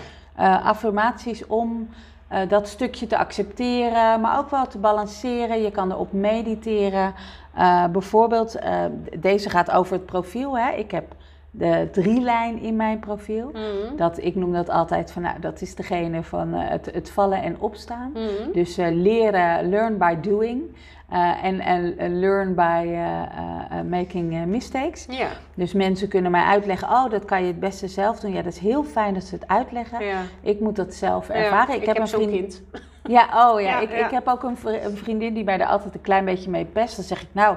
Affirmaties 0.62 1.46
om 1.46 1.88
eh, 2.28 2.48
dat 2.48 2.68
stukje 2.68 3.06
te 3.06 3.18
accepteren, 3.18 4.20
maar 4.20 4.38
ook 4.38 4.50
wel 4.50 4.66
te 4.66 4.78
balanceren. 4.78 5.62
Je 5.62 5.70
kan 5.70 5.92
erop 5.92 6.12
mediteren. 6.12 7.14
Eh, 7.54 7.86
bijvoorbeeld, 7.86 8.54
eh, 8.54 8.84
deze 9.18 9.50
gaat 9.50 9.70
over 9.70 9.92
het 9.92 10.06
profiel. 10.06 10.58
Hè? 10.58 10.72
Ik 10.72 10.90
heb 10.90 11.04
de 11.50 11.88
drielijn 11.92 12.60
in 12.60 12.76
mijn 12.76 12.98
profiel. 12.98 13.50
Mhm. 13.50 13.96
Dat, 13.96 14.18
ik 14.22 14.34
noem 14.34 14.52
dat 14.52 14.68
altijd 14.68 15.12
van, 15.12 15.22
nou, 15.22 15.40
dat 15.40 15.60
is 15.60 15.74
degene 15.74 16.22
van 16.22 16.52
het, 16.52 16.90
het 16.92 17.10
vallen 17.10 17.42
en 17.42 17.60
opstaan. 17.60 18.10
Mhm. 18.10 18.52
Dus 18.52 18.76
leren, 18.76 19.68
learn 19.68 19.98
by 19.98 20.16
doing. 20.20 20.62
Eh, 21.08 21.44
en, 21.44 22.18
learn 22.20 22.54
by 22.54 22.82
eh, 22.86 23.22
eh, 23.22 23.84
making 23.90 24.44
mistakes. 24.46 25.06
Ja. 25.08 25.28
Dus 25.54 25.72
mensen 25.72 26.08
kunnen 26.08 26.30
mij 26.30 26.44
uitleggen, 26.44 26.88
oh, 26.88 27.10
dat 27.10 27.24
kan 27.24 27.40
je 27.40 27.46
het 27.46 27.60
beste 27.60 27.88
zelf 27.88 28.20
doen. 28.20 28.32
Ja, 28.32 28.42
dat 28.42 28.52
is 28.52 28.58
heel 28.58 28.84
fijn 28.84 29.14
dat 29.14 29.24
ze 29.24 29.34
het 29.34 29.48
uitleggen. 29.48 30.04
ja. 30.04 30.20
Ik 30.40 30.60
moet 30.60 30.76
dat 30.76 30.94
zelf 30.94 31.28
ervaren. 31.28 31.74
ik, 31.74 31.86
heb, 31.86 31.98
een 31.98 32.08
zo'n 32.08 32.30
kind. 32.30 32.62
Ja, 33.02 33.50
oh 33.50 33.60
ja. 33.60 33.66
Ja, 33.68 33.80
ik, 33.80 33.90
ik 33.90 34.10
heb 34.10 34.28
ook 34.28 34.42
een, 34.42 34.56
vri- 34.56 34.80
een 34.84 34.96
vriendin 34.96 35.34
die 35.34 35.44
mij 35.44 35.58
er 35.60 35.66
altijd 35.66 35.94
een 35.94 36.00
klein 36.00 36.24
beetje 36.24 36.50
mee 36.50 36.64
pest. 36.64 36.96
Dan 36.96 37.04
zeg 37.04 37.22
ik, 37.22 37.28
nou, 37.32 37.56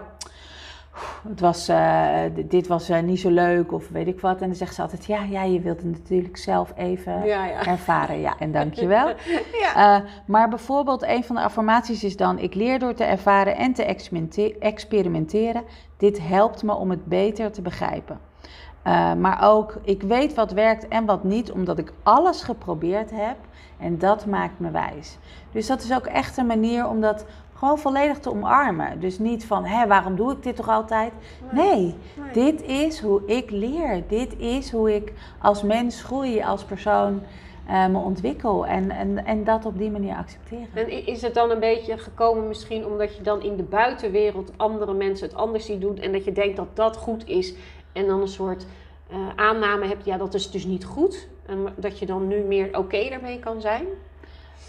het 1.27 1.39
was, 1.39 1.67
eh, 1.67 2.21
dit 2.45 2.67
was 2.67 2.89
eh, 2.89 3.01
niet 3.01 3.19
zo 3.19 3.29
leuk 3.29 3.71
of 3.71 3.89
weet 3.89 4.07
ik 4.07 4.19
wat. 4.19 4.41
En 4.41 4.47
dan 4.47 4.55
zegt 4.55 4.75
ze 4.75 4.81
altijd, 4.81 5.05
ja, 5.05 5.23
ja 5.23 5.43
je 5.43 5.59
wilt 5.59 5.77
het 5.77 5.85
natuurlijk 5.99 6.37
zelf 6.37 6.73
even 6.75 7.25
Ja, 7.25 7.45
ja. 7.45 7.65
ervaren. 7.65 8.19
Ja, 8.19 8.35
en 8.39 8.51
dankjewel. 8.59 9.07
Ja. 9.59 9.97
Eh, 9.97 10.05
maar 10.25 10.49
bijvoorbeeld 10.49 11.03
een 11.03 11.23
van 11.23 11.35
de 11.35 11.41
affirmaties 11.41 12.03
is 12.03 12.17
dan... 12.17 12.39
ik 12.39 12.53
leer 12.55 12.79
door 12.79 12.93
te 12.93 13.03
ervaren 13.03 13.55
en 13.55 13.73
te 13.73 13.83
experimente- 13.85 14.55
experimenteren. 14.59 15.63
Dit 15.97 16.27
helpt 16.27 16.63
me 16.63 16.73
om 16.73 16.89
het 16.89 17.05
beter 17.05 17.51
te 17.51 17.61
begrijpen. 17.61 18.19
Maar 19.17 19.39
ook, 19.43 19.77
ik 19.83 20.01
weet 20.01 20.33
wat 20.33 20.51
werkt 20.51 20.87
en 20.87 21.05
wat 21.05 21.23
niet... 21.23 21.51
omdat 21.51 21.77
ik 21.77 21.93
alles 22.03 22.43
geprobeerd 22.43 23.11
heb 23.11 23.37
en 23.79 23.97
dat 23.97 24.25
maakt 24.25 24.59
me 24.59 24.71
wijs. 24.71 25.17
Dus 25.51 25.67
dat 25.67 25.83
is 25.83 25.93
ook 25.93 26.05
echt 26.05 26.37
een 26.37 26.45
manier 26.45 26.87
om 26.87 27.01
dat 27.01 27.25
gewoon 27.59 27.79
volledig 27.79 28.19
te 28.19 28.29
omarmen. 28.31 28.99
Dus 28.99 29.19
niet 29.19 29.45
van, 29.45 29.65
hé, 29.65 29.87
waarom 29.87 30.15
doe 30.15 30.31
ik 30.31 30.43
dit 30.43 30.55
toch 30.55 30.69
altijd? 30.69 31.11
Nee, 31.51 31.95
Nee. 32.15 32.31
dit 32.33 32.61
is 32.61 32.99
hoe 32.99 33.21
ik 33.25 33.51
leer. 33.51 34.03
Dit 34.07 34.37
is 34.37 34.71
hoe 34.71 34.95
ik 34.95 35.13
als 35.41 35.63
mens 35.63 36.03
groei, 36.03 36.41
als 36.43 36.63
persoon 36.63 37.21
eh, 37.67 37.87
me 37.87 37.97
ontwikkel. 37.97 38.65
En, 38.67 38.91
en, 38.91 39.25
en 39.25 39.43
dat 39.43 39.65
op 39.65 39.77
die 39.77 39.91
manier 39.91 40.15
accepteren. 40.15 40.67
En 40.73 41.05
is 41.05 41.21
het 41.21 41.33
dan 41.33 41.51
een 41.51 41.59
beetje 41.59 41.97
gekomen 41.97 42.47
misschien 42.47 42.85
omdat 42.85 43.15
je 43.17 43.23
dan 43.23 43.41
in 43.41 43.55
de 43.55 43.63
buitenwereld 43.63 44.51
andere 44.57 44.93
mensen 44.93 45.27
het 45.27 45.37
anders 45.37 45.65
ziet 45.65 45.81
doen 45.81 45.97
en 45.97 46.11
dat 46.11 46.23
je 46.25 46.31
denkt 46.31 46.57
dat 46.57 46.75
dat 46.75 46.97
goed 46.97 47.27
is 47.27 47.53
en 47.93 48.07
dan 48.07 48.21
een 48.21 48.27
soort 48.27 48.65
eh, 49.09 49.17
aanname 49.35 49.87
hebt, 49.87 50.05
ja 50.05 50.17
dat 50.17 50.33
is 50.33 50.51
dus 50.51 50.65
niet 50.65 50.85
goed 50.85 51.27
en 51.45 51.67
dat 51.75 51.99
je 51.99 52.05
dan 52.05 52.27
nu 52.27 52.39
meer 52.41 52.77
oké 52.77 53.09
daarmee 53.09 53.39
kan 53.39 53.61
zijn? 53.61 53.85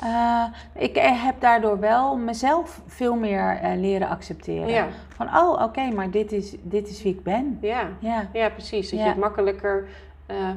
Eh, 0.00 0.44
ik 0.72 0.96
eh, 0.96 1.24
heb 1.24 1.34
daardoor 1.40 1.78
wel 1.80 2.16
mezelf 2.16 2.80
veel 2.86 3.14
meer 3.14 3.58
eh, 3.62 3.76
leren 3.80 4.08
accepteren. 4.08 4.68
Ja. 4.68 4.86
Van, 5.08 5.26
oh, 5.36 5.62
oké, 5.62 5.90
maar 5.90 6.10
dit 6.10 6.32
is, 6.32 6.56
dit 6.62 6.88
is 6.88 7.02
wie 7.02 7.12
ik 7.14 7.22
ben. 7.22 7.58
Ja, 7.60 7.88
Ja, 7.98 8.26
ja 8.32 8.48
precies. 8.48 8.90
Dat 8.90 8.98
Ja. 8.98 9.04
je 9.04 9.10
het 9.10 9.20
makkelijker 9.20 9.88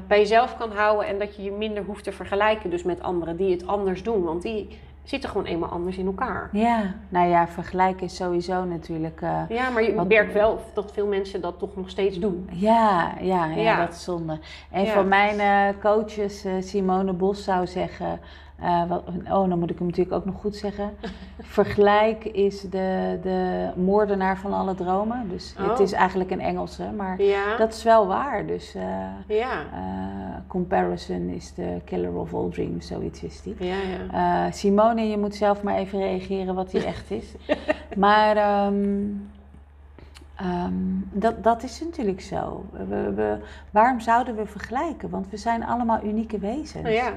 bij 0.08 0.20
jezelf 0.20 0.58
kan 0.58 0.72
houden 0.72 1.08
en 1.08 1.20
dat 1.20 1.36
je 1.36 1.44
je 1.44 1.52
minder 1.52 1.84
hoeft 1.84 2.04
te 2.04 2.12
vergelijken 2.12 2.70
dus 2.70 2.84
met 2.84 3.02
anderen 3.02 3.38
die 3.38 3.52
het 3.52 3.68
anders 3.68 4.04
doen, 4.04 4.24
want 4.24 4.42
die 4.42 4.80
zitten 5.04 5.30
gewoon 5.30 5.46
eenmaal 5.46 5.70
anders 5.70 5.98
in 5.98 6.06
elkaar. 6.06 6.50
ja. 6.52 6.94
Nou 7.10 7.28
ja, 7.30 7.48
vergelijken 7.48 8.06
is 8.06 8.16
sowieso 8.16 8.64
natuurlijk... 8.66 9.20
Ja, 9.50 9.70
maar 9.70 9.84
je 9.84 9.94
Wat- 9.94 10.08
merkt 10.08 10.34
wel 10.34 10.60
dat 10.74 10.92
veel 10.92 11.08
mensen 11.08 11.42
dat 11.42 11.60
toch 11.60 11.76
nog 11.76 11.90
steeds 11.90 12.20
doen. 12.20 12.50
Ja, 12.52 13.14
ja, 13.22 13.46
ja, 13.46 13.78
dat 13.86 13.94
is 13.94 14.04
zonde. 14.04 14.40
Een 14.72 14.84
Ja. 14.84 14.92
van 14.92 15.08
mijn 15.08 15.76
coaches, 15.80 16.46
Simone 16.60 17.14
Bos, 17.14 17.44
zou 17.44 17.68
zeggen... 17.68 18.20
eh, 18.64 18.84
wat, 18.88 19.04
oh, 19.08 19.50
dan 19.50 19.60
moet 19.60 19.70
ik 19.70 19.78
hem 19.78 19.88
natuurlijk 19.88 20.16
ook 20.16 20.26
nog 20.26 20.36
goed 20.36 20.56
zeggen. 20.56 20.92
Vergelijk 21.40 22.24
is 22.26 22.62
de, 22.62 23.20
de 23.22 23.70
moordenaar 23.76 24.38
van 24.38 24.54
alle 24.54 24.76
dromen. 24.76 25.30
Dus 25.30 25.54
het 25.58 25.72
Oh. 25.80 25.80
is 25.80 25.92
eigenlijk 25.92 26.32
een 26.32 26.40
Engelse, 26.42 26.84
maar 26.98 27.22
Ja, 27.22 27.58
dat 27.58 27.74
is 27.74 27.84
wel 27.84 28.08
waar. 28.08 28.46
Dus 28.46 28.76
eh, 28.76 29.38
ja, 29.38 29.60
eh, 29.74 30.36
comparison 30.48 31.30
is 31.30 31.52
the 31.52 31.82
killer 31.86 32.14
of 32.14 32.34
all 32.34 32.50
dreams, 32.50 32.88
zoiets 32.88 33.24
is 33.24 33.42
die. 33.42 33.56
ja, 33.60 33.76
ja. 34.12 34.52
Simone, 34.52 35.02
je 35.10 35.18
moet 35.18 35.36
zelf 35.36 35.64
maar 35.64 35.76
even 35.76 36.00
reageren 36.00 36.56
wat 36.56 36.72
die 36.72 36.86
echt 36.86 37.12
is. 37.12 37.26
Maar 37.98 38.38
ehm, 38.38 39.04
ehm, 40.36 40.74
dat, 41.12 41.44
dat 41.44 41.64
is 41.64 41.82
natuurlijk 41.82 42.22
zo. 42.22 42.66
We, 42.72 43.14
we, 43.14 43.38
waarom 43.72 44.00
zouden 44.00 44.36
we 44.36 44.46
vergelijken? 44.46 45.10
Want 45.10 45.30
we 45.30 45.38
zijn 45.38 45.66
allemaal 45.66 46.04
unieke 46.04 46.38
wezens. 46.38 46.84
Nou 46.84 46.96
ja. 46.96 47.14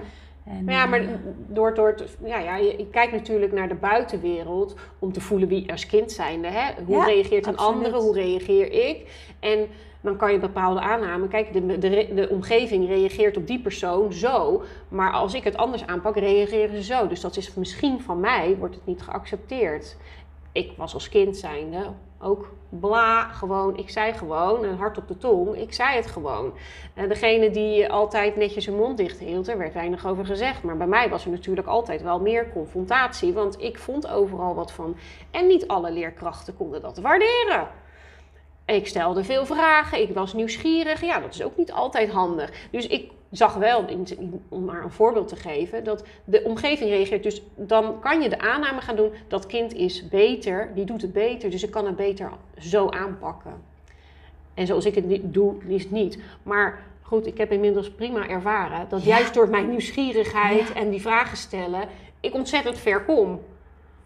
En, 0.46 0.64
Maar 0.64 0.74
ja, 0.74 0.86
maar 0.86 1.00
eh, 1.00 1.08
door, 1.48 1.74
door 1.74 1.94
ja, 2.24 2.38
ja, 2.38 2.56
je, 2.56 2.86
kijkt 2.90 3.12
natuurlijk 3.12 3.52
naar 3.52 3.68
de 3.68 3.74
buitenwereld 3.74 4.74
om 4.98 5.12
te 5.12 5.20
voelen 5.20 5.48
wie 5.48 5.70
als 5.70 5.86
kind 5.86 6.12
zijnde. 6.12 6.48
Hè? 6.48 6.82
Hoe 6.84 6.96
Ja, 6.96 7.04
reageert 7.04 7.46
een 7.46 7.56
absoluut. 7.56 7.84
andere? 7.84 8.02
Hoe 8.02 8.14
reageer 8.14 8.88
ik? 8.88 9.10
En 9.40 9.66
dan 10.00 10.16
kan 10.16 10.32
je 10.32 10.38
bepaalde 10.38 10.80
aannamen. 10.80 11.28
Kijk, 11.28 11.52
de, 11.52 11.78
de, 11.78 12.08
de 12.14 12.28
omgeving 12.30 12.86
reageert 12.86 13.36
op 13.36 13.46
die 13.46 13.60
persoon 13.60 14.12
zo. 14.12 14.62
Maar 14.88 15.12
als 15.12 15.34
ik 15.34 15.44
het 15.44 15.56
anders 15.56 15.86
aanpak, 15.86 16.16
reageren 16.16 16.76
ze 16.76 16.82
zo. 16.82 17.06
Dus 17.06 17.20
dat 17.20 17.36
is 17.36 17.54
misschien 17.54 18.00
van 18.00 18.20
mij, 18.20 18.56
wordt 18.58 18.74
het 18.74 18.86
niet 18.86 19.02
geaccepteerd. 19.02 19.96
Ik 20.52 20.72
was 20.76 20.94
als 20.94 21.08
kind 21.08 21.36
zijnde 21.36 21.86
ook 22.26 22.48
bla, 22.68 23.28
gewoon. 23.28 23.76
Ik 23.76 23.90
zei 23.90 24.12
gewoon, 24.12 24.64
een 24.64 24.76
hart 24.76 24.98
op 24.98 25.08
de 25.08 25.18
tong. 25.18 25.56
Ik 25.56 25.74
zei 25.74 25.96
het 25.96 26.06
gewoon. 26.06 26.52
En 26.94 27.08
degene 27.08 27.50
die 27.50 27.90
altijd 27.90 28.36
netjes 28.36 28.64
zijn 28.64 28.76
mond 28.76 28.96
dicht 28.96 29.18
hield, 29.18 29.48
er 29.48 29.58
werd 29.58 29.74
weinig 29.74 30.06
over 30.06 30.26
gezegd. 30.26 30.62
Maar 30.62 30.76
bij 30.76 30.86
mij 30.86 31.08
was 31.08 31.24
er 31.24 31.30
natuurlijk 31.30 31.66
altijd 31.66 32.02
wel 32.02 32.20
meer 32.20 32.52
confrontatie. 32.52 33.32
Want 33.32 33.62
ik 33.62 33.78
vond 33.78 34.08
overal 34.08 34.54
wat 34.54 34.72
van. 34.72 34.96
En 35.30 35.46
niet 35.46 35.68
alle 35.68 35.90
leerkrachten 35.90 36.56
konden 36.56 36.80
dat 36.80 36.98
waarderen. 36.98 37.68
Ik 38.66 38.86
stelde 38.86 39.24
veel 39.24 39.46
vragen, 39.46 40.00
ik 40.00 40.14
was 40.14 40.32
nieuwsgierig. 40.32 41.00
Ja, 41.00 41.20
dat 41.20 41.34
is 41.34 41.42
ook 41.42 41.56
niet 41.56 41.72
altijd 41.72 42.10
handig. 42.10 42.68
Dus 42.70 42.86
ik 42.86 43.10
zag 43.30 43.54
wel, 43.54 43.84
om 44.48 44.64
maar 44.64 44.82
een 44.82 44.90
voorbeeld 44.90 45.28
te 45.28 45.36
geven, 45.36 45.84
dat 45.84 46.04
de 46.24 46.42
omgeving 46.44 46.90
reageert. 46.90 47.22
Dus 47.22 47.42
dan 47.54 48.00
kan 48.00 48.22
je 48.22 48.28
de 48.28 48.38
aanname 48.38 48.80
gaan 48.80 48.96
doen, 48.96 49.12
dat 49.28 49.46
kind 49.46 49.74
is 49.74 50.08
beter, 50.08 50.70
die 50.74 50.84
doet 50.84 51.02
het 51.02 51.12
beter. 51.12 51.50
Dus 51.50 51.62
ik 51.62 51.70
kan 51.70 51.86
het 51.86 51.96
beter 51.96 52.30
zo 52.58 52.88
aanpakken. 52.88 53.52
En 54.54 54.66
zoals 54.66 54.84
ik 54.84 54.94
het 54.94 55.34
doe, 55.34 55.54
is 55.66 55.82
het 55.82 55.92
niet. 55.92 56.18
Maar 56.42 56.82
goed, 57.02 57.26
ik 57.26 57.38
heb 57.38 57.52
inmiddels 57.52 57.90
prima 57.90 58.28
ervaren 58.28 58.86
dat 58.88 59.04
juist 59.04 59.34
door 59.34 59.48
mijn 59.48 59.70
nieuwsgierigheid 59.70 60.72
en 60.72 60.90
die 60.90 61.00
vragen 61.00 61.36
stellen, 61.36 61.88
ik 62.20 62.34
ontzettend 62.34 62.78
ver 62.78 63.04
kom. 63.04 63.40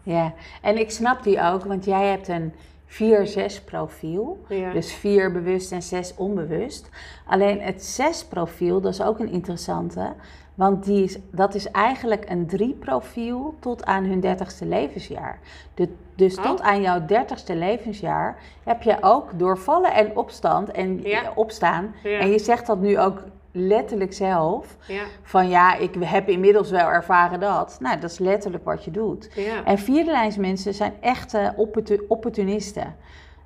Ja, 0.03 0.33
en 0.61 0.77
ik 0.77 0.91
snap 0.91 1.23
die 1.23 1.41
ook, 1.41 1.63
want 1.63 1.85
jij 1.85 2.05
hebt 2.07 2.27
een 2.27 2.53
4-6 2.91 3.63
profiel. 3.65 4.39
Ja. 4.47 4.71
Dus 4.73 4.93
4 4.93 5.31
bewust 5.31 5.71
en 5.71 5.81
6 5.81 6.15
onbewust. 6.15 6.89
Alleen 7.25 7.61
het 7.61 7.83
6 7.83 8.25
profiel, 8.25 8.81
dat 8.81 8.93
is 8.93 9.01
ook 9.01 9.19
een 9.19 9.31
interessante. 9.31 10.13
Want 10.55 10.83
die 10.85 11.03
is, 11.03 11.17
dat 11.31 11.55
is 11.55 11.71
eigenlijk 11.71 12.29
een 12.29 12.47
3 12.47 12.73
profiel 12.73 13.55
tot 13.59 13.85
aan 13.85 14.03
hun 14.03 14.21
30ste 14.21 14.67
levensjaar. 14.67 15.39
De, 15.73 15.89
dus 16.15 16.37
Oh. 16.37 16.43
tot 16.43 16.61
aan 16.61 16.81
jouw 16.81 16.99
30ste 16.99 17.55
levensjaar 17.55 18.37
heb 18.63 18.81
je 18.81 18.97
ook 19.01 19.39
door 19.39 19.57
vallen 19.57 19.93
en 19.93 20.17
opstand 20.17 20.71
en 20.71 21.01
Ja. 21.01 21.31
opstaan. 21.35 21.95
Ja. 22.03 22.19
En 22.19 22.31
je 22.31 22.39
zegt 22.39 22.67
dat 22.67 22.79
nu 22.79 22.99
ook 22.99 23.23
letterlijk 23.51 24.13
zelf. 24.13 24.77
Ja, 24.87 25.03
Van 25.23 25.49
ja, 25.49 25.75
ik 25.75 25.95
heb 25.99 26.29
inmiddels 26.29 26.69
wel 26.71 26.87
ervaren 26.89 27.39
dat. 27.39 27.77
Nou, 27.79 27.99
dat 27.99 28.11
is 28.11 28.19
letterlijk 28.19 28.65
wat 28.65 28.83
je 28.85 28.91
doet. 28.91 29.29
ja. 29.35 29.63
En 29.65 29.77
vierdelijns 29.77 30.37
mensen 30.37 30.73
zijn 30.73 30.93
echte 30.99 31.53
opportu- 31.55 32.05
opportunisten. 32.07 32.95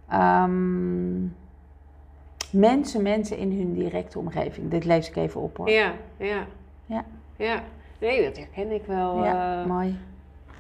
Ehm, 0.10 1.24
mensen, 2.52 3.02
mensen 3.02 3.38
in 3.38 3.52
hun 3.58 3.74
directe 3.74 4.20
omgeving. 4.20 4.70
Dit 4.72 4.86
lees 4.86 5.10
ik 5.10 5.16
even 5.16 5.42
op 5.42 5.58
hoor. 5.58 5.70
Ja, 5.70 5.92
ja. 6.18 6.46
Ja. 6.86 7.06
Ja. 7.36 7.62
Nee, 8.00 8.24
dat 8.24 8.38
herken 8.38 8.72
ik 8.72 8.86
wel. 8.86 9.24
Ja, 9.24 9.62
eh. 9.62 9.68
mooi. 9.68 9.98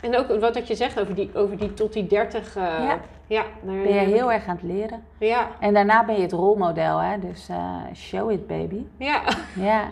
en 0.01 0.17
ook 0.17 0.39
wat 0.39 0.53
dat 0.53 0.67
je 0.67 0.75
zegt 0.75 0.99
over 0.99 1.15
die, 1.15 1.29
over 1.35 1.57
die 1.57 1.73
tot 1.73 1.93
die 1.93 2.07
30. 2.07 2.55
eh, 2.55 2.63
Ja. 2.63 2.99
Ja 3.27 3.43
daar 3.61 3.75
Ben 3.83 3.93
je 3.93 3.99
heel 3.99 4.31
erg 4.31 4.47
aan 4.47 4.55
het 4.55 4.63
leren. 4.63 5.03
Ja, 5.17 5.47
En 5.59 5.73
daarna 5.73 6.05
ben 6.05 6.15
je 6.15 6.21
het 6.21 6.31
rolmodel, 6.31 6.97
hè? 6.97 7.19
Dus 7.19 7.49
eh, 7.49 7.75
show 7.93 8.31
it, 8.31 8.47
baby. 8.47 8.85
ja. 8.97 9.21
Ja. 9.55 9.89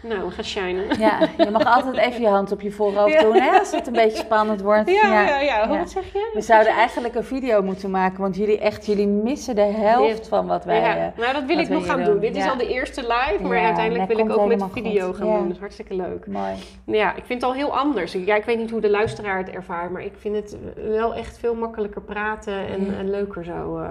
Nou, 0.00 0.24
we 0.24 0.30
gaan 0.30 0.44
shinen. 0.44 0.98
ja, 0.98 1.18
je 1.38 1.50
mag 1.50 1.64
altijd 1.64 1.96
even 1.96 2.20
je 2.20 2.26
hand 2.28 2.52
op 2.52 2.60
je 2.60 2.70
voorhoofd 2.70 3.12
Ja. 3.12 3.22
doen, 3.22 3.34
hè? 3.40 3.58
Als 3.58 3.70
het 3.70 3.86
een 3.86 3.92
beetje 3.92 4.18
spannend 4.18 4.60
wordt. 4.60 4.90
Ja, 4.90 5.12
ja, 5.12 5.40
ja. 5.40 5.40
Ja. 5.40 5.68
Wat 5.78 5.90
zeg 5.90 6.12
je? 6.12 6.30
We 6.34 6.40
zouden 6.40 6.72
eigenlijk 6.72 7.14
een 7.14 7.24
video 7.24 7.62
moeten 7.62 7.90
maken, 7.90 8.20
want 8.20 8.36
jullie 8.36 8.58
echt, 8.58 8.86
jullie 8.86 9.06
missen 9.06 9.54
de 9.54 9.60
helft 9.60 10.28
van 10.28 10.46
wat 10.46 10.64
wij... 10.64 10.80
ja. 10.80 11.12
Nou, 11.16 11.32
dat 11.32 11.44
wil 11.44 11.58
ik 11.58 11.68
nog 11.68 11.86
gaan 11.86 11.96
doen. 11.96 12.04
doen. 12.04 12.20
Dit 12.20 12.36
is 12.36 12.48
al 12.48 12.56
de 12.56 12.68
eerste 12.68 13.00
live, 13.00 13.42
maar 13.42 13.58
uiteindelijk 13.64 14.08
wil 14.08 14.18
ik 14.18 14.38
ook 14.38 14.46
met 14.46 14.64
video 14.72 15.06
goed. 15.06 15.16
gaan 15.16 15.26
doen. 15.26 15.42
Dat 15.42 15.52
is 15.52 15.58
hartstikke 15.58 15.94
leuk. 15.94 16.26
mooi. 16.26 16.54
Ja, 16.84 17.10
ik 17.16 17.24
vind 17.24 17.40
het 17.40 17.50
al 17.50 17.56
heel 17.56 17.76
anders. 17.76 18.12
Ja, 18.12 18.34
ik 18.34 18.44
weet 18.44 18.58
niet 18.58 18.70
hoe 18.70 18.80
de 18.80 18.90
luisteraar 18.90 19.38
het 19.38 19.50
ervaart, 19.50 19.90
maar 19.90 20.02
ik 20.02 20.14
vind 20.18 20.34
het 20.34 20.56
wel 20.88 21.14
echt 21.14 21.38
veel 21.38 21.54
makkelijker 21.54 22.00
praten 22.02 22.66
en, 22.98 23.10
leuker 23.10 23.44
zo. 23.44 23.78
eh. 23.78 23.88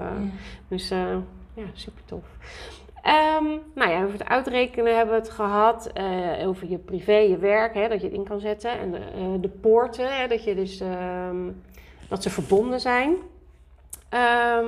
Dus 0.67 0.91
eh, 0.91 0.97
ja, 1.53 1.63
super 1.73 2.01
tof. 2.05 2.23
Ehm, 3.07 3.45
nou 3.73 3.91
ja, 3.91 4.03
over 4.03 4.11
het 4.11 4.27
uitrekenen 4.27 4.95
hebben 4.95 5.15
we 5.15 5.21
het 5.21 5.29
gehad. 5.29 5.87
eh, 5.93 6.47
over 6.47 6.69
je 6.69 6.77
privé, 6.77 7.15
je 7.15 7.37
werk, 7.37 7.73
hè, 7.73 7.87
dat 7.87 7.99
je 7.99 8.05
het 8.07 8.15
in 8.15 8.23
kan 8.23 8.39
zetten. 8.39 8.79
En 8.79 8.91
de, 8.91 8.97
eh, 8.97 9.33
de 9.41 9.49
poorten, 9.49 10.17
hè, 10.17 10.27
dat, 10.27 10.43
je 10.43 10.55
dus, 10.55 10.79
ehm, 10.79 11.51
dat 12.09 12.23
ze 12.23 12.29
verbonden 12.29 12.79
zijn. 12.79 13.15
Ehm, 14.09 14.65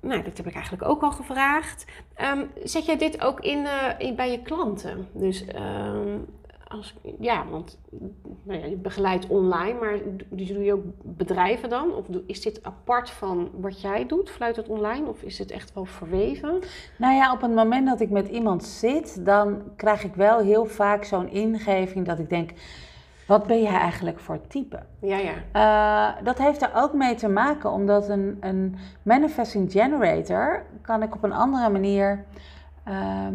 nou, 0.00 0.22
dat 0.22 0.36
heb 0.36 0.46
ik 0.46 0.54
eigenlijk 0.54 0.84
ook 0.84 1.02
al 1.02 1.10
gevraagd. 1.10 1.84
Zet 2.64 2.84
jij 2.84 2.96
dit 2.96 3.20
ook 3.22 3.40
in, 3.40 3.66
eh, 3.66 3.88
in 3.98 4.14
bij 4.14 4.30
je 4.30 4.42
klanten? 4.42 5.08
Dus 5.12 5.44
als, 6.72 6.94
ja, 7.20 7.44
want 7.50 7.78
nou 8.42 8.58
ja, 8.60 8.66
je 8.66 8.76
begeleidt 8.76 9.26
online, 9.26 9.78
maar 9.80 9.94
dus 10.28 10.48
doe 10.48 10.64
je 10.64 10.72
ook 10.72 10.84
bedrijven 11.02 11.68
dan? 11.68 11.94
Of 11.94 12.06
is 12.26 12.40
dit 12.40 12.62
apart 12.62 13.10
van 13.10 13.50
wat 13.60 13.80
jij 13.80 14.06
doet, 14.06 14.30
fluit 14.30 14.56
het 14.56 14.68
online? 14.68 15.08
Of 15.08 15.22
is 15.22 15.38
het 15.38 15.50
echt 15.50 15.74
wel 15.74 15.84
verweven? 15.84 16.58
Nou 16.98 17.14
ja, 17.14 17.32
op 17.32 17.40
het 17.40 17.54
moment 17.54 17.86
dat 17.86 18.00
ik 18.00 18.10
met 18.10 18.28
iemand 18.28 18.64
zit, 18.64 19.24
dan 19.24 19.62
krijg 19.76 20.04
ik 20.04 20.14
wel 20.14 20.38
heel 20.38 20.64
vaak 20.64 21.04
zo'n 21.04 21.28
ingeving 21.28 22.06
dat 22.06 22.18
ik 22.18 22.28
denk: 22.28 22.50
wat 23.26 23.46
ben 23.46 23.62
jij 23.62 23.78
eigenlijk 23.78 24.20
voor 24.20 24.46
type? 24.46 24.78
Ja, 25.00 25.18
ja. 25.18 25.34
Eh, 25.52 26.24
dat 26.24 26.38
heeft 26.38 26.62
er 26.62 26.70
ook 26.74 26.92
mee 26.92 27.14
te 27.14 27.28
maken, 27.28 27.70
omdat 27.70 28.08
een, 28.08 28.36
een 28.40 28.76
manifesting 29.02 29.72
generator 29.72 30.66
kan 30.82 31.02
ik 31.02 31.14
op 31.14 31.22
een 31.22 31.32
andere 31.32 31.68
manier. 31.70 32.24
ehm, 32.84 33.34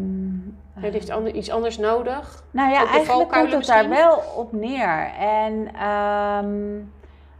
Het 0.80 0.92
heeft 0.92 1.10
ander- 1.10 1.34
iets 1.34 1.50
anders 1.50 1.78
nodig. 1.78 2.44
nou 2.50 2.70
ja, 2.70 2.86
eigenlijk 2.86 3.28
komt 3.30 3.52
het 3.52 3.66
daar 3.66 3.88
wel 3.88 4.22
op 4.36 4.52
neer. 4.52 5.10
En 5.18 5.68
ehm, 5.74 6.80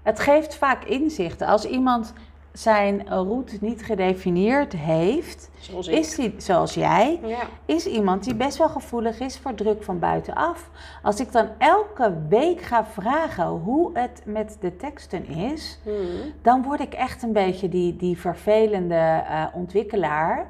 het 0.02 0.20
geeft 0.20 0.54
vaak 0.56 0.84
inzichten. 0.84 1.46
Als 1.46 1.64
iemand 1.64 2.12
zijn 2.52 3.02
route 3.08 3.56
niet 3.60 3.84
gedefinieerd 3.84 4.72
heeft, 4.72 5.50
Zoals 5.58 5.88
is 5.88 6.14
die, 6.14 6.34
zoals 6.36 6.74
jij, 6.74 7.20
Ja. 7.24 7.38
is 7.64 7.86
iemand 7.86 8.24
die 8.24 8.34
best 8.34 8.56
wel 8.58 8.68
gevoelig 8.68 9.20
is 9.20 9.38
voor 9.38 9.54
druk 9.54 9.82
van 9.84 9.98
buitenaf. 9.98 10.70
Als 11.02 11.20
ik 11.20 11.32
dan 11.32 11.48
elke 11.58 12.14
week 12.28 12.60
ga 12.60 12.84
vragen 12.84 13.46
hoe 13.46 13.90
het 13.98 14.22
met 14.24 14.56
de 14.60 14.76
teksten 14.76 15.26
is, 15.28 15.78
Hmm. 15.84 16.32
dan 16.42 16.62
word 16.62 16.80
ik 16.80 16.94
echt 16.94 17.22
een 17.22 17.32
beetje 17.32 17.68
die, 17.68 17.96
die 17.96 18.18
vervelende 18.18 19.22
eh, 19.28 19.44
ontwikkelaar. 19.54 20.46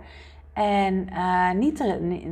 En 0.59 1.09
eh, 1.15 1.51
niet 1.53 1.79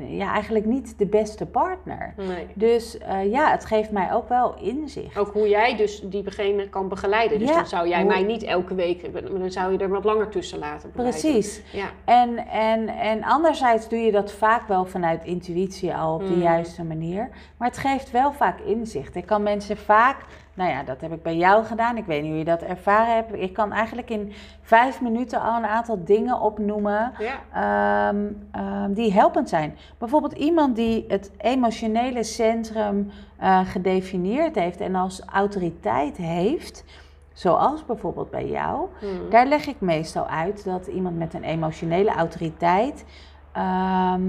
ja, 0.09 0.33
eigenlijk 0.33 0.65
niet 0.65 0.99
de 0.99 1.07
beste 1.07 1.47
partner. 1.47 2.15
Nee. 2.17 2.47
Dus 2.55 2.99
eh, 2.99 3.31
ja, 3.31 3.51
het 3.51 3.65
geeft 3.65 3.91
mij 3.91 4.13
ook 4.13 4.29
wel 4.29 4.55
inzicht. 4.61 5.19
Ook 5.19 5.33
hoe 5.33 5.49
jij 5.49 5.77
dus 5.77 6.01
diegene 6.01 6.69
kan 6.69 6.89
begeleiden. 6.89 7.39
Dus 7.39 7.49
Ja, 7.49 7.55
dan 7.55 7.67
zou 7.67 7.89
jij 7.89 7.99
hoe- 8.01 8.09
mij 8.13 8.23
niet 8.23 8.43
elke 8.43 8.75
week, 8.75 9.13
dan 9.39 9.51
zou 9.51 9.73
je 9.73 9.79
er 9.79 9.89
wat 9.89 10.05
langer 10.05 10.29
tussen 10.29 10.59
laten. 10.59 10.91
Precies. 10.91 11.63
Ja. 11.73 11.87
En, 12.05 12.39
en, 12.49 12.89
en 12.89 13.25
anderzijds 13.25 13.89
doe 13.89 13.99
je 13.99 14.13
dat 14.13 14.33
vaak 14.33 14.69
wel 14.69 14.85
vanuit 14.85 15.25
intuïtie 15.25 15.95
al 15.95 16.15
op 16.15 16.27
de 16.27 16.35
Mm. 16.35 16.43
juiste 16.43 16.85
manier. 16.85 17.29
Maar 17.57 17.69
het 17.69 17.79
geeft 17.79 18.11
wel 18.11 18.33
vaak 18.33 18.61
inzicht. 18.61 19.15
Ik 19.17 19.27
kan 19.27 19.43
mensen 19.43 19.77
vaak, 19.77 20.17
nou 20.57 20.71
ja, 20.71 20.83
dat 20.83 21.01
heb 21.01 21.13
ik 21.13 21.23
bij 21.23 21.37
jou 21.37 21.65
gedaan. 21.65 21.97
Ik 21.97 22.05
weet 22.05 22.23
niet 22.23 22.31
hoe 22.31 22.39
je 22.39 22.45
dat 22.45 22.63
ervaren 22.63 23.15
hebt. 23.15 23.35
Ik 23.35 23.53
kan 23.53 23.73
eigenlijk 23.73 24.11
in 24.11 24.33
vijf 24.63 25.01
minuten 25.01 25.41
al 25.41 25.57
een 25.57 25.67
aantal 25.67 26.05
dingen 26.05 26.41
opnoemen. 26.41 27.13
Ja. 27.19 28.09
ehm, 28.09 28.27
ehm, 28.51 28.93
die 28.93 29.13
helpend 29.13 29.49
zijn. 29.49 29.77
Bijvoorbeeld 29.99 30.33
iemand 30.33 30.77
die 30.77 31.05
het 31.09 31.31
emotionele 31.39 32.23
centrum 32.23 33.11
eh, 33.37 33.67
gedefinieerd 33.67 34.55
heeft 34.55 34.81
en 34.81 34.95
als 34.95 35.23
autoriteit 35.33 36.17
heeft, 36.17 36.85
zoals 37.33 37.87
bijvoorbeeld 37.87 38.31
bij 38.31 38.49
jou. 38.49 38.87
Hmm. 38.99 39.31
Daar 39.31 39.47
leg 39.47 39.67
ik 39.67 39.81
meestal 39.81 40.27
uit 40.27 40.65
dat 40.65 40.87
iemand 40.87 41.19
met 41.19 41.35
een 41.35 41.45
emotionele 41.45 42.11
autoriteit 42.11 43.05
ehm, 43.53 44.23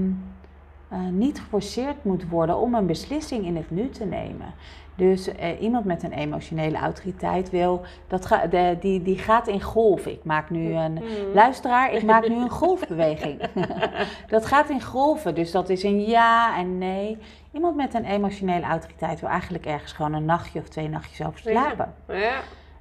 eh, 0.88 0.98
niet 1.10 1.40
geforceerd 1.40 2.04
moet 2.04 2.28
worden 2.28 2.56
om 2.56 2.74
een 2.74 2.86
beslissing 2.86 3.44
in 3.44 3.56
het 3.56 3.70
nu 3.70 3.88
te 3.88 4.04
nemen. 4.04 4.54
Dus 4.98 5.34
eh, 5.34 5.62
iemand 5.62 5.84
met 5.84 6.02
een 6.02 6.12
emotionele 6.12 6.78
autoriteit 6.78 7.50
wil, 7.50 7.84
dat 8.06 8.26
ga, 8.26 8.46
de, 8.46 8.76
die, 8.80 9.02
die 9.02 9.18
gaat 9.18 9.48
in 9.48 9.62
golven. 9.62 10.12
Ik 10.12 10.24
maak 10.24 10.50
nu 10.50 10.74
een, 10.74 10.96
Hmm. 10.96 11.32
luisteraar, 11.34 11.92
ik 11.92 12.02
maak 12.02 12.28
nu 12.28 12.34
een 12.34 12.50
golfbeweging. 12.50 13.40
dat 14.28 14.46
gaat 14.46 14.68
in 14.68 14.82
golven, 14.82 15.34
dus 15.34 15.50
dat 15.50 15.68
is 15.68 15.82
een 15.82 16.00
ja 16.00 16.56
en 16.58 16.78
nee. 16.78 17.18
Iemand 17.52 17.76
met 17.76 17.94
een 17.94 18.04
emotionele 18.04 18.66
autoriteit 18.66 19.20
wil 19.20 19.28
eigenlijk 19.28 19.66
ergens 19.66 19.92
gewoon 19.92 20.12
een 20.12 20.24
nachtje 20.24 20.60
of 20.60 20.68
twee 20.68 20.88
nachtjes 20.88 21.26
over 21.26 21.40
slapen. 21.40 21.94
Ja. 22.08 22.40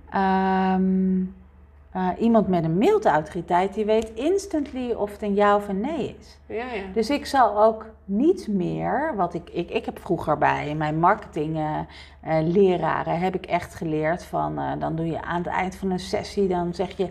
Ehm, 0.10 1.20
eh, 1.98 2.08
iemand 2.20 2.48
met 2.48 2.64
een 2.64 2.78
milde 2.78 3.10
autoriteit, 3.10 3.74
die 3.74 3.86
weet 3.86 4.12
instantly 4.14 4.92
of 4.92 5.12
het 5.12 5.22
een 5.22 5.36
ja 5.36 5.56
of 5.56 5.68
een 5.68 5.80
nee 5.80 6.16
is. 6.20 6.38
Ja, 6.46 6.56
ja. 6.56 6.84
Dus 6.94 7.10
ik 7.10 7.26
zal 7.26 7.64
ook 7.64 7.86
niet 8.06 8.48
meer, 8.48 9.14
wat 9.16 9.34
ik, 9.34 9.50
ik, 9.50 9.70
ik 9.70 9.86
heb 9.86 10.00
vroeger 10.00 10.38
bij 10.38 10.76
mijn 10.76 11.00
marketing 11.00 11.56
eh, 11.58 11.80
eh, 12.22 12.48
leraren, 12.48 13.20
heb 13.20 13.36
ik 13.36 13.46
echt 13.46 13.76
geleerd 13.76 14.24
van, 14.24 14.58
eh, 14.60 14.72
dan 14.80 14.96
doe 14.96 15.06
je 15.06 15.22
aan 15.22 15.38
het 15.38 15.48
eind 15.48 15.76
van 15.76 15.92
een 15.92 16.00
sessie, 16.00 16.48
dan 16.48 16.74
zeg 16.74 16.98
je, 16.98 17.10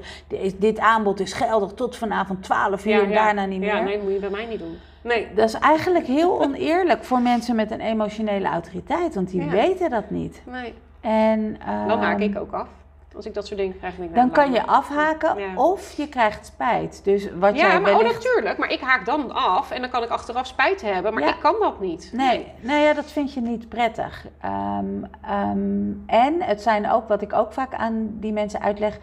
dit, 0.58 0.78
aanbod 0.78 1.20
is 1.20 1.32
geldig 1.32 1.72
tot 1.72 1.96
vanavond 1.96 2.42
12 2.42 2.84
uur, 2.84 2.92
ja, 2.92 3.02
en 3.02 3.12
daarna 3.12 3.44
niet 3.44 3.60
meer. 3.60 3.68
Ja, 3.76 3.80
nee, 3.80 3.94
dat 3.94 4.02
moet 4.02 4.12
je 4.12 4.20
bij 4.20 4.30
mij 4.30 4.46
niet 4.46 4.58
doen. 4.58 4.76
Nee. 5.02 5.28
Dat 5.34 5.48
is 5.48 5.54
eigenlijk 5.54 6.06
heel 6.06 6.40
oneerlijk 6.44 7.04
voor 7.04 7.20
mensen 7.20 7.56
met 7.56 7.70
een 7.70 7.80
emotionele 7.80 8.48
autoriteit, 8.48 9.14
want 9.14 9.30
die 9.30 9.44
weten 9.44 9.90
dat 9.90 10.10
niet. 10.10 10.42
nee. 10.46 10.74
En, 11.00 11.56
Dan 11.86 11.98
haak 11.98 12.20
ehm, 12.20 12.30
ik 12.30 12.38
ook 12.38 12.52
af. 12.52 12.68
Als 13.16 13.26
ik 13.26 13.34
dat 13.34 13.46
soort 13.46 13.60
dingen 13.60 13.78
krijg, 13.78 13.94
denk 13.96 14.08
ik, 14.08 14.14
Dan 14.14 14.24
nou, 14.30 14.36
kan 14.38 14.52
je 14.52 14.66
afhaken 14.66 15.38
Ja. 15.38 15.54
of 15.54 15.92
je 15.96 16.08
krijgt 16.08 16.46
spijt. 16.46 17.00
Dus 17.04 17.28
wat 17.38 17.56
Ja, 17.56 17.66
jij 17.66 17.80
maar 17.80 17.94
oh, 17.94 18.02
natuurlijk. 18.02 18.58
Maar 18.58 18.70
ik 18.70 18.80
haak 18.80 19.04
dan 19.06 19.30
af 19.34 19.70
en 19.70 19.80
dan 19.80 19.90
kan 19.90 20.02
ik 20.02 20.08
achteraf 20.08 20.46
spijt 20.46 20.82
hebben. 20.82 21.14
Maar 21.14 21.22
Ja. 21.22 21.28
ik 21.28 21.40
kan 21.40 21.54
dat 21.60 21.80
niet. 21.80 22.10
Nee, 22.12 22.52
nee 22.60 22.84
ja, 22.84 22.92
dat 22.92 23.04
vind 23.04 23.32
je 23.34 23.40
niet 23.40 23.68
prettig. 23.68 24.26
Ehm, 24.40 24.84
ehm, 25.22 25.90
en 26.06 26.42
het 26.42 26.62
zijn 26.62 26.90
ook, 26.90 27.08
wat 27.08 27.22
ik 27.22 27.32
ook 27.32 27.52
vaak 27.52 27.74
aan 27.74 28.08
die 28.12 28.32
mensen 28.32 28.60
uitleg... 28.60 28.98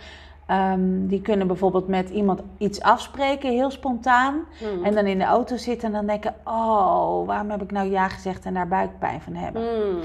ehm, 0.47 1.07
die 1.07 1.21
kunnen 1.21 1.47
bijvoorbeeld 1.47 1.87
met 1.87 2.09
iemand 2.09 2.41
iets 2.57 2.81
afspreken, 2.81 3.49
heel 3.49 3.71
spontaan. 3.71 4.45
Hmm. 4.59 4.83
En 4.83 4.95
dan 4.95 5.05
in 5.05 5.17
de 5.17 5.23
auto 5.25 5.57
zitten 5.57 5.87
en 5.87 5.93
dan 5.93 6.05
denken... 6.05 6.35
oh, 6.43 7.25
waarom 7.27 7.49
heb 7.49 7.61
ik 7.61 7.71
nou 7.71 7.89
ja 7.89 8.07
gezegd 8.09 8.45
en 8.45 8.53
daar 8.53 8.67
buikpijn 8.67 9.21
van 9.21 9.35
hebben? 9.35 9.61
Hmm. 9.61 9.99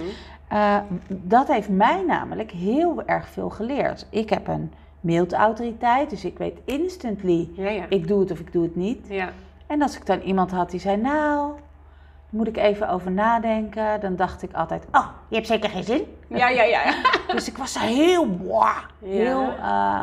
Eh, 0.49 0.76
dat 1.09 1.49
heeft 1.49 1.68
mij 1.68 2.03
namelijk 2.07 2.51
heel 2.51 3.03
erg 3.07 3.28
veel 3.28 3.49
geleerd. 3.51 4.07
Ik 4.11 4.30
heb 4.30 4.49
een 4.49 4.72
mild 5.01 5.32
autoriteit, 5.32 6.11
dus 6.11 6.24
ik 6.24 6.38
weet 6.38 6.59
instantly... 6.64 7.49
Ja, 7.53 7.68
ja. 7.70 7.84
ik 7.88 8.09
doe 8.09 8.20
het 8.20 8.30
of 8.30 8.38
ik 8.38 8.53
doe 8.53 8.62
het 8.62 8.76
niet. 8.76 9.07
ja. 9.09 9.28
En 9.66 9.82
als 9.82 9.96
ik 9.96 10.07
dan 10.07 10.20
iemand 10.20 10.51
had 10.51 10.70
die 10.70 10.80
zei, 10.80 10.96
nou, 10.96 11.53
moet 12.30 12.49
ik 12.49 12.57
even 12.57 12.88
over 12.88 13.11
nadenken, 13.11 14.01
dan 14.01 14.16
dacht 14.16 14.42
ik 14.42 14.53
altijd, 14.53 14.84
oh, 14.92 15.07
je 15.28 15.34
hebt 15.34 15.46
zeker 15.46 15.70
geen 15.70 15.84
zin. 15.84 16.03
Ja, 16.28 16.49
ja, 16.49 16.62
ja. 16.62 16.94
Dus 17.34 17.49
ik 17.49 17.57
was 17.57 17.78
heel, 17.78 18.26
Ja. 18.42 18.74
heel 19.05 19.42
eh, 19.42 20.03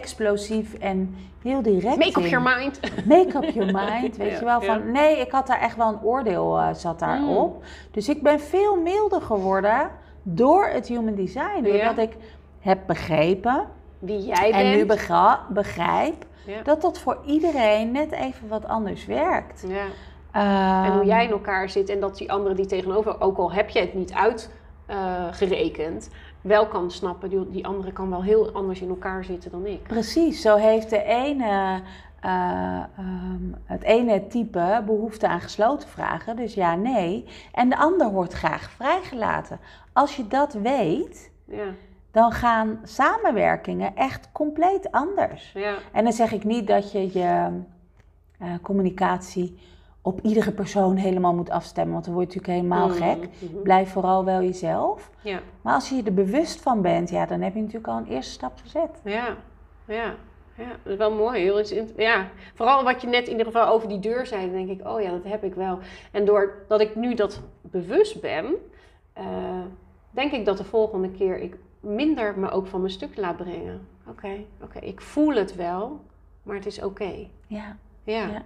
explosief 0.00 0.74
en 0.74 1.14
heel 1.42 1.62
direct 1.62 1.96
Make 1.96 2.18
up 2.18 2.24
in. 2.24 2.28
your 2.28 2.56
mind. 2.56 2.80
Make 3.06 3.36
up 3.36 3.44
your 3.54 3.72
mind, 3.72 4.16
weet 4.16 4.30
Ja, 4.30 4.38
je 4.38 4.44
wel. 4.44 4.60
ja. 4.62 4.66
Van, 4.66 4.90
nee, 4.92 5.20
ik 5.20 5.30
had 5.30 5.46
daar 5.46 5.60
echt 5.60 5.76
wel 5.76 5.88
een 5.88 6.02
oordeel 6.02 6.58
eh, 6.58 6.74
zat 6.74 6.98
daarop. 6.98 7.64
Dus 7.90 8.08
ik 8.08 8.22
ben 8.22 8.40
veel 8.40 8.80
milder 8.80 9.20
geworden 9.22 9.90
door 10.22 10.66
het 10.66 10.88
human 10.88 11.14
design. 11.14 11.62
Doordat 11.62 11.98
ik 11.98 12.16
heb 12.60 12.78
begrepen 12.86 13.64
Wie 13.98 14.24
jij 14.24 14.50
en 14.52 14.70
nu 14.70 14.84
bent. 14.86 15.46
begrijp 15.48 16.24
dat 16.64 16.82
dat 16.82 16.98
voor 16.98 17.18
iedereen 17.26 17.90
net 17.92 18.12
even 18.12 18.48
wat 18.48 18.66
anders 18.68 19.06
werkt. 19.06 19.64
Ja. 19.68 19.84
En 20.32 20.90
hoe 20.92 21.00
Ehm, 21.00 21.06
jij 21.06 21.24
in 21.24 21.30
elkaar 21.30 21.68
zit 21.70 21.88
en 21.88 22.00
dat 22.00 22.16
die 22.16 22.32
andere 22.32 22.54
die 22.54 22.66
tegenover, 22.66 23.20
ook 23.20 23.38
al 23.38 23.52
heb 23.52 23.68
je 23.68 23.80
het 23.80 23.94
niet 23.94 24.12
uitgerekend, 24.88 26.10
wel 26.40 26.66
kan 26.66 26.90
snappen, 26.90 27.28
die, 27.28 27.50
die 27.50 27.66
andere 27.66 27.92
kan 27.92 28.10
wel 28.10 28.22
heel 28.22 28.50
anders 28.52 28.80
in 28.80 28.88
elkaar 28.88 29.24
zitten 29.24 29.50
dan 29.50 29.66
ik. 29.66 29.82
Precies, 29.82 30.40
zo 30.40 30.56
heeft 30.56 30.90
de 30.90 31.02
ene, 31.02 31.80
eh, 32.20 32.82
ehm, 32.98 33.52
het 33.64 33.82
ene 33.82 34.26
type 34.26 34.82
behoefte 34.86 35.28
aan 35.28 35.40
gesloten 35.40 35.88
vragen, 35.88 36.36
dus 36.36 36.54
ja, 36.54 36.74
nee. 36.74 37.24
En 37.52 37.68
de 37.68 37.76
ander 37.76 38.10
wordt 38.10 38.32
graag 38.32 38.70
vrijgelaten. 38.70 39.58
Als 39.92 40.16
je 40.16 40.28
dat 40.28 40.52
weet, 40.52 41.30
Ja, 41.44 41.66
dan 42.10 42.32
gaan 42.32 42.80
samenwerkingen 42.82 43.96
echt 43.96 44.28
compleet 44.32 44.90
anders. 44.90 45.52
ja, 45.54 45.74
En 45.92 46.04
dan 46.04 46.12
zeg 46.12 46.32
ik 46.32 46.44
niet 46.44 46.66
dat 46.66 46.92
je 46.92 47.18
je 47.18 47.48
eh, 48.38 48.48
communicatie 48.62 49.58
op 50.06 50.20
iedere 50.22 50.52
persoon 50.52 50.96
helemaal 50.96 51.34
moet 51.34 51.50
afstemmen, 51.50 51.92
want 51.92 52.04
dan 52.04 52.14
word 52.14 52.32
je 52.32 52.38
natuurlijk 52.38 52.62
helemaal 52.68 52.88
Mhm, 52.88 53.02
gek. 53.20 53.28
mhm. 53.50 53.62
Blijf 53.62 53.90
vooral 53.90 54.24
wel 54.24 54.42
jezelf. 54.42 55.10
ja, 55.20 55.40
Maar 55.62 55.74
als 55.74 55.88
je 55.88 55.94
je 55.96 56.02
er 56.02 56.14
bewust 56.14 56.60
van 56.60 56.82
bent, 56.82 57.10
ja, 57.10 57.26
dan 57.26 57.40
heb 57.40 57.54
je 57.54 57.60
natuurlijk 57.60 57.88
al 57.88 57.96
een 57.98 58.06
eerste 58.06 58.32
stap 58.32 58.52
gezet. 58.62 58.90
ja, 59.04 59.36
ja. 59.86 60.14
Ja, 60.58 60.68
dat 60.82 60.92
is 60.92 60.98
wel 60.98 61.14
mooi. 61.14 61.40
Heel 61.40 61.62
ja, 61.96 62.28
vooral 62.54 62.84
wat 62.84 63.00
je 63.00 63.06
net 63.08 63.24
in 63.24 63.30
ieder 63.30 63.46
geval 63.46 63.66
over 63.68 63.88
die 63.88 63.98
deur 63.98 64.26
zei, 64.26 64.40
dan 64.50 64.66
denk 64.66 64.80
ik, 64.80 64.86
oh 64.88 65.00
ja, 65.00 65.10
dat 65.10 65.24
heb 65.24 65.44
ik 65.44 65.54
wel. 65.54 65.78
En 66.12 66.24
doordat 66.24 66.80
ik 66.80 66.94
nu 66.96 67.14
dat 67.14 67.40
bewust 67.60 68.20
ben, 68.20 68.46
eh, 69.12 69.24
denk 70.10 70.32
ik 70.32 70.44
dat 70.44 70.56
de 70.56 70.64
volgende 70.64 71.10
keer 71.10 71.38
ik 71.38 71.56
minder 71.80 72.38
me 72.38 72.50
ook 72.50 72.66
van 72.66 72.80
mijn 72.80 72.92
stuk 72.92 73.16
laat 73.16 73.36
brengen. 73.36 73.86
Oké, 74.08 74.30
oké, 74.62 74.78
ik 74.78 75.00
voel 75.00 75.34
het 75.34 75.54
wel, 75.56 76.00
maar 76.42 76.54
het 76.56 76.66
is 76.66 76.82
oké. 76.82 77.12
Ja, 77.46 77.76
Ja. 78.04 78.26
Ja. 78.28 78.42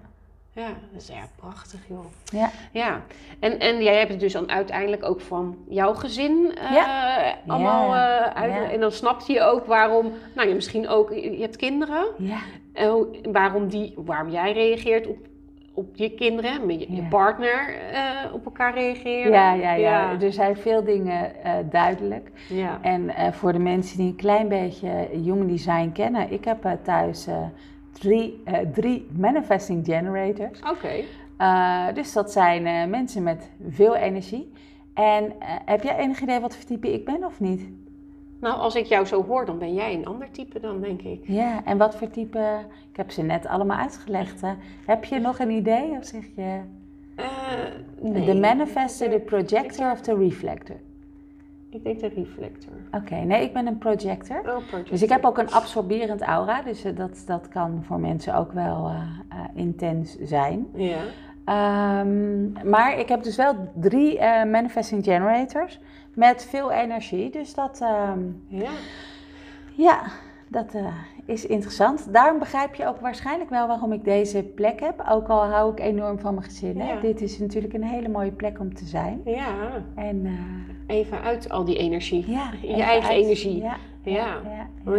Ja. 0.53 0.67
dat 0.93 1.01
is 1.01 1.09
ja 1.09 1.29
prachtig 1.37 1.81
joh. 1.89 2.05
ja. 2.25 2.51
Ja, 2.73 3.03
en, 3.41 3.59
en 3.59 3.83
jij 3.83 3.99
hebt 3.99 4.11
het 4.11 4.21
dus 4.21 4.33
dan 4.33 4.51
uiteindelijk 4.51 5.05
ook 5.05 5.21
van 5.21 5.57
jouw 5.69 5.95
gezin 5.95 6.53
eh, 6.59 6.73
Ja. 6.73 7.35
allemaal 7.47 7.95
eh, 7.95 8.43
uit. 8.43 8.53
Ja. 8.53 8.71
En 8.71 8.81
dan 8.81 8.93
snapte 8.93 9.33
je 9.33 9.43
ook 9.43 9.67
waarom, 9.67 10.13
nou 10.35 10.49
je 10.49 10.55
misschien 10.55 10.89
ook, 10.89 11.11
je 11.11 11.41
hebt 11.41 11.57
kinderen, 11.57 12.07
ja. 12.19 12.39
en 12.73 13.07
waarom, 13.33 13.69
die, 13.69 13.95
waarom 13.97 14.31
jij 14.31 14.53
reageert 14.53 15.07
op, 15.07 15.19
op 15.75 15.97
je 15.97 16.11
kinderen, 16.15 16.67
met 16.67 16.81
je, 16.81 17.07
partner 17.11 17.75
eh, 17.93 18.35
op 18.35 18.45
elkaar 18.45 18.75
reageren. 18.75 19.33
Ja, 19.33 19.53
ja, 19.53 19.73
ja. 19.73 20.21
Er 20.21 20.33
zijn 20.33 20.57
veel 20.57 20.85
dingen 20.85 21.33
duidelijk. 21.71 22.31
Ja. 22.49 22.79
En 22.83 23.35
voor 23.35 23.53
de 23.53 23.59
mensen 23.59 23.99
die 23.99 24.07
een 24.07 24.17
klein 24.17 24.49
beetje 24.49 25.09
human 25.13 25.47
design 25.47 25.91
kennen, 25.93 26.33
ik 26.33 26.45
heb 26.45 26.79
thuis 26.83 27.27
drie, 28.01 28.41
eh, 28.45 28.59
drie 28.73 29.07
manifesting 29.17 29.85
generators. 29.85 30.61
Oké. 30.71 31.05
Eh, 31.37 31.87
dus 31.95 32.13
dat 32.13 32.33
zijn 32.33 32.67
eh, 32.67 32.87
mensen 32.87 33.23
met 33.23 33.51
veel 33.69 33.95
energie. 33.95 34.53
En 34.95 35.33
heb 35.65 35.83
jij 35.83 35.97
enig 35.97 36.21
idee 36.21 36.41
wat 36.41 36.57
voor 36.57 36.65
type 36.65 36.93
ik 36.93 37.05
ben 37.05 37.25
of 37.25 37.41
niet? 37.41 37.69
Nou, 38.41 38.59
als 38.59 38.75
ik 38.75 38.87
jou 38.87 39.07
zo 39.07 39.25
hoor, 39.25 39.47
dan 39.47 39.59
ben 39.59 39.75
jij 39.75 39.95
een 39.95 40.07
ander 40.07 40.31
type 40.31 40.61
dan, 40.61 40.81
denk 40.81 41.03
ik. 41.03 41.21
Ja, 41.27 41.65
en 41.65 41.79
wat 41.79 41.97
voor 41.97 42.11
type? 42.11 42.65
Ik 42.91 42.97
heb 42.97 43.11
ze 43.11 43.23
net 43.23 43.47
allemaal 43.47 43.79
uitgelegd. 43.79 44.41
hè. 44.41 44.53
Heb 44.87 45.05
je 45.05 45.19
nog 45.19 45.39
een 45.39 45.51
idee 45.51 45.91
of 45.91 46.05
zeg 46.05 46.25
je 46.37 46.61
nee. 48.01 48.25
de 48.25 48.35
manifester, 48.35 49.11
de 49.11 49.21
projector 49.21 49.91
of 49.91 50.01
de 50.01 50.17
reflector? 50.17 50.77
Ik 51.71 51.85
denk 51.85 52.01
de 52.01 52.09
reflector. 52.09 52.73
Oké, 52.93 53.15
nee, 53.15 53.43
ik 53.43 53.53
ben 53.53 53.67
een 53.67 53.79
projector. 53.79 54.39
Oh, 54.39 54.45
projector. 54.45 54.85
Dus 54.91 55.03
ik 55.03 55.09
heb 55.09 55.25
ook 55.25 55.39
een 55.39 55.51
absorberend 55.51 56.21
aura, 56.21 56.63
dus 56.63 56.85
eh, 56.85 56.97
dat, 56.97 57.23
dat 57.27 57.49
kan 57.49 57.83
voor 57.87 58.01
mensen 58.01 58.35
ook 58.35 58.53
wel 58.53 58.89
eh, 58.89 59.03
eh, 59.29 59.45
intens 59.55 60.17
zijn. 60.23 60.67
Ja. 60.75 61.01
Ehm, 61.45 62.69
maar 62.71 62.99
ik 62.99 63.09
heb 63.09 63.23
dus 63.23 63.37
wel 63.37 63.55
drie 63.75 64.19
manifesting 64.45 65.05
generators 65.05 65.81
met 66.15 66.45
veel 66.45 66.73
energie, 66.73 67.31
dus 67.31 67.55
dat, 67.55 67.81
ehm, 67.81 68.21
Ja. 68.47 68.71
ja, 69.75 70.03
dat 70.49 70.75
is 71.27 71.47
interessant. 71.47 72.13
Daarom 72.13 72.39
begrijp 72.39 72.75
je 72.75 72.87
ook 72.87 73.01
waarschijnlijk 73.01 73.51
wel 73.51 73.67
waarom 73.67 73.93
ik 73.93 74.05
deze 74.05 74.43
plek 74.43 74.81
heb, 74.81 75.05
ook 75.11 75.29
al 75.29 75.45
hou 75.45 75.73
ik 75.73 75.81
enorm 75.81 76.19
van 76.19 76.35
mijn 76.35 76.47
gezin. 76.47 76.81
hè. 76.81 77.01
Dit 77.01 77.21
is 77.21 77.39
natuurlijk 77.39 77.75
een 77.75 77.85
hele 77.85 78.09
mooie 78.09 78.33
plek 78.33 78.59
om 78.61 78.75
te 78.75 78.85
zijn. 78.85 79.21
Ja. 79.25 79.55
En 79.95 80.27
eh, 80.27 80.97
Even 80.97 81.21
uit 81.23 81.49
al 81.51 81.65
die 81.65 81.77
energie. 81.79 82.31
ja, 82.31 82.51
Je 82.63 82.83
eigen 82.83 83.11
uit- 83.11 83.25
energie. 83.25 83.65
Ja, 84.03 84.41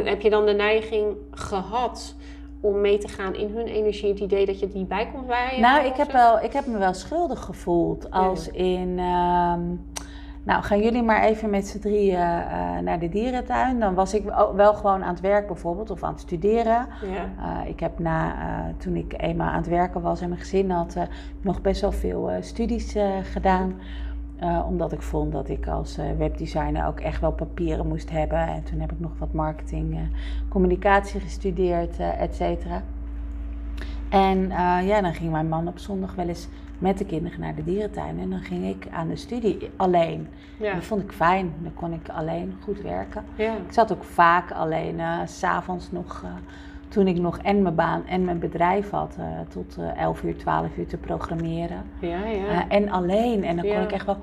Heb 0.03 0.21
je 0.21 0.29
dan 0.29 0.45
de 0.45 0.53
neiging 0.53 1.15
gehad 1.31 2.15
om 2.61 2.81
mee 2.81 2.97
te 2.97 3.07
gaan 3.07 3.35
in 3.35 3.49
hun 3.55 3.65
energie? 3.65 4.09
Het 4.09 4.19
idee 4.19 4.45
dat 4.45 4.59
je 4.59 4.67
die 4.67 4.85
bij 4.85 5.07
komt 5.13 5.27
bij 5.27 5.57
Nou, 5.59 5.85
ik 5.85 5.95
heb, 5.95 6.11
wel, 6.11 6.39
ik 6.41 6.53
heb 6.53 6.65
me 6.65 6.77
wel 6.77 6.93
schuldig 6.93 7.39
gevoeld. 7.39 8.11
Als 8.11 8.47
in. 8.51 8.99
ehm, 8.99 9.61
nou, 10.43 10.63
gaan 10.63 10.79
jullie 10.81 11.03
maar 11.03 11.23
even 11.23 11.49
met 11.49 11.67
z'n 11.67 11.79
drieën 11.79 12.15
eh, 12.19 12.77
naar 12.79 12.99
de 12.99 13.09
dierentuin. 13.09 13.79
Dan 13.79 13.93
was 13.93 14.13
ik 14.13 14.23
wel- 14.55 14.73
gewoon 14.73 15.03
aan 15.03 15.13
het 15.13 15.19
werk 15.19 15.47
bijvoorbeeld, 15.47 15.89
of 15.89 16.03
aan 16.03 16.11
het 16.11 16.19
studeren. 16.21 16.87
Ja. 17.11 17.61
Eh, 17.63 17.69
ik 17.69 17.79
heb 17.79 17.99
na, 17.99 18.33
eh, 18.33 18.73
toen 18.77 18.95
ik 18.95 19.13
eenmaal 19.17 19.49
aan 19.49 19.57
het 19.57 19.67
werken 19.67 20.01
was 20.01 20.21
en 20.21 20.29
mijn 20.29 20.41
gezin 20.41 20.71
had, 20.71 20.97
nog 21.41 21.61
best 21.61 21.81
wel 21.81 21.91
veel 21.91 22.31
studies 22.39 22.95
gedaan. 23.23 23.73
Omdat 24.67 24.91
ik 24.91 25.01
vond 25.01 25.31
dat 25.31 25.49
ik 25.49 25.67
als 25.67 25.99
webdesigner 26.17 26.87
ook 26.87 26.99
echt 26.99 27.21
wel 27.21 27.31
papieren 27.31 27.87
moest 27.87 28.09
hebben. 28.09 28.37
En 28.47 28.63
toen 28.63 28.79
heb 28.79 28.91
ik 28.91 28.99
nog 28.99 29.11
wat 29.17 29.33
marketing, 29.33 29.99
communicatie 30.49 31.19
gestudeerd, 31.19 31.99
et 31.99 32.35
cetera. 32.35 32.81
En 34.09 34.47
ja, 34.85 35.01
dan 35.01 35.13
ging 35.13 35.31
mijn 35.31 35.49
man 35.49 35.67
op 35.67 35.79
zondag 35.79 36.15
wel 36.15 36.27
eens 36.27 36.47
met 36.81 36.97
de 36.97 37.05
kinderen 37.05 37.39
naar 37.39 37.55
de 37.55 37.63
dierentuin. 37.63 38.19
En 38.19 38.29
dan 38.29 38.39
ging 38.39 38.65
ik 38.65 38.87
aan 38.91 39.07
de 39.07 39.15
studie 39.15 39.69
alleen. 39.75 40.27
Ja. 40.57 40.73
Dat 40.73 40.83
vond 40.83 41.01
ik 41.03 41.11
fijn. 41.11 41.53
Dan 41.59 41.73
kon 41.73 41.93
ik 41.93 42.09
alleen 42.09 42.57
goed 42.63 42.81
werken. 42.81 43.23
Ja. 43.35 43.53
Ik 43.53 43.71
zat 43.73 43.91
ook 43.91 44.03
vaak 44.03 44.51
alleen, 44.51 44.99
eh, 44.99 45.19
s 45.25 45.39
s'avonds 45.39 45.91
nog, 45.91 46.21
eh, 46.23 46.29
toen 46.87 47.07
ik 47.07 47.17
nog 47.19 47.37
en 47.37 47.61
mijn 47.61 47.75
baan 47.75 48.07
en 48.07 48.25
mijn 48.25 48.39
bedrijf 48.39 48.89
had, 48.89 49.15
eh, 49.19 49.25
tot 49.49 49.77
eh 49.77 50.01
11 50.01 50.23
uur, 50.23 50.37
12 50.37 50.77
uur 50.77 50.87
te 50.87 50.97
programmeren. 50.97 51.83
Ja, 51.99 52.25
ja. 52.25 52.47
Eh, 52.47 52.77
en 52.77 52.89
alleen. 52.89 53.43
En 53.43 53.55
dan 53.55 53.65
kon 53.65 53.81
ik 53.83 53.91
echt 53.91 54.05
wel. 54.05 54.17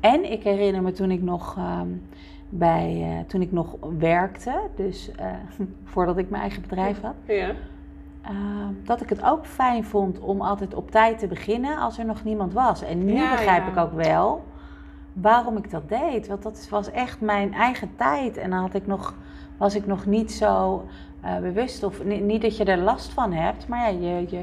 En 0.00 0.32
ik 0.32 0.42
herinner 0.42 0.82
me 0.82 0.92
toen 0.92 1.10
ik 1.10 1.22
nog, 1.22 1.56
ehm, 1.56 1.88
bij, 2.48 3.02
eh, 3.02 3.26
toen 3.26 3.40
ik 3.40 3.52
nog 3.52 3.76
werkte, 3.98 4.60
dus 4.76 5.10
eh, 5.16 5.26
voordat 5.92 6.18
ik 6.18 6.30
mijn 6.30 6.42
eigen 6.42 6.62
bedrijf 6.62 7.00
had, 7.00 7.14
ehm, 8.28 8.72
dat 8.84 9.00
ik 9.00 9.08
het 9.08 9.22
ook 9.22 9.46
fijn 9.46 9.84
vond 9.84 10.18
om 10.20 10.40
altijd 10.40 10.74
op 10.74 10.90
tijd 10.90 11.18
te 11.18 11.26
beginnen 11.26 11.78
als 11.78 11.98
er 11.98 12.04
nog 12.04 12.24
niemand 12.24 12.52
was. 12.52 12.82
En 12.82 13.04
nu 13.04 13.12
Ja, 13.14 13.30
begrijp 13.30 13.64
ja. 13.64 13.70
ik 13.70 13.76
ook 13.78 13.92
wel 13.92 14.44
waarom 15.12 15.56
ik 15.56 15.70
dat 15.70 15.88
deed. 15.88 16.26
Want 16.26 16.42
dat 16.42 16.66
was 16.70 16.90
echt 16.90 17.20
mijn 17.20 17.54
eigen 17.54 17.90
tijd. 17.96 18.36
En 18.36 18.50
dan 18.50 18.58
had 18.58 18.74
ik 18.74 18.86
nog, 18.86 19.14
was 19.56 19.74
ik 19.74 19.86
nog 19.86 20.06
niet 20.06 20.32
zo 20.32 20.84
eh, 21.20 21.38
bewust. 21.38 21.82
Of 21.82 22.04
ni- 22.04 22.20
niet 22.20 22.42
dat 22.42 22.56
je 22.56 22.64
er 22.64 22.78
last 22.78 23.12
van 23.12 23.32
hebt, 23.32 23.68
maar 23.68 23.92
ja, 23.92 24.08
je, 24.08 24.26
je 24.28 24.42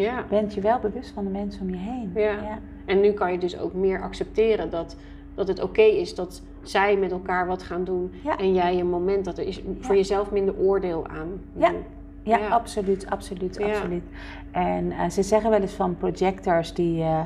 ja. 0.00 0.24
bent 0.28 0.54
je 0.54 0.60
wel 0.60 0.78
bewust 0.78 1.10
van 1.10 1.24
de 1.24 1.30
mensen 1.30 1.62
om 1.62 1.70
je 1.70 1.76
heen. 1.76 2.10
Ja. 2.14 2.58
En 2.84 3.00
nu 3.00 3.12
kan 3.12 3.32
je 3.32 3.38
dus 3.38 3.58
ook 3.58 3.72
meer 3.74 4.02
accepteren 4.02 4.70
dat, 4.70 4.96
dat 5.34 5.48
het 5.48 5.62
oké 5.62 5.82
is 5.82 6.14
dat 6.14 6.42
zij 6.62 6.96
met 6.96 7.10
elkaar 7.12 7.46
wat 7.46 7.62
gaan 7.62 7.84
doen. 7.84 8.12
En 8.38 8.54
jij 8.54 8.80
een 8.80 8.90
moment 8.90 9.24
dat 9.24 9.38
er 9.38 9.46
is 9.46 9.62
voor 9.80 9.94
jezelf 9.96 10.30
minder 10.30 10.56
oordeel 10.58 11.06
aan. 11.06 11.28
Ja. 11.56 11.68
doen. 11.70 11.82
Ja, 12.22 12.38
Ja. 12.38 12.48
absoluut, 12.48 13.06
absoluut, 13.10 13.56
Ja. 13.58 13.66
absoluut. 13.66 14.02
En 14.50 14.92
eh, 14.92 15.08
ze 15.10 15.22
zeggen 15.22 15.50
wel 15.50 15.60
eens 15.60 15.72
van 15.72 15.96
projectors 15.96 16.74
die, 16.74 17.02
eh, 17.02 17.20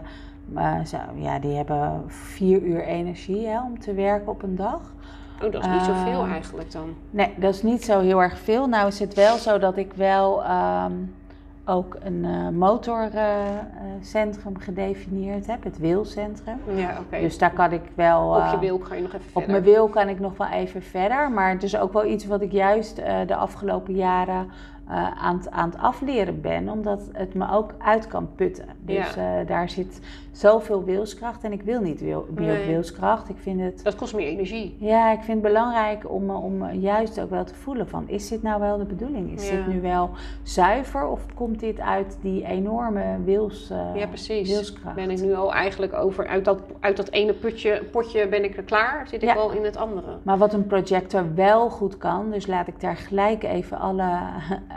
eh, 0.55 0.84
zo- 0.84 0.97
ja, 1.14 1.38
die 1.38 1.57
hebben 1.57 2.03
vier 2.07 2.62
uur 2.62 2.82
energie 2.84 3.47
hè, 3.47 3.61
om 3.62 3.78
te 3.78 3.95
werken 3.95 4.28
op 4.28 4.42
een 4.42 4.57
dag. 4.57 4.92
Oh, 5.42 5.53
dat 5.53 5.62
is 5.62 5.68
niet 5.70 5.82
zoveel 5.82 6.24
Eh, 6.24 6.30
eigenlijk 6.32 6.72
dan. 6.72 6.95
Nee, 7.11 7.34
dat 7.36 7.55
is 7.55 7.62
niet 7.62 7.84
zo 7.84 8.01
heel 8.01 8.22
erg 8.22 8.38
veel. 8.38 8.66
Nou 8.66 8.86
is 8.86 8.99
het 8.99 9.14
wel 9.14 9.36
zo 9.36 9.59
dat 9.59 9.76
ik 9.76 9.92
wel 9.92 10.45
ehm, 10.45 10.92
ook 11.66 11.97
een 12.03 12.26
motorcentrum 12.59 14.59
gedefinieerd 14.59 15.47
heb, 15.47 15.64
het 15.64 15.78
wielcentrum. 15.78 16.57
Ja, 16.74 16.99
oké. 17.01 17.20
Dus 17.20 17.38
daar 17.38 17.51
kan 17.53 17.72
ik 17.72 17.82
wel... 17.95 18.28
Op 18.34 18.47
je 18.51 18.59
wil 18.59 18.78
ga 18.78 18.95
je 18.95 19.03
nog 19.03 19.12
even 19.12 19.26
Op 19.26 19.32
verder. 19.32 19.51
mijn 19.51 19.62
wil 19.62 19.88
kan 19.88 20.09
ik 20.09 20.20
nog 20.20 20.36
wel 20.36 20.49
even 20.49 20.82
verder, 20.82 21.30
maar 21.30 21.51
het 21.51 21.62
is 21.62 21.76
ook 21.76 21.92
wel 21.92 22.05
iets 22.07 22.26
wat 22.26 22.40
ik 22.40 22.53
juist 22.53 22.97
de 23.26 23.36
afgelopen 23.36 23.95
jaren 23.95 24.51
uh, 24.91 25.22
aan, 25.22 25.37
het, 25.37 25.51
aan 25.51 25.70
het 25.70 25.78
afleren 25.78 26.41
ben, 26.41 26.68
omdat 26.68 27.01
het 27.12 27.35
me 27.35 27.51
ook 27.51 27.74
uit 27.78 28.07
kan 28.07 28.28
putten. 28.35 28.64
Dus 28.80 29.14
Ja. 29.14 29.39
eh, 29.41 29.47
daar 29.47 29.68
zit 29.70 30.01
zoveel 30.32 30.85
wilskracht 30.85 31.45
en 31.45 31.53
ik 31.53 31.62
wil 31.62 31.80
niet 31.80 32.01
wil, 32.01 32.26
Nee. 32.35 32.66
wilskracht. 32.66 33.28
Ik 33.28 33.37
vind 33.39 33.61
het, 33.61 33.85
Dat 33.85 33.95
kost 33.95 34.14
meer 34.14 34.26
energie. 34.26 34.76
ja, 34.78 35.12
ik 35.12 35.20
vind 35.22 35.43
het 35.43 35.53
belangrijk 35.53 36.11
om, 36.11 36.30
eh, 36.30 36.45
om 36.45 36.70
juist 36.72 37.20
ook 37.20 37.30
wel 37.30 37.45
te 37.45 37.55
voelen 37.55 37.89
van, 37.89 38.09
is 38.09 38.28
dit 38.28 38.43
nou 38.43 38.61
wel 38.61 38.78
de 38.78 38.85
bedoeling? 38.85 39.32
Is 39.32 39.49
Ja. 39.51 39.57
dit 39.57 39.66
nu 39.66 39.80
wel 39.80 40.11
zuiver 40.43 41.07
of 41.07 41.20
komt 41.35 41.61
dit 41.61 41.80
uit 41.80 42.18
die 42.20 42.45
enorme 42.47 43.05
wils, 43.24 43.70
eh, 43.70 43.78
Ja, 43.95 44.07
precies. 44.07 44.49
wilskracht? 44.51 44.95
Ben 44.95 45.11
ik 45.11 45.20
nu 45.22 45.35
al 45.35 45.53
eigenlijk 45.55 45.93
over, 45.93 46.26
uit 46.26 46.45
dat, 46.45 46.61
uit 46.80 46.97
dat 46.97 47.11
ene 47.11 47.32
putje, 47.32 47.82
potje 47.91 48.28
ben 48.28 48.45
ik 48.45 48.57
er 48.57 48.62
klaar, 48.62 49.09
zit 49.09 49.22
ik 49.22 49.28
Ja. 49.28 49.35
wel 49.35 49.51
in 49.53 49.64
het 49.64 49.76
andere. 49.76 50.16
Maar 50.22 50.39
wat 50.39 50.53
een 50.53 50.66
projector 50.66 51.35
wel 51.35 51.70
goed 51.70 51.99
kan, 51.99 52.30
dus 52.30 52.47
laat 52.47 52.66
ik 52.68 52.80
daar 52.80 52.97
gelijk 52.97 53.43
even 53.43 53.78
alle 53.78 54.03
eh, 54.03 54.51
eh, 54.51 54.59
eh, 54.68 54.74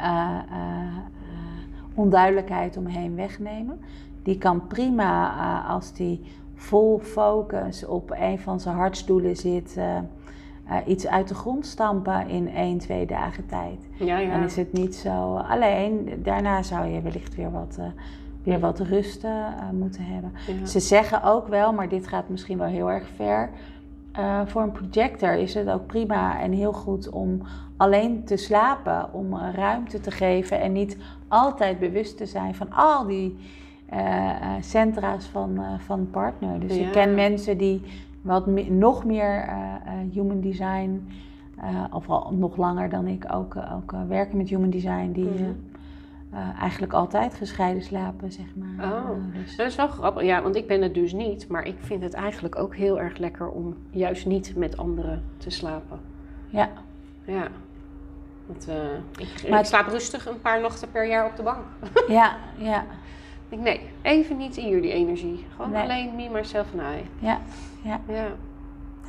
onduidelijkheid 1.94 2.78
omheen 2.78 3.16
wegnemen. 3.16 3.80
Die 4.24 4.38
kan 4.38 4.68
prima 4.68 5.32
eh, 5.32 5.70
als 5.70 5.94
die 5.94 6.22
vol 6.56 7.00
focus 7.00 7.86
op 7.86 8.16
een 8.20 8.40
van 8.40 8.60
zijn 8.60 8.76
hartsdoelen 8.76 9.36
zit, 9.36 9.78
eh, 9.78 9.98
eh, 9.98 10.04
iets 10.86 11.08
uit 11.08 11.28
de 11.28 11.36
grond 11.36 11.66
stampen 11.66 12.28
in 12.28 12.50
1, 12.56 12.78
2 12.78 13.06
dagen 13.06 13.46
tijd. 13.46 13.88
Ja, 14.00 14.18
ja. 14.18 14.32
Dan 14.32 14.44
is 14.44 14.56
het 14.56 14.74
niet 14.74 14.96
zo. 14.96 15.36
Alleen 15.36 16.20
daarna 16.24 16.64
zou 16.64 16.88
je 16.88 17.02
wellicht 17.02 17.36
weer 17.36 17.52
wat, 17.52 17.76
eh, 17.80 17.86
weer 18.44 18.60
wat 18.60 18.80
rust 18.80 19.24
eh, 19.24 19.32
eh, 19.32 19.70
moeten 19.72 20.04
hebben. 20.04 20.32
Ja. 20.60 20.66
Ze 20.66 20.80
zeggen 20.80 21.24
ook 21.24 21.48
wel, 21.48 21.74
maar 21.74 21.90
dit 21.90 22.08
gaat 22.08 22.30
misschien 22.30 22.58
wel 22.58 22.68
heel 22.68 22.92
erg 22.92 23.08
ver. 23.16 23.50
Eh, 24.18 24.42
voor 24.46 24.62
een 24.62 24.72
projector 24.72 25.34
is 25.34 25.54
het 25.54 25.70
ook 25.70 25.86
prima 25.86 26.40
en 26.40 26.52
heel 26.52 26.74
goed 26.74 27.10
om 27.10 27.42
alleen 27.78 28.24
te 28.24 28.38
slapen, 28.38 29.14
om 29.14 29.34
eh, 29.34 29.54
ruimte 29.54 30.00
te 30.00 30.12
geven 30.12 30.62
en 30.62 30.72
niet 30.72 30.98
altijd 31.28 31.80
bewust 31.80 32.18
te 32.18 32.26
zijn 32.26 32.56
van 32.56 32.74
al 32.74 33.06
die 33.06 33.38
eh, 33.90 34.30
centra's 34.60 35.26
van, 35.26 35.60
van 35.78 36.10
partner. 36.12 36.60
Dus 36.60 36.76
Ja. 36.76 36.86
ik 36.86 36.92
ken 36.92 37.16
mensen 37.16 37.58
die 37.58 37.82
wat 38.22 38.46
me- 38.48 38.70
nog 38.70 39.06
meer 39.06 39.50
human 40.12 40.42
design, 40.42 41.08
of 41.92 42.10
al 42.10 42.34
nog 42.34 42.58
langer 42.58 42.90
dan 42.90 43.08
ik 43.08 43.26
ook, 43.34 43.56
ook 43.76 43.94
werken 44.08 44.38
met 44.38 44.50
human 44.50 44.70
design, 44.70 45.12
die 45.12 45.30
eh, 46.38 46.62
eigenlijk 46.62 46.94
altijd 46.94 47.34
gescheiden 47.34 47.84
slapen, 47.84 48.32
zeg 48.32 48.46
maar. 48.56 48.92
Oh. 48.92 49.10
Eh, 49.10 49.42
dus- 49.44 49.56
Dat 49.56 49.68
is 49.68 49.76
wel 49.76 49.88
grappig, 49.88 50.24
ja, 50.24 50.42
want 50.42 50.56
ik 50.56 50.68
ben 50.68 50.82
het 50.82 50.94
dus 50.94 51.14
niet. 51.14 51.48
Maar 51.48 51.66
ik 51.68 51.76
vind 51.80 52.04
het 52.04 52.14
eigenlijk 52.14 52.56
ook 52.60 52.76
heel 52.76 53.00
erg 53.00 53.18
lekker 53.18 53.50
om 53.50 53.76
juist 53.90 54.26
niet 54.26 54.56
met 54.56 54.78
anderen 54.78 55.24
te 55.38 55.50
slapen. 55.50 56.00
ja. 56.50 56.70
Ja. 57.26 57.48
Want, 58.46 58.68
eh, 58.68 58.76
ik, 59.18 59.50
Maar- 59.50 59.60
ik 59.60 59.66
slaap 59.66 59.88
rustig 59.88 60.26
een 60.28 60.42
paar 60.42 60.62
nachten 60.62 60.92
per 60.92 61.08
jaar 61.08 61.26
op 61.26 61.36
de 61.36 61.44
bank. 61.44 61.60
ja, 62.08 62.38
ja, 62.58 62.86
Ik 63.50 63.60
nee, 63.60 63.82
even 64.02 64.38
niet 64.38 64.58
in 64.58 64.70
jullie 64.70 64.92
energie. 64.92 65.46
Gewoon 65.56 65.72
Nee. 65.72 65.82
alleen 65.84 66.16
me, 66.16 66.30
myself 66.30 66.68
en 66.74 66.80
I. 67.00 67.26
ja, 67.26 67.40
ja. 67.82 68.00
Ja. 68.08 68.28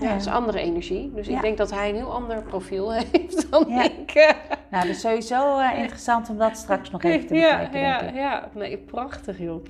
Ja, 0.00 0.06
Ja. 0.06 0.12
dat 0.12 0.20
is 0.20 0.26
andere 0.26 0.60
energie. 0.60 1.12
Dus 1.14 1.26
Ja. 1.26 1.34
ik 1.36 1.42
denk 1.42 1.56
dat 1.56 1.70
hij 1.70 1.88
een 1.88 1.94
heel 1.94 2.12
ander 2.12 2.42
profiel 2.42 2.92
heeft 3.12 3.50
dan 3.50 3.64
Ja. 3.68 3.82
ik. 3.82 4.34
Nou, 4.70 4.86
dat 4.86 4.94
is 4.94 5.00
sowieso 5.00 5.58
eh, 5.58 5.78
interessant 5.78 6.28
om 6.30 6.38
dat 6.38 6.56
straks 6.56 6.90
nog 6.90 7.02
even 7.02 7.26
te 7.26 7.34
ja, 7.34 7.58
bekijken, 7.58 7.80
ja, 7.80 8.00
ik. 8.02 8.14
ja. 8.14 8.48
Nee, 8.54 8.76
prachtig 8.78 9.38
joh. 9.38 9.64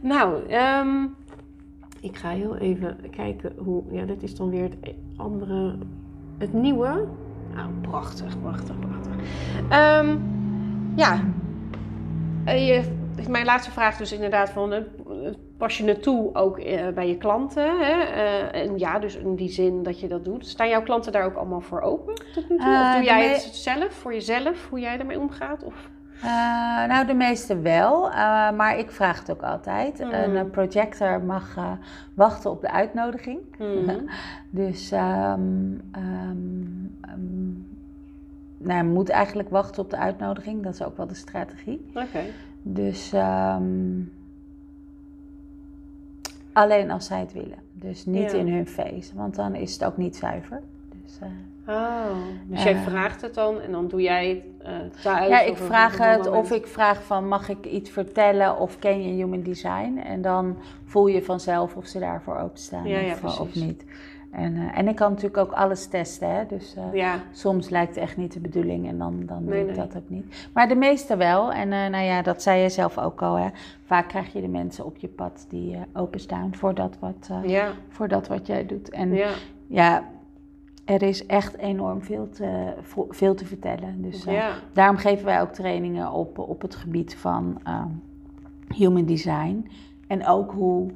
Nou, 0.00 0.48
ehm, 0.48 1.02
ik 2.00 2.16
ga 2.16 2.28
heel 2.30 2.56
even 2.56 2.96
kijken 3.10 3.52
hoe... 3.58 3.82
Ja, 3.90 4.04
dit 4.04 4.22
is 4.22 4.36
dan 4.36 4.50
weer 4.50 4.62
het 4.62 4.94
andere... 5.16 5.74
Het 6.38 6.52
nieuwe. 6.52 7.06
Nou, 7.54 7.70
prachtig, 7.80 8.40
prachtig, 8.40 8.78
prachtig. 8.78 9.12
Ehm, 9.68 10.16
ja. 10.96 11.20
Eh, 12.44 12.66
je, 12.68 12.82
mijn 13.28 13.44
laatste 13.44 13.70
vraag 13.70 13.96
dus 13.96 14.12
inderdaad 14.12 14.50
van... 14.50 14.72
eh, 14.72 14.78
pas 15.62 15.78
je 15.78 15.84
het 15.84 16.02
toe 16.02 16.34
ook 16.34 16.58
eh, 16.58 16.88
bij 16.88 17.08
je 17.08 17.16
klanten? 17.16 17.78
Hè? 17.78 18.02
Eh, 18.02 18.62
en 18.62 18.78
ja, 18.78 18.98
dus 18.98 19.16
in 19.16 19.34
die 19.34 19.48
zin 19.48 19.82
dat 19.82 20.00
je 20.00 20.08
dat 20.08 20.24
doet. 20.24 20.46
Staan 20.46 20.68
jouw 20.68 20.82
klanten 20.82 21.12
daar 21.12 21.24
ook 21.24 21.36
allemaal 21.36 21.60
voor 21.60 21.80
open 21.80 22.14
tot 22.34 22.48
nu 22.48 22.56
toe? 22.56 22.66
Eh, 22.66 22.88
of 22.88 22.94
doe 22.94 23.04
jij 23.04 23.28
het 23.28 23.40
zelf, 23.42 23.92
voor 23.92 24.12
jezelf? 24.12 24.68
Hoe 24.68 24.80
jij 24.80 24.98
ermee 24.98 25.18
omgaat? 25.18 25.64
Of... 25.64 25.90
Nou, 26.88 27.06
de 27.06 27.14
meeste 27.14 27.60
wel, 27.60 28.00
maar 28.56 28.78
ik 28.78 28.90
vraag 28.90 29.18
het 29.18 29.30
ook 29.30 29.42
altijd. 29.42 29.98
Mhm. 29.98 30.36
Een 30.36 30.50
projector 30.50 31.22
mag 31.22 31.56
wachten 32.14 32.50
op 32.50 32.60
de 32.60 32.70
uitnodiging. 32.70 33.40
Mhm. 33.58 33.98
Dus 34.50 34.92
ehm 34.92 35.40
ehm, 35.92 36.38
ehm, 37.00 37.50
nou, 38.58 38.72
hij 38.72 38.84
moet 38.84 39.08
eigenlijk 39.08 39.48
wachten 39.50 39.82
op 39.82 39.90
de 39.90 39.96
uitnodiging. 39.96 40.62
Dat 40.62 40.74
is 40.74 40.82
ook 40.82 40.96
wel 40.96 41.06
de 41.06 41.14
strategie. 41.14 41.90
Oké. 41.94 42.20
Dus 42.62 43.12
alleen 46.52 46.90
als 46.90 47.06
zij 47.06 47.20
het 47.20 47.32
willen. 47.32 47.58
Dus 47.72 48.06
niet 48.06 48.30
Ja. 48.32 48.38
in 48.38 48.48
hun 48.52 48.66
face, 48.66 49.10
want 49.14 49.34
dan 49.34 49.54
is 49.54 49.72
het 49.72 49.84
ook 49.84 49.96
niet 49.96 50.16
zuiver. 50.16 50.60
Dus, 51.02 51.18
eh, 51.20 51.28
Oh, 51.68 52.16
dus 52.46 52.62
jij 52.62 52.72
Eh. 52.74 52.82
vraagt 52.86 53.20
het 53.22 53.34
dan 53.34 53.60
en 53.60 53.72
dan 53.72 53.88
doe 53.88 54.00
jij 54.02 54.28
het 54.58 54.66
eh, 54.66 55.02
thuis? 55.02 55.28
ja, 55.28 55.40
ik 55.40 55.56
vraag 55.56 55.98
het 55.98 56.24
moment? 56.24 56.36
of 56.36 56.50
ik 56.50 56.66
vraag 56.66 57.02
van 57.02 57.28
mag 57.28 57.48
ik 57.48 57.66
iets 57.66 57.90
vertellen 57.90 58.58
of 58.58 58.78
ken 58.78 59.02
je 59.02 59.12
human 59.12 59.42
design? 59.42 59.98
En 60.04 60.22
dan 60.22 60.56
voel 60.84 61.06
je 61.06 61.22
vanzelf 61.22 61.76
of 61.76 61.86
ze 61.86 61.98
daarvoor 61.98 62.36
openstaan 62.38 62.86
Ja, 62.86 62.98
ja, 62.98 63.16
of, 63.22 63.54
niet. 63.54 63.84
En, 64.32 64.56
eh, 64.56 64.78
en 64.78 64.88
ik 64.88 64.96
kan 64.96 65.10
natuurlijk 65.10 65.36
ook 65.36 65.52
alles 65.52 65.86
testen, 65.86 66.34
hè? 66.34 66.46
dus 66.46 66.74
eh, 66.76 66.84
Ja, 66.92 67.20
soms 67.32 67.68
lijkt 67.68 67.94
het 67.94 68.04
echt 68.04 68.16
niet 68.16 68.32
de 68.32 68.40
bedoeling 68.40 68.88
en 68.88 68.98
dan, 68.98 69.22
dan 69.26 69.44
doe 69.44 69.58
ik 69.58 69.66
nee. 69.66 69.74
dat 69.74 69.96
ook 69.96 70.08
niet. 70.08 70.48
Maar 70.52 70.68
de 70.68 70.74
meeste 70.74 71.16
wel. 71.16 71.52
En 71.52 71.72
eh, 71.72 71.88
nou 71.88 72.04
ja, 72.04 72.22
dat 72.22 72.42
zei 72.42 72.60
je 72.60 72.68
zelf 72.68 72.98
ook 72.98 73.22
al. 73.22 73.34
Hè? 73.34 73.48
Vaak 73.84 74.08
krijg 74.08 74.32
je 74.32 74.40
de 74.40 74.48
mensen 74.48 74.84
op 74.84 74.96
je 74.96 75.08
pad 75.08 75.46
die 75.48 75.78
openstaan 75.92 76.54
voor 76.54 76.74
dat, 76.74 76.96
wat, 76.98 77.30
ja, 77.44 77.72
voor 77.88 78.08
dat 78.08 78.28
wat 78.28 78.46
jij 78.46 78.66
doet. 78.66 78.90
En 78.90 79.14
ja. 79.14 79.30
ja, 79.66 80.08
er 80.84 81.02
is 81.02 81.26
echt 81.26 81.56
enorm 81.56 82.02
veel 82.02 82.28
te, 82.28 82.72
veel 83.08 83.34
te 83.34 83.46
vertellen. 83.46 84.02
Dus 84.02 84.26
daarom 84.72 84.96
geven 84.96 85.24
wij 85.24 85.40
ook 85.40 85.52
trainingen 85.52 86.10
op, 86.10 86.38
op 86.38 86.62
het 86.62 86.74
gebied 86.74 87.14
van 87.14 87.60
human 88.68 89.04
design. 89.04 89.70
En 90.06 90.26
ook 90.26 90.52
hoe 90.52 90.90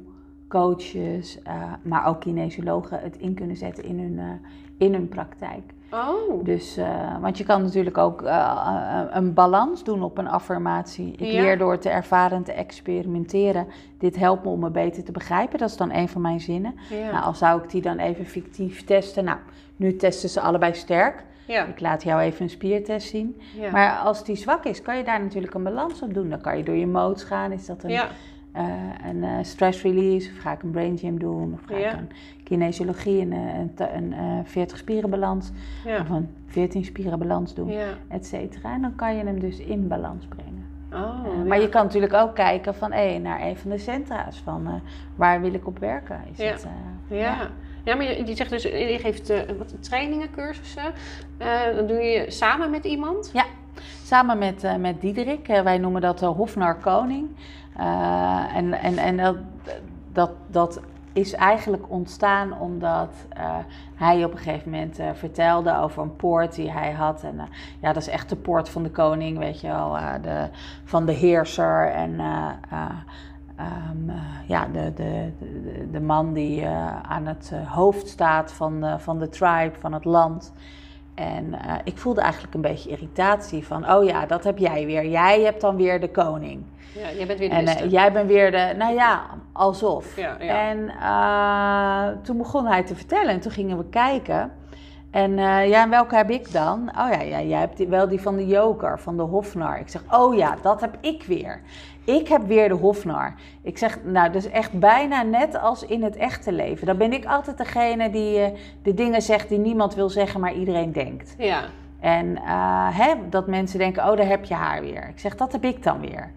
coaches, 0.47 1.41
eh, 1.41 1.53
maar 1.81 2.05
ook 2.07 2.19
kinesiologen 2.19 2.99
het 2.99 3.17
in 3.17 3.33
kunnen 3.33 3.55
zetten 3.55 3.83
in 3.83 3.99
hun, 3.99 4.19
eh, 4.19 4.85
in 4.87 4.93
hun 4.93 5.07
praktijk. 5.07 5.61
Oh, 5.91 6.43
Dus, 6.43 6.77
eh, 6.77 6.87
want 7.21 7.37
je 7.37 7.43
kan 7.43 7.61
natuurlijk 7.63 7.97
ook 7.97 8.21
een 9.11 9.33
balans 9.33 9.83
doen 9.83 10.03
op 10.03 10.17
een 10.17 10.27
affirmatie. 10.27 11.11
Ik 11.11 11.31
Ja. 11.31 11.41
leer 11.41 11.57
door 11.57 11.77
te 11.77 11.89
ervaren 11.89 12.37
en 12.37 12.43
te 12.43 12.51
experimenteren. 12.51 13.67
Dit 13.97 14.15
helpt 14.15 14.43
me 14.43 14.49
om 14.49 14.59
me 14.59 14.69
beter 14.69 15.03
te 15.03 15.11
begrijpen. 15.11 15.59
Dat 15.59 15.69
is 15.69 15.77
dan 15.77 15.91
een 15.91 16.07
van 16.09 16.21
mijn 16.21 16.39
zinnen. 16.39 16.75
ja. 16.89 17.11
Nou, 17.11 17.23
al 17.23 17.33
zou 17.33 17.63
ik 17.63 17.69
die 17.69 17.81
dan 17.81 17.97
even 17.97 18.25
fictief 18.25 18.83
testen. 18.83 19.23
Nou, 19.23 19.37
nu 19.75 19.95
testen 19.95 20.29
ze 20.29 20.41
allebei 20.41 20.73
sterk. 20.73 21.23
ja. 21.45 21.65
Ik 21.65 21.79
laat 21.79 22.03
jou 22.03 22.21
even 22.21 22.41
een 22.43 22.49
spiertest 22.49 23.07
zien. 23.09 23.41
ja. 23.55 23.71
Maar 23.71 23.97
als 23.97 24.23
die 24.23 24.35
zwak 24.35 24.65
is, 24.65 24.81
kan 24.81 24.97
je 24.97 25.03
daar 25.03 25.21
natuurlijk 25.21 25.53
een 25.53 25.63
balans 25.63 26.01
op 26.01 26.13
doen. 26.13 26.29
Dan 26.29 26.41
kan 26.41 26.57
je 26.57 26.63
door 26.63 26.75
je 26.75 26.87
modes 26.87 27.23
gaan. 27.23 27.51
Is 27.51 27.65
dat 27.65 27.83
een, 27.83 27.89
ja. 28.53 28.59
eh, 28.59 29.09
een 29.09 29.23
eh, 29.23 29.29
stress 29.41 29.81
release? 29.81 30.29
Of 30.31 30.37
ga 30.41 30.51
ik 30.51 30.63
een 30.63 30.71
brain 30.71 30.97
gym 30.97 31.19
doen? 31.19 31.53
Of 31.53 31.59
ga 31.65 31.77
Ja. 31.77 31.91
ik 31.91 31.97
een 31.97 32.09
kinesiologie, 32.43 33.21
een, 33.21 33.33
eh, 33.33 33.57
een, 33.59 33.95
een, 33.97 34.13
eh, 34.13 34.39
40 34.43 34.77
spieren 34.77 35.09
balans? 35.09 35.51
ja. 35.85 35.99
Of 36.01 36.09
een 36.09 36.29
14 36.47 36.85
spieren 36.85 37.19
balans 37.19 37.53
doen? 37.53 37.67
ja. 37.71 37.87
Et 38.09 38.25
cetera. 38.25 38.73
En 38.73 38.81
dan 38.81 38.95
kan 38.95 39.15
je 39.15 39.23
hem 39.23 39.39
dus 39.39 39.59
in 39.59 39.87
balans 39.87 40.25
brengen. 40.25 40.65
Oh, 40.93 41.25
Eh, 41.25 41.37
ja. 41.37 41.43
Maar 41.43 41.61
je 41.61 41.69
kan 41.69 41.83
natuurlijk 41.83 42.13
ook 42.13 42.35
kijken 42.35 42.75
van, 42.75 42.91
hé, 42.91 43.17
naar 43.17 43.41
een 43.41 43.57
van 43.57 43.69
de 43.69 43.77
centra's. 43.77 44.37
Van 44.43 44.67
eh, 44.67 44.73
waar 45.15 45.41
wil 45.41 45.53
ik 45.53 45.67
op 45.67 45.79
werken? 45.79 46.21
Is 46.31 46.37
Ja. 46.37 46.51
het, 46.51 46.67
eh, 47.09 47.19
Ja. 47.19 47.49
ja, 47.83 47.95
maar 47.95 48.05
je, 48.05 48.25
je 48.25 48.35
zegt 48.35 48.49
dus, 48.49 48.63
je 48.63 48.97
geeft 49.01 49.29
eh, 49.29 49.39
wat 49.57 49.73
trainingen, 49.79 50.29
cursussen. 50.31 50.91
Eh, 51.37 51.75
dan 51.75 51.87
doe 51.87 51.97
je 52.01 52.31
samen 52.31 52.69
met 52.69 52.85
iemand. 52.85 53.31
Samen 54.03 54.37
met, 54.37 54.63
eh, 54.63 54.75
met 54.75 55.01
Diederik, 55.01 55.47
eh, 55.47 55.61
wij 55.61 55.77
noemen 55.77 56.01
dat 56.01 56.19
de 56.19 56.25
Hofnar 56.25 56.75
Koning. 56.75 57.27
Eh, 57.77 58.55
en 58.55 58.73
en, 58.73 58.97
en 58.97 59.17
dat, 59.17 59.37
dat, 60.11 60.31
dat 60.47 60.81
is 61.17 61.33
eigenlijk 61.33 61.89
ontstaan 61.89 62.59
omdat 62.59 63.13
eh, 63.29 63.55
hij 63.95 64.23
op 64.23 64.31
een 64.31 64.37
gegeven 64.37 64.71
moment 64.71 64.99
eh, 64.99 65.09
vertelde 65.13 65.77
over 65.77 66.01
een 66.01 66.15
poort 66.15 66.55
die 66.55 66.71
hij 66.71 66.91
had. 66.91 67.23
En 67.23 67.39
ja, 67.79 67.93
dat 67.93 68.01
is 68.01 68.07
echt 68.07 68.29
de 68.29 68.35
poort 68.35 68.69
van 68.69 68.83
de 68.83 68.91
koning, 68.91 69.37
weet 69.37 69.61
je 69.61 69.67
wel, 69.67 69.97
de, 70.21 70.49
van 70.83 71.05
de 71.05 71.11
heerser. 71.11 71.91
En 71.91 72.19
eh, 72.19 72.49
eh, 72.69 72.89
ehm, 73.55 74.09
eh, 74.09 74.15
ja, 74.47 74.67
de, 74.71 74.93
de, 74.93 75.31
de, 75.91 76.01
man 76.01 76.33
die 76.33 76.67
aan 77.01 77.25
het 77.25 77.51
hoofd 77.65 78.07
staat 78.07 78.51
van 78.51 78.99
van 78.99 79.19
de 79.19 79.29
tribe, 79.29 79.73
van 79.79 79.93
het 79.93 80.05
land. 80.05 80.53
En 81.17 81.53
eh, 81.53 81.73
ik 81.83 81.97
voelde 81.97 82.21
eigenlijk 82.21 82.53
een 82.53 82.61
beetje 82.61 82.89
irritatie 82.89 83.65
van, 83.65 83.91
oh 83.91 84.05
ja, 84.05 84.25
dat 84.25 84.43
heb 84.43 84.57
jij 84.57 84.85
weer. 84.85 85.07
Jij 85.07 85.41
hebt 85.41 85.61
dan 85.61 85.75
weer 85.75 85.99
de 85.99 86.09
koning. 86.09 86.63
Ja, 86.93 87.11
jij 87.11 87.25
bent 87.25 87.39
weer 87.39 87.49
de 87.49 87.55
En 87.55 87.67
eh, 87.67 87.91
jij 87.91 88.11
bent 88.11 88.27
weer 88.27 88.51
de, 88.51 88.73
nou 88.77 88.93
ja, 88.93 89.25
alsof. 89.51 90.15
Ja, 90.15 90.35
ja. 90.39 90.69
En 90.69 90.89
eh, 90.89 92.23
toen 92.23 92.37
begon 92.37 92.65
hij 92.65 92.83
te 92.83 92.95
vertellen 92.95 93.33
en 93.33 93.39
toen 93.39 93.51
gingen 93.51 93.77
we 93.77 93.89
kijken. 93.89 94.51
En 95.11 95.37
ja, 95.37 95.83
en 95.83 95.89
welke 95.89 96.15
heb 96.15 96.29
ik 96.29 96.51
dan? 96.51 96.89
Oh 96.99 97.09
ja, 97.11 97.21
ja, 97.21 97.41
jij 97.41 97.59
hebt 97.59 97.77
die, 97.77 97.87
wel 97.87 98.07
die 98.07 98.21
van 98.21 98.35
de 98.35 98.47
Joker, 98.47 98.99
van 98.99 99.17
de 99.17 99.23
Hofnar. 99.23 99.79
Ik 99.79 99.89
zeg, 99.89 100.03
oh 100.11 100.35
ja, 100.35 100.57
dat 100.61 100.81
heb 100.81 100.97
ik 101.01 101.23
weer. 101.23 101.61
Ik 102.07 102.27
heb 102.27 102.47
weer 102.47 102.67
de 102.67 102.73
Hofnar. 102.73 103.33
Ik 103.61 103.77
zeg, 103.77 103.99
nou, 104.03 104.31
dus 104.31 104.49
echt 104.49 104.79
bijna 104.79 105.21
net 105.21 105.59
als 105.59 105.85
in 105.85 106.03
het 106.03 106.15
echte 106.15 106.51
leven. 106.51 106.87
Dan 106.87 106.97
ben 106.97 107.13
ik 107.13 107.25
altijd 107.25 107.57
degene 107.57 108.09
die 108.09 108.39
uh, 108.39 108.47
de 108.81 108.93
dingen 108.93 109.21
zegt 109.21 109.49
die 109.49 109.57
niemand 109.57 109.95
wil 109.95 110.09
zeggen, 110.09 110.39
maar 110.39 110.53
iedereen 110.53 110.91
denkt. 110.91 111.35
Ja. 111.37 111.63
En 111.99 112.25
uh, 112.25 112.97
hè, 112.97 113.13
dat 113.29 113.47
mensen 113.47 113.79
denken, 113.79 114.09
oh, 114.09 114.17
daar 114.17 114.27
heb 114.27 114.45
je 114.45 114.53
haar 114.53 114.81
weer. 114.81 115.07
Ik 115.09 115.19
zeg, 115.19 115.35
dat 115.35 115.51
heb 115.51 115.63
ik 115.63 115.83
dan 115.83 115.99
weer. 115.99 116.31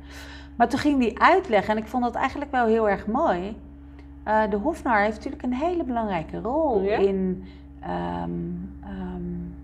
Maar 0.56 0.68
toen 0.68 0.78
ging 0.78 0.98
die 0.98 1.20
uitleggen, 1.20 1.76
en 1.76 1.82
ik 1.82 1.88
vond 1.88 2.02
dat 2.02 2.14
eigenlijk 2.14 2.50
wel 2.50 2.66
heel 2.66 2.88
erg 2.88 3.06
mooi. 3.06 3.56
Uh, 4.28 4.42
de 4.50 4.56
Hofnar 4.56 5.02
heeft 5.02 5.16
natuurlijk 5.16 5.42
een 5.42 5.54
hele 5.54 5.84
belangrijke 5.84 6.40
rol 6.40 6.82
ja? 6.82 6.96
in, 6.96 7.44
um, 8.22 8.74
um, 8.84 9.54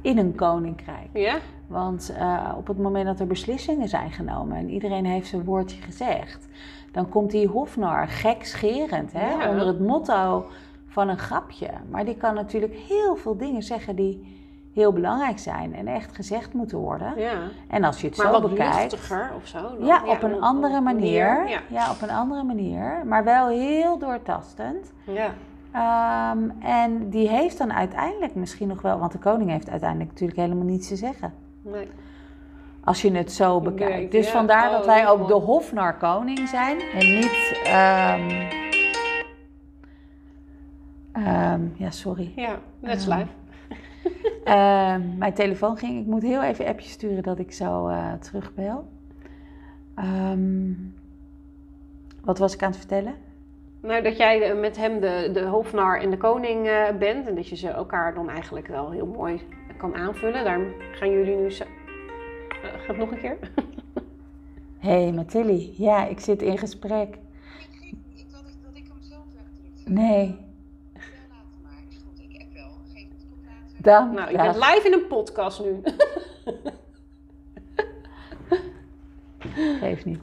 in 0.00 0.18
een 0.18 0.34
koninkrijk. 0.34 1.08
Ja? 1.12 1.36
Want 1.66 2.14
uh, 2.18 2.52
op 2.56 2.66
het 2.66 2.78
moment 2.78 3.06
dat 3.06 3.20
er 3.20 3.26
beslissingen 3.26 3.88
zijn 3.88 4.10
genomen 4.10 4.56
en 4.56 4.68
iedereen 4.70 5.04
heeft 5.04 5.28
zijn 5.28 5.44
woordje 5.44 5.82
gezegd, 5.82 6.48
dan 6.92 7.08
komt 7.08 7.30
die 7.30 7.46
Hofnar 7.48 8.08
gekscherend 8.08 9.12
hè, 9.12 9.30
Ja. 9.30 9.48
onder 9.50 9.66
het 9.66 9.80
motto 9.80 10.46
van 10.86 11.08
een 11.08 11.18
grapje. 11.18 11.70
Maar 11.90 12.04
die 12.04 12.16
kan 12.16 12.34
natuurlijk 12.34 12.74
heel 12.74 13.16
veel 13.16 13.36
dingen 13.36 13.62
zeggen 13.62 13.96
die 13.96 14.34
heel 14.72 14.92
belangrijk 14.92 15.38
zijn 15.38 15.74
en 15.74 15.86
echt 15.86 16.14
gezegd 16.14 16.52
moeten 16.52 16.78
worden. 16.78 17.12
ja. 17.18 17.32
En 17.68 17.84
als 17.84 18.00
je 18.00 18.06
het 18.08 18.16
Maar 18.16 18.26
zo 18.26 18.32
wat 18.40 18.50
bekijkt. 18.50 18.74
luchtiger 18.92 19.30
of 19.36 19.46
zo. 19.46 19.60
dan? 19.78 19.86
Ja, 19.86 20.02
op 20.06 20.22
een 20.22 20.40
andere 20.40 20.80
manier. 20.80 21.48
Ja. 21.48 21.60
Ja, 21.68 21.90
op 21.90 22.02
een 22.02 22.10
andere 22.10 22.42
manier. 22.42 23.02
Maar 23.06 23.24
wel 23.24 23.48
heel 23.48 23.98
doortastend. 23.98 24.92
ja. 25.04 25.30
Ehm, 25.72 26.50
en 26.60 27.10
die 27.10 27.28
heeft 27.28 27.58
dan 27.58 27.72
uiteindelijk 27.72 28.34
misschien 28.34 28.68
nog 28.68 28.82
wel, 28.82 28.98
want 28.98 29.12
de 29.12 29.18
koning 29.18 29.50
heeft 29.50 29.70
uiteindelijk 29.70 30.10
natuurlijk 30.10 30.38
helemaal 30.38 30.64
niets 30.64 30.88
te 30.88 30.96
zeggen. 30.96 31.32
Nee. 31.70 31.88
Als 32.84 33.02
je 33.02 33.12
het 33.12 33.32
zo 33.32 33.60
bekijkt. 33.60 34.12
Dus 34.12 34.28
vandaar 34.30 34.66
Oh, 34.68 34.72
dat 34.76 34.86
wij 34.86 35.00
heel 35.00 35.08
ook 35.08 35.28
de 35.28 35.34
Hofnar 35.34 35.96
koning 35.96 36.48
zijn 36.48 36.80
en 36.80 37.14
niet. 37.14 37.60
ehm, 37.64 38.46
ehm, 41.12 41.60
ja, 41.74 41.90
sorry. 41.90 42.32
Ja, 42.36 42.58
net 42.80 43.04
Ja. 43.04 43.16
live. 43.16 43.30
Ehm, 44.44 45.18
mijn 45.18 45.32
telefoon 45.34 45.76
ging. 45.76 46.00
Ik 46.00 46.06
moet 46.06 46.22
heel 46.22 46.42
even 46.42 46.66
appjes 46.66 46.90
sturen 46.90 47.22
dat 47.22 47.38
ik 47.38 47.52
zo 47.52 47.88
eh, 47.88 48.12
terugbel. 48.12 48.88
Ehm, 49.94 50.72
wat 52.24 52.38
was 52.38 52.54
ik 52.54 52.62
aan 52.62 52.68
het 52.68 52.78
vertellen? 52.78 53.14
Nou, 53.80 54.02
dat 54.02 54.16
jij 54.16 54.50
eh, 54.50 54.60
met 54.60 54.76
hem 54.76 55.00
de, 55.00 55.30
de 55.32 55.44
hofnar 55.44 56.00
en 56.00 56.10
de 56.10 56.16
koning 56.16 56.66
eh, 56.66 56.96
bent. 56.98 57.26
En 57.28 57.34
dat 57.34 57.48
je 57.48 57.56
ze 57.56 57.68
elkaar 57.68 58.14
dan 58.14 58.28
eigenlijk 58.30 58.66
wel 58.66 58.90
heel 58.90 59.06
mooi 59.06 59.40
kan 59.76 59.94
aanvullen. 59.94 60.44
Daar 60.44 60.60
gaan 60.92 61.10
jullie 61.10 61.36
nu... 61.36 61.50
Zo... 61.50 61.64
Eh, 61.64 62.70
gaat 62.70 62.86
het 62.86 62.96
nog 62.96 63.10
een 63.10 63.20
keer? 63.20 63.36
Hé, 64.78 64.90
hey, 65.02 65.12
met 65.12 65.30
Tilly. 65.30 65.74
Ja, 65.76 66.06
ik 66.06 66.20
zit 66.20 66.42
in 66.42 66.58
gesprek. 66.58 67.18
Ik 68.14 68.26
dacht 68.30 68.58
dat 68.62 68.74
ik 68.74 68.84
hem 68.88 69.02
zelf 69.02 69.24
wegdrukte. 69.34 69.90
Nee, 69.90 70.26
Ja, 70.94 71.00
later 71.28 71.56
maar. 71.62 71.72
Is 71.88 71.96
goed, 72.06 72.20
ik 72.30 72.38
heb 72.38 72.46
wel. 72.54 72.70
Geef 72.94 73.02
het 73.02 73.24
later. 73.44 73.82
dan. 73.82 74.14
Nou, 74.14 74.30
ik 74.30 74.36
dag. 74.36 74.58
ben 74.58 74.68
live 74.68 74.86
in 74.86 74.92
een 74.92 75.06
podcast 75.06 75.60
nu. 75.60 75.82
Geeft 79.96 80.04
niet. 80.04 80.20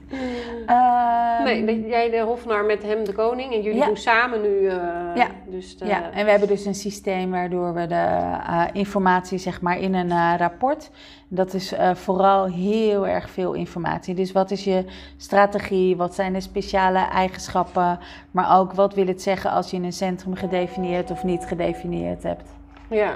Ehm, 0.66 1.64
nee, 1.64 1.86
jij 1.86 2.10
de 2.10 2.20
hofnar 2.20 2.64
met 2.64 2.82
hem 2.82 3.04
de 3.04 3.12
koning. 3.12 3.52
En 3.52 3.62
jullie 3.62 3.78
Ja. 3.78 3.86
doen 3.86 3.96
samen 3.96 4.40
nu... 4.42 4.66
eh, 4.66 4.76
Ja. 5.14 5.26
Dus 5.46 5.78
de, 5.78 5.86
Ja, 5.86 6.10
en 6.10 6.24
we 6.24 6.30
hebben 6.30 6.48
dus 6.48 6.64
een 6.64 6.74
systeem 6.74 7.30
waardoor 7.30 7.74
we 7.74 7.86
de 7.86 7.94
eh, 7.94 8.64
informatie 8.72 9.38
zeg 9.38 9.60
maar 9.60 9.78
in 9.78 9.94
een 9.94 10.10
eh, 10.10 10.34
rapport. 10.38 10.90
Dat 11.28 11.54
is 11.54 11.74
vooral 11.92 12.44
heel 12.44 13.06
erg 13.06 13.30
veel 13.30 13.52
informatie. 13.52 14.14
Dus 14.14 14.32
wat 14.32 14.50
is 14.50 14.64
je 14.64 14.84
strategie? 15.16 15.96
Wat 15.96 16.14
zijn 16.14 16.32
de 16.32 16.40
speciale 16.40 16.98
eigenschappen? 16.98 17.98
Maar 18.30 18.58
ook 18.58 18.72
wat 18.72 18.94
wil 18.94 19.06
het 19.06 19.22
zeggen 19.22 19.50
als 19.50 19.70
je 19.70 19.76
een 19.76 19.92
centrum 19.92 20.34
gedefinieerd 20.34 21.10
of 21.10 21.24
niet 21.24 21.44
gedefinieerd 21.44 22.22
hebt? 22.22 22.50
Ja. 22.90 23.14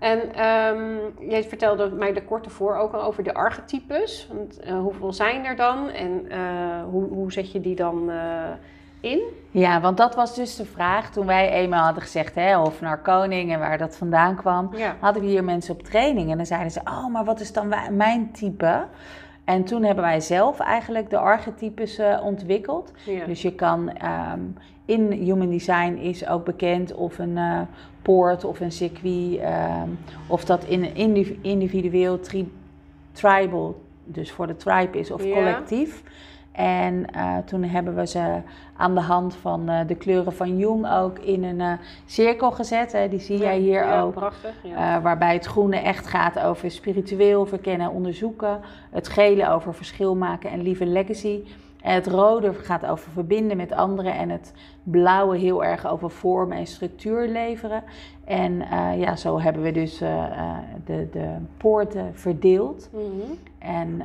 En 0.00 0.20
jij 1.20 1.44
vertelde 1.44 1.90
mij 1.90 2.14
er 2.14 2.22
kort 2.22 2.44
ervoor 2.44 2.76
ook 2.76 2.92
al 2.92 3.02
over 3.02 3.22
de 3.22 3.34
archetypes. 3.34 4.28
Want, 4.32 4.60
eh, 4.60 4.78
hoeveel 4.78 5.12
zijn 5.12 5.44
er 5.44 5.56
dan? 5.56 5.88
En 5.88 6.30
eh, 6.30 6.38
hoe, 6.90 7.08
hoe 7.08 7.32
zet 7.32 7.52
je 7.52 7.60
die 7.60 7.74
dan 7.74 8.10
eh, 8.10 8.50
in? 9.00 9.20
Ja, 9.50 9.80
want 9.80 9.96
dat 9.96 10.14
was 10.14 10.34
dus 10.34 10.56
de 10.56 10.64
vraag 10.64 11.10
toen 11.10 11.26
wij 11.26 11.50
eenmaal 11.50 11.84
hadden 11.84 12.02
gezegd, 12.02 12.34
hè, 12.34 12.58
of 12.58 12.80
naar 12.80 12.98
koning 12.98 13.52
en 13.52 13.58
waar 13.58 13.78
dat 13.78 13.96
vandaan 13.96 14.36
kwam. 14.36 14.70
Ja. 14.76 14.96
hadden 15.00 15.22
we 15.22 15.28
hier 15.28 15.44
mensen 15.44 15.74
op 15.74 15.82
training 15.82 16.30
en 16.30 16.36
dan 16.36 16.46
zeiden 16.46 16.70
ze: 16.70 16.80
Oh, 16.84 17.12
maar 17.12 17.24
wat 17.24 17.40
is 17.40 17.52
dan 17.52 17.74
mijn 17.90 18.32
type? 18.32 18.84
En 19.44 19.64
toen 19.64 19.82
hebben 19.82 20.04
wij 20.04 20.20
zelf 20.20 20.60
eigenlijk 20.60 21.10
de 21.10 21.18
archetypes 21.18 22.00
ontwikkeld. 22.22 22.92
Ja. 23.04 23.26
Dus 23.26 23.42
je 23.42 23.54
kan 23.54 23.90
ehm, 23.90 24.40
in 24.90 25.12
Human 25.12 25.50
Design 25.50 25.92
is 26.00 26.26
ook 26.28 26.44
bekend 26.44 26.94
of 26.94 27.18
een 27.18 27.36
eh, 27.36 27.60
poort 28.02 28.44
of 28.44 28.60
een 28.60 28.72
circuit, 28.72 29.38
ehm, 29.38 29.88
of 30.26 30.44
dat 30.44 30.64
in 30.64 30.82
een 30.84 30.94
indiv- 30.94 31.36
individueel 31.40 32.20
tri- 32.20 32.52
tribal, 33.12 33.80
dus 34.04 34.32
voor 34.32 34.46
de 34.46 34.56
tribe 34.56 34.98
is 34.98 35.10
of 35.10 35.24
Ja. 35.24 35.34
collectief. 35.34 36.02
En 36.52 37.06
eh, 37.12 37.36
toen 37.44 37.62
hebben 37.62 37.94
we 37.94 38.06
ze 38.06 38.38
aan 38.76 38.94
de 38.94 39.00
hand 39.00 39.34
van 39.34 39.68
eh, 39.68 39.86
de 39.86 39.94
kleuren 39.94 40.32
van 40.32 40.58
Jung 40.58 40.90
ook 40.92 41.18
in 41.18 41.44
een 41.44 41.78
cirkel 42.06 42.50
gezet. 42.50 42.92
Hè. 42.92 43.08
Die 43.08 43.18
zie 43.20 43.38
jij 43.38 43.58
hier 43.58 43.84
ja, 43.84 44.00
ook. 44.00 44.12
Prachtig. 44.14 44.54
Ja. 44.62 45.00
Waarbij 45.00 45.32
het 45.32 45.46
groene 45.46 45.76
echt 45.76 46.06
gaat 46.06 46.38
over 46.38 46.70
spiritueel 46.70 47.46
verkennen 47.46 47.86
en 47.86 47.92
onderzoeken. 47.92 48.60
Het 48.90 49.08
gele 49.08 49.48
over 49.50 49.74
verschil 49.74 50.16
maken 50.16 50.50
en 50.50 50.62
lieve 50.62 50.86
legacy. 50.86 51.40
En 51.82 51.94
het 51.94 52.06
rode 52.06 52.54
gaat 52.54 52.86
over 52.86 53.10
verbinden 53.10 53.56
met 53.56 53.72
anderen. 53.72 54.14
En 54.14 54.28
het 54.28 54.52
blauwe 54.82 55.36
heel 55.36 55.64
erg 55.64 55.86
over 55.86 56.10
vorm 56.10 56.52
en 56.52 56.66
structuur 56.66 57.28
leveren. 57.28 57.82
En 58.24 58.62
eh, 58.62 58.98
ja, 58.98 59.16
zo 59.16 59.40
hebben 59.40 59.62
we 59.62 59.72
dus 59.72 60.00
eh, 60.00 60.24
eh, 60.24 60.56
de, 60.84 61.08
de 61.12 61.36
poorten 61.56 62.14
verdeeld. 62.14 62.88
Mhm. 62.92 63.32
En 63.58 64.02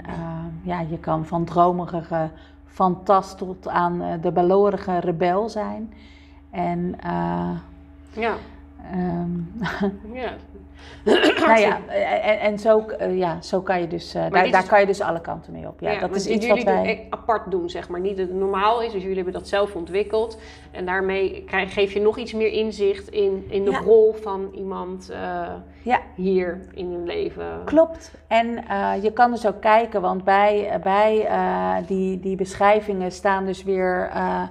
ja, 0.63 0.79
je 0.79 0.99
kan 0.99 1.25
van 1.25 1.45
dromerige 1.45 2.29
fantast 2.65 3.37
tot 3.37 3.67
aan 3.67 4.19
de 4.21 4.31
balorige 4.31 4.99
rebel 4.99 5.49
zijn. 5.49 5.93
En 6.49 6.95
ja. 8.13 8.35
ehm, 8.91 9.31
ja. 10.21 10.33
nou 11.47 11.59
ja, 11.59 11.79
en, 12.21 12.39
en 12.39 12.59
zo, 12.59 12.79
eh, 12.87 13.17
ja, 13.17 13.41
zo 13.41 13.61
kan 13.61 13.81
je 13.81 13.87
dus, 13.87 14.13
eh, 14.13 14.29
daar, 14.31 14.51
daar 14.51 14.67
kan 14.67 14.79
je 14.79 14.85
dus 14.85 15.01
alle 15.01 15.21
kanten 15.21 15.53
mee 15.53 15.67
op. 15.67 15.79
Ja, 15.79 15.99
dat 15.99 16.15
is 16.15 16.27
iets 16.27 16.47
wat 16.47 16.57
jullie 16.57 16.73
wij... 16.73 16.95
doen- 16.95 17.05
apart 17.09 17.51
doen, 17.51 17.69
zeg 17.69 17.89
maar. 17.89 17.99
Niet 17.99 18.17
dat 18.17 18.27
het 18.27 18.35
normaal 18.37 18.81
is, 18.81 18.91
dus 18.91 19.01
jullie 19.01 19.15
hebben 19.15 19.33
dat 19.33 19.47
zelf 19.47 19.75
ontwikkeld. 19.75 20.37
En 20.71 20.85
daarmee 20.85 21.43
krijg, 21.47 21.73
geef 21.73 21.93
je 21.93 22.01
nog 22.01 22.17
iets 22.17 22.33
meer 22.33 22.51
inzicht 22.51 23.09
in, 23.09 23.45
in 23.49 23.63
de 23.65 23.71
Ja. 23.71 23.79
rol 23.79 24.13
van 24.21 24.49
iemand 24.53 25.09
eh, 25.09 25.47
Ja, 25.81 25.99
hier 26.15 26.61
in 26.73 26.91
hun 26.91 27.05
leven. 27.05 27.45
klopt. 27.65 28.11
En 28.27 28.67
eh, 28.67 28.91
je 29.03 29.11
kan 29.13 29.31
dus 29.31 29.47
ook 29.47 29.61
kijken, 29.61 30.01
want 30.01 30.23
bij, 30.23 30.79
bij 30.83 31.25
eh, 31.25 31.75
die, 31.87 32.19
die 32.19 32.35
beschrijvingen 32.35 33.11
staan 33.11 33.45
dus 33.45 33.63
weer 33.63 34.09
eh, 34.13 34.41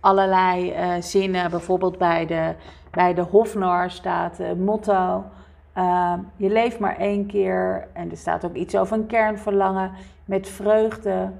allerlei 0.00 0.70
eh, 0.70 0.90
zinnen. 1.00 1.50
Bijvoorbeeld 1.50 1.98
bij 1.98 2.26
de, 2.26 2.54
bij 2.90 3.14
de 3.14 3.20
Hofnar 3.22 3.90
staat 3.90 4.38
motto... 4.56 5.24
eh, 5.72 6.14
je 6.36 6.48
leeft 6.50 6.78
maar 6.78 6.96
één 6.96 7.26
keer. 7.26 7.88
En 7.92 8.10
er 8.10 8.16
staat 8.16 8.44
ook 8.44 8.54
iets 8.54 8.76
over 8.76 8.96
een 8.96 9.06
kernverlangen 9.06 9.90
met 10.24 10.48
vreugde. 10.48 11.30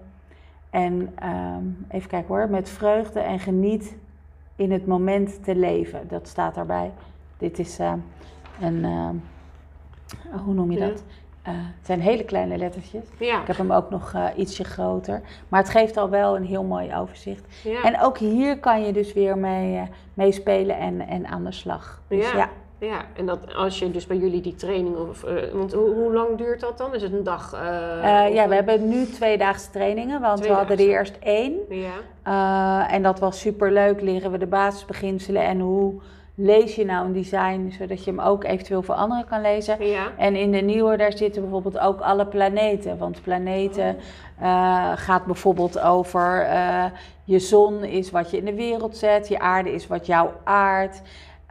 En 0.70 1.12
ehm, 1.14 1.64
even 1.89 2.09
kijken 2.09 2.35
hoor, 2.35 2.49
met 2.51 2.68
vreugde 2.70 3.20
en 3.20 3.39
geniet 3.39 3.97
in 4.57 4.72
het 4.72 4.87
moment 4.87 5.45
te 5.45 5.55
leven. 5.57 6.09
Dat 6.09 6.28
staat 6.28 6.55
daarbij. 6.55 6.93
Dit 7.37 7.59
is 7.59 7.78
eh, 7.78 7.93
een, 8.61 8.85
ehm, 8.85 9.14
hoe 10.45 10.55
noem 10.55 10.70
je 10.72 10.78
dat? 10.78 11.05
Eh, 11.43 11.53
het 11.57 11.87
zijn 11.87 12.01
hele 12.01 12.24
kleine 12.24 12.57
lettertjes. 12.57 13.05
Ja. 13.18 13.41
Ik 13.41 13.47
heb 13.47 13.57
hem 13.57 13.72
ook 13.72 13.91
nog 13.91 14.12
eh, 14.14 14.26
ietsje 14.37 14.64
groter. 14.64 15.20
Maar 15.49 15.61
het 15.61 15.70
geeft 15.70 15.97
al 15.97 16.11
wel 16.11 16.37
een 16.37 16.45
heel 16.45 16.64
mooi 16.64 16.95
overzicht. 16.95 17.45
ja. 17.64 17.83
En 17.83 18.01
ook 18.01 18.18
hier 18.18 18.59
kan 18.59 18.85
je 18.85 18.93
dus 18.93 19.12
weer 19.12 19.39
mee, 19.39 19.76
eh, 19.76 19.83
mee 20.14 20.33
spelen 20.33 20.78
en, 20.78 21.01
en 21.01 21.26
aan 21.26 21.45
de 21.45 21.53
slag. 21.53 22.03
Dus 22.09 22.33
Ja. 22.33 22.49
Ja. 22.83 23.05
En 23.16 23.26
dat 23.26 23.55
als 23.55 23.78
je 23.78 23.91
dus 23.91 24.07
bij 24.07 24.16
jullie 24.16 24.41
die 24.41 24.55
training, 24.55 24.97
of, 24.97 25.24
eh, 25.24 25.35
want 25.53 25.72
hoe, 25.72 25.95
hoe 25.95 26.12
lang 26.12 26.37
duurt 26.39 26.61
dat 26.61 26.78
dan? 26.78 26.95
Is 26.95 27.03
het 27.03 27.12
een 27.12 27.24
dag? 27.24 27.53
eh, 27.53 28.26
Eh, 28.26 28.35
ja, 28.35 28.49
we 28.49 28.55
hebben 28.55 28.89
nu 28.89 29.07
tweedaagse 29.07 29.70
trainingen, 29.70 30.20
want 30.20 30.41
we 30.41 30.53
hadden 30.53 30.78
er 30.78 30.85
eerst 30.85 31.16
één. 31.20 31.55
Ja, 31.68 32.91
en 32.91 33.03
dat 33.03 33.18
was 33.18 33.41
superleuk. 33.41 34.01
Leren 34.01 34.30
we 34.30 34.39
de 34.39 34.47
basisbeginselen 34.47 35.43
en 35.43 35.61
hoe 35.61 36.01
lees 36.35 36.74
je 36.74 36.85
nou 36.85 37.07
een 37.07 37.12
design, 37.12 37.74
zodat 37.78 38.05
je 38.05 38.11
hem 38.11 38.20
ook 38.20 38.45
eventueel 38.45 38.83
voor 38.83 38.95
anderen 38.95 39.24
kan 39.24 39.41
lezen. 39.41 39.85
ja, 39.85 40.07
En 40.16 40.37
in 40.37 40.51
de 40.51 40.61
nieuwe, 40.61 40.97
daar 40.97 41.12
zitten 41.12 41.43
bijvoorbeeld 41.43 41.78
ook 41.78 42.01
alle 42.01 42.26
planeten. 42.26 42.99
Want 42.99 43.22
planeten 43.22 43.97
eh, 44.39 44.93
gaat 44.95 45.24
bijvoorbeeld 45.24 45.80
over 45.80 46.47
je 47.24 47.39
zon 47.39 47.85
is 47.85 48.11
wat 48.11 48.30
je 48.30 48.37
in 48.37 48.45
de 48.45 48.55
wereld 48.55 48.97
zet, 48.97 49.28
je 49.28 49.39
aarde 49.39 49.72
is 49.72 49.87
wat 49.87 50.07
jou 50.07 50.28
aardt. 50.45 51.03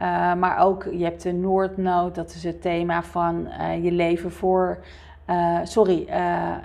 Eh, 0.02 0.34
maar 0.34 0.58
ook, 0.58 0.84
je 0.92 1.04
hebt 1.04 1.22
de 1.22 1.32
Noordnood, 1.32 2.14
dat 2.14 2.34
is 2.34 2.44
het 2.44 2.62
thema 2.62 3.02
van 3.02 3.46
eh, 3.46 3.84
je 3.84 3.92
leven 3.92 4.30
voor, 4.32 4.78
eh, 5.24 5.58
sorry, 5.62 6.06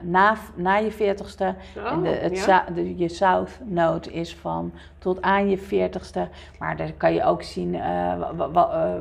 na, 0.01 0.35
na 0.55 0.75
je 0.75 0.91
veertigste. 0.91 1.55
Oh, 1.77 1.91
en 1.91 2.01
de, 2.01 2.09
het 2.09 2.37
ja. 2.37 2.43
za- 2.43 2.65
de, 2.75 2.97
je 2.97 3.07
South 3.09 3.59
Note 3.63 4.11
is 4.13 4.35
van 4.35 4.71
tot 4.97 5.21
aan 5.21 5.49
je 5.49 5.57
veertigste. 5.57 6.27
Maar 6.59 6.75
daar 6.77 6.91
kan 6.91 7.13
je 7.13 7.23
ook 7.23 7.43
zien 7.43 7.71
wa- 8.19 8.35
wa- 8.35 8.51
wa- 8.51 8.97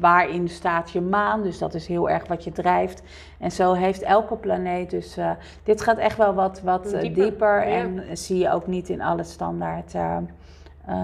waarin 0.00 0.48
staat 0.48 0.90
je 0.90 1.00
maan. 1.00 1.42
Dus 1.42 1.58
dat 1.58 1.74
is 1.74 1.86
heel 1.86 2.10
erg 2.10 2.26
wat 2.26 2.44
je 2.44 2.52
drijft. 2.52 3.02
En 3.38 3.50
zo 3.50 3.72
heeft 3.72 4.02
elke 4.02 4.36
planeet. 4.36 4.90
Dus 4.90 5.16
dit 5.62 5.80
gaat 5.80 5.98
echt 5.98 6.16
wel 6.16 6.34
wat, 6.34 6.60
wat 6.60 6.84
Dieper, 6.84 7.22
dieper. 7.22 7.68
ja. 7.68 7.74
En 7.74 8.16
zie 8.16 8.38
je 8.38 8.50
ook 8.52 8.66
niet 8.66 8.88
in 8.88 9.02
alle 9.02 9.24
standaard 9.24 9.94
eh, 9.94 10.16
ehm, 10.86 10.86
eh, 10.86 10.96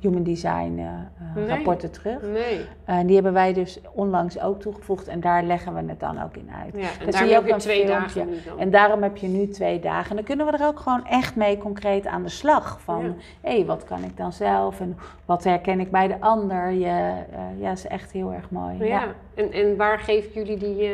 human 0.00 0.22
design 0.22 0.74
eh, 0.78 0.84
eh, 0.86 1.34
Nee. 1.34 1.46
rapporten 1.48 1.90
terug. 1.90 2.22
Nee. 2.22 2.60
Eh, 2.84 2.98
die 3.04 3.14
hebben 3.14 3.32
wij 3.32 3.52
dus 3.52 3.80
onlangs 3.92 4.40
ook 4.40 4.60
toegevoegd. 4.60 5.08
En 5.08 5.20
daar 5.20 5.42
leggen 5.42 5.74
we 5.74 5.82
het 5.86 6.00
dan 6.00 6.22
ook 6.22 6.36
in 6.36 6.50
uit. 6.64 6.74
Ja, 6.76 6.88
en 7.00 7.10
daar 7.10 7.20
zie 7.22 7.30
je 7.30 7.38
ook 7.38 7.48
een 7.48 7.58
twee 7.58 7.86
filmpje. 7.86 8.20
dagen 8.24 8.44
dan. 8.46 8.58
En 8.58 8.70
daarom 8.70 9.02
heb 9.02 9.16
je 9.16 9.26
nu 9.28 9.48
twee 9.48 9.80
dagen. 9.80 10.10
En 10.10 10.16
dan 10.16 10.24
kunnen 10.24 10.46
we 10.46 10.52
er 10.52 10.66
ook 10.66 10.80
gewoon 10.80 11.06
echt 11.06 11.36
mee 11.36 11.58
concreet 11.58 12.06
aan 12.06 12.22
de 12.22 12.28
slag. 12.28 12.80
Van, 12.80 13.04
Ja. 13.04 13.12
hé, 13.50 13.64
wat 13.64 13.84
kan 13.84 14.02
ik 14.04 14.16
dan 14.16 14.32
zelf? 14.32 14.80
En 14.80 14.96
wat 15.24 15.44
herken 15.44 15.80
ik 15.80 15.90
bij 15.90 16.08
de 16.08 16.20
ander? 16.20 16.70
Je, 16.70 16.86
eh, 16.86 17.60
ja, 17.60 17.70
is 17.70 17.86
echt 17.86 18.12
heel 18.12 18.32
erg 18.32 18.50
mooi. 18.50 18.78
ja. 18.78 18.84
Ja. 18.84 19.06
En, 19.34 19.52
en 19.52 19.76
waar 19.76 19.98
geven 19.98 20.30
jullie 20.32 20.56
die 20.56 20.82
eh, 20.82 20.90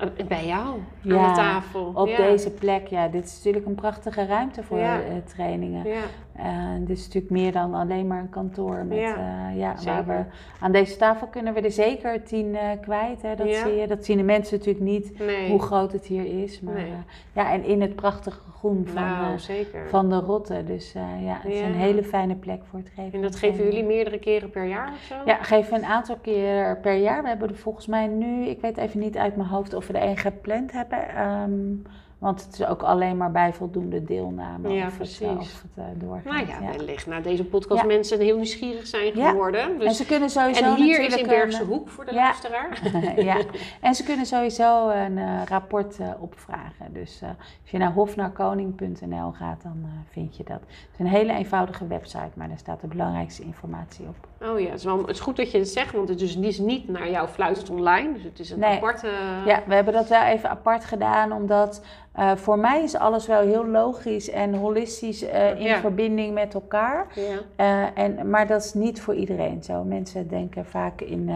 eh, 0.00 0.26
bij 0.28 0.46
jou 0.46 0.66
aan 0.66 0.84
Ja, 1.00 1.28
de 1.28 1.34
tafel? 1.36 1.90
Op 1.94 2.08
ja. 2.08 2.16
deze 2.16 2.50
plek, 2.50 2.86
ja, 2.86 3.08
dit 3.08 3.24
is 3.24 3.36
natuurlijk 3.36 3.66
een 3.66 3.74
prachtige 3.74 4.26
ruimte 4.26 4.62
voor 4.62 4.78
Ja. 4.78 4.98
eh, 5.00 5.04
trainingen. 5.24 5.84
En 6.38 6.84
dit 6.84 6.96
is 6.98 7.04
natuurlijk 7.04 7.32
meer 7.32 7.52
dan 7.52 7.74
alleen 7.74 8.06
maar 8.06 8.20
een 8.20 8.28
kantoor. 8.28 8.84
Met, 8.84 8.98
Ja, 8.98 9.48
ja, 9.48 9.74
ja, 9.80 10.04
waar 10.04 10.06
we, 10.06 10.24
aan 10.60 10.72
deze 10.72 10.96
tafel 10.96 11.26
kunnen 11.26 11.54
we 11.54 11.60
er 11.60 11.70
zeker 11.70 12.22
tien 12.22 12.54
eh, 12.56 12.68
kwijt. 12.80 13.22
Hè, 13.22 13.34
dat, 13.34 13.48
Ja. 13.50 13.66
zie 13.66 13.74
je. 13.74 13.86
dat 13.86 14.04
zien 14.04 14.16
de 14.16 14.22
mensen 14.22 14.58
natuurlijk 14.58 14.84
niet 14.84 15.18
nee. 15.18 15.50
hoe 15.50 15.62
groot 15.62 15.92
het 15.92 16.06
hier 16.06 16.42
is. 16.42 16.60
Maar, 16.60 16.74
Nee. 16.74 16.84
eh, 16.84 16.90
ja, 17.32 17.52
en 17.52 17.64
in 17.64 17.80
het 17.80 17.94
prachtige 17.94 18.40
groen 18.58 18.86
van, 18.86 19.02
nou, 19.02 19.34
eh, 19.48 19.80
van 19.88 20.08
de 20.10 20.18
Rotte. 20.18 20.64
Dus 20.64 20.94
eh, 20.94 21.02
ja, 21.24 21.38
het 21.42 21.52
is 21.52 21.58
Ja. 21.60 21.66
een 21.66 21.74
hele 21.74 22.02
fijne 22.04 22.34
plek 22.34 22.60
voor 22.70 22.78
het 22.78 22.88
geven. 22.94 23.12
en 23.12 23.22
dat 23.22 23.36
geven 23.36 23.64
jullie 23.64 23.84
meerdere 23.84 24.18
keren 24.18 24.50
per 24.50 24.64
jaar 24.64 24.92
of 24.92 24.98
zo? 24.98 25.14
Ja, 25.24 25.36
geven 25.42 25.72
we 25.72 25.78
een 25.78 25.84
aantal 25.84 26.16
keer 26.16 26.78
per 26.80 26.94
jaar. 26.94 27.22
We 27.22 27.28
hebben 27.28 27.48
er 27.48 27.56
volgens 27.56 27.86
mij 27.86 28.06
nu, 28.06 28.44
ik 28.44 28.60
weet 28.60 28.76
even 28.76 29.00
niet 29.00 29.16
uit 29.16 29.36
mijn 29.36 29.48
hoofd 29.48 29.74
of 29.74 29.86
we 29.86 29.92
er 29.92 30.02
één 30.02 30.16
gepland 30.16 30.72
hebben. 30.72 31.08
Ehm, 31.08 31.52
want 32.26 32.44
het 32.44 32.52
is 32.60 32.66
ook 32.66 32.82
alleen 32.82 33.16
maar 33.16 33.30
bij 33.30 33.52
voldoende 33.52 34.04
deelname 34.04 34.68
Ja, 34.68 34.78
of 34.78 34.84
het, 34.86 34.96
precies. 34.96 35.20
eh, 35.20 35.38
of 35.38 35.62
het 35.62 35.70
eh, 35.84 35.84
doorgaat. 35.94 36.24
Nou 36.24 36.46
ja, 36.46 36.58
ja. 36.60 36.76
wellicht 36.76 37.06
na 37.06 37.20
deze 37.20 37.44
podcast 37.44 37.80
Ja. 37.80 37.86
mensen 37.86 38.20
heel 38.20 38.36
nieuwsgierig 38.36 38.86
zijn 38.86 39.12
geworden. 39.12 39.60
En 39.60 39.78
Dus, 39.78 39.96
ze 39.96 40.06
kunnen 40.06 40.30
sowieso 40.30 40.64
en 40.64 40.74
hier 40.74 41.00
is 41.00 41.16
in 41.16 41.26
Bergse 41.26 41.60
een, 41.60 41.66
Hoek 41.66 41.88
voor 41.88 42.04
de 42.04 42.14
luisteraar. 42.14 42.80
ja, 43.16 43.36
en 43.80 43.94
ze 43.94 44.04
kunnen 44.04 44.26
sowieso 44.26 44.88
een 44.90 45.18
eh, 45.18 45.42
rapport 45.48 45.98
eh, 46.00 46.08
opvragen. 46.18 46.92
Dus 46.92 47.20
eh, 47.22 47.28
als 47.62 47.70
je 47.70 47.78
naar 47.78 47.92
hofnaarkoning.nl 47.92 49.32
gaat, 49.32 49.62
dan 49.62 49.80
eh, 49.84 49.90
vind 50.10 50.36
je 50.36 50.44
dat. 50.44 50.60
Het 50.60 50.90
is 50.92 50.98
een 50.98 51.06
hele 51.06 51.32
eenvoudige 51.32 51.86
website, 51.86 52.30
maar 52.34 52.48
daar 52.48 52.58
staat 52.58 52.80
de 52.80 52.86
belangrijkste 52.86 53.42
informatie 53.42 54.06
op. 54.08 54.48
Oh 54.48 54.60
ja, 54.60 54.66
het 54.66 54.78
is, 54.78 54.84
wel, 54.84 54.98
het 54.98 55.08
is 55.08 55.20
goed 55.20 55.36
dat 55.36 55.50
je 55.50 55.58
het 55.58 55.68
zegt, 55.68 55.92
want 55.92 56.08
het 56.08 56.20
is 56.20 56.36
dus 56.40 56.58
niet 56.58 56.88
naar 56.88 57.10
jouw 57.10 57.26
fluitend 57.26 57.70
online. 57.70 58.12
Dus 58.12 58.22
het 58.22 58.38
is 58.38 58.50
een 58.50 58.58
Nee. 58.58 58.76
aparte... 58.76 59.08
Ja, 59.46 59.62
we 59.66 59.74
hebben 59.74 59.92
dat 59.92 60.08
wel 60.08 60.22
even 60.22 60.50
apart 60.50 60.84
gedaan, 60.84 61.32
omdat 61.32 61.82
eh, 62.16 62.36
voor 62.36 62.58
mij 62.58 62.82
is 62.82 62.96
alles 62.96 63.26
wel 63.26 63.40
heel 63.40 63.66
logisch 63.66 64.30
en 64.30 64.54
holistisch 64.54 65.22
eh, 65.22 65.50
in 65.50 65.62
Ja. 65.62 65.78
verbinding 65.78 66.34
met 66.34 66.54
elkaar. 66.54 67.06
Ja. 67.14 67.38
Eh, 67.56 68.02
en, 68.04 68.30
maar 68.30 68.46
dat 68.46 68.64
is 68.64 68.74
niet 68.74 69.00
voor 69.00 69.14
iedereen 69.14 69.62
zo. 69.62 69.84
Mensen 69.84 70.28
denken 70.28 70.66
vaak 70.66 71.00
in 71.00 71.30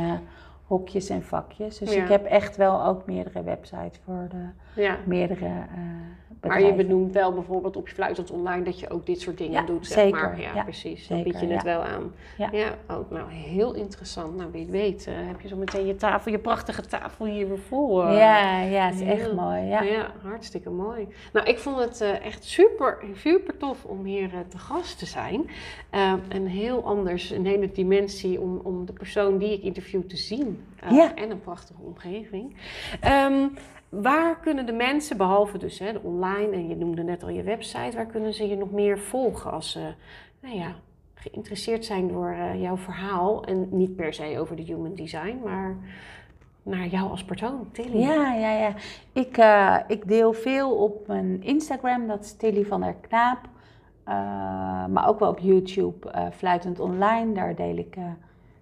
hokjes 0.67 1.09
en 1.09 1.23
vakjes. 1.23 1.79
Dus 1.79 1.95
Ja. 1.95 2.03
ik 2.03 2.09
heb 2.09 2.25
echt 2.25 2.57
wel 2.57 2.85
ook 2.85 3.07
meerdere 3.07 3.43
websites 3.43 4.01
voor 4.05 4.27
de 4.29 4.49
ja. 4.75 4.99
meerdere 5.05 5.45
eh 5.45 6.49
Maar 6.49 6.63
je 6.63 6.75
benoemt 6.75 7.13
wel 7.13 7.33
bijvoorbeeld 7.33 7.77
op 7.77 7.89
je 7.89 7.95
fluitend 7.95 8.31
online 8.31 8.63
dat 8.65 8.81
je 8.81 8.91
ook 8.91 9.07
dit 9.07 9.21
soort 9.21 9.39
dingen 9.39 9.53
Ja, 9.53 9.67
doet, 9.67 9.87
zeg 9.87 9.99
zeker. 9.99 10.21
maar. 10.21 10.41
Ja, 10.41 10.55
Ja, 10.55 10.63
precies. 10.63 11.07
Dan 11.07 11.17
zeker, 11.19 11.33
bied 11.33 11.41
je 11.49 11.55
het 11.55 11.63
wel 11.63 11.83
aan. 11.85 12.13
Ja. 12.39 12.51
oh, 12.91 13.11
nou, 13.11 13.31
heel 13.31 13.75
interessant. 13.75 14.37
Nou, 14.37 14.51
wie 14.53 14.61
het 14.61 14.71
weet, 14.71 15.07
eh, 15.07 15.15
heb 15.17 15.41
je 15.41 15.49
zo 15.49 15.57
meteen 15.57 15.87
je 15.87 15.95
tafel, 15.97 16.31
je 16.33 16.39
prachtige 16.39 16.83
tafel 16.83 17.25
hier 17.27 17.49
weer 17.49 17.59
voor. 17.59 18.05
eh. 18.07 18.17
Ja, 18.17 18.61
ja, 18.61 18.87
het 18.87 18.95
is 18.95 19.01
echt 19.01 19.33
mooi. 19.33 19.63
Ja. 19.63 19.83
Ja, 19.83 20.11
hartstikke 20.23 20.71
mooi. 20.71 21.09
Nou, 21.33 21.47
ik 21.47 21.59
vond 21.59 21.79
het 21.79 22.01
echt 22.01 22.45
super, 22.45 22.99
super 23.15 23.57
tof 23.57 23.85
om 23.85 24.05
hier 24.05 24.31
te 24.49 24.59
gast 24.59 24.99
te 24.99 25.07
zijn. 25.07 25.51
Eh, 25.91 26.13
en 26.29 26.47
heel 26.47 26.85
anders, 26.85 27.31
een 27.31 27.47
hele 27.47 27.71
dimensie 27.73 28.41
om, 28.41 28.61
om 28.63 28.87
de 28.87 28.93
persoon 28.93 29.39
die 29.39 29.53
ik 29.53 29.63
interview 29.63 30.03
te 30.03 30.17
zien. 30.17 30.65
Ja. 30.91 31.15
En 31.15 31.31
een 31.31 31.41
prachtige 31.41 31.83
omgeving. 31.83 32.57
Ehm, 33.01 33.47
waar 33.91 34.41
kunnen 34.41 34.67
de 34.67 34.73
mensen, 34.73 35.17
behalve 35.17 35.59
dus 35.59 35.79
hè, 35.79 35.93
de 35.93 36.01
online, 36.03 36.53
en 36.53 36.69
je 36.69 36.77
noemde 36.77 37.03
net 37.03 37.23
al 37.23 37.29
je 37.29 37.43
website, 37.43 37.97
waar 37.97 38.07
kunnen 38.07 38.35
ze 38.35 38.49
je 38.49 38.57
nog 38.57 38.71
meer 38.71 38.99
volgen 38.99 39.53
als 39.53 39.71
ze, 39.71 39.93
nou 40.41 40.57
ja, 40.57 40.75
geïnteresseerd 41.15 41.85
zijn 41.85 42.09
door 42.09 42.31
eh, 42.31 42.61
jouw 42.61 42.77
verhaal? 42.77 43.45
En 43.45 43.69
niet 43.71 43.97
per 43.97 44.15
se 44.15 44.39
over 44.39 44.57
de 44.57 44.63
human 44.63 44.95
design, 44.95 45.41
maar 45.45 45.77
naar 46.63 46.87
jou 46.87 47.11
als 47.11 47.25
persoon, 47.25 47.69
Tilly. 47.73 47.99
Ja, 47.99 48.35
ja, 48.35 48.53
ja. 48.53 48.75
Ik, 49.13 49.37
eh, 49.37 49.77
ik 49.87 50.09
deel 50.09 50.33
veel 50.33 50.77
op 50.77 51.07
mijn 51.07 51.43
Instagram, 51.43 52.07
dat 52.07 52.25
is 52.25 52.33
Tilly 52.33 52.65
van 52.65 52.81
der 52.81 52.95
Knaap. 53.01 53.49
Eh, 54.05 54.15
maar 54.87 55.09
ook 55.09 55.19
wel 55.19 55.31
op 55.31 55.39
YouTube, 55.39 56.31
Fluitend 56.33 56.81
Online. 56.81 57.33
Daar 57.33 57.55
deel 57.55 57.77
ik 57.77 57.97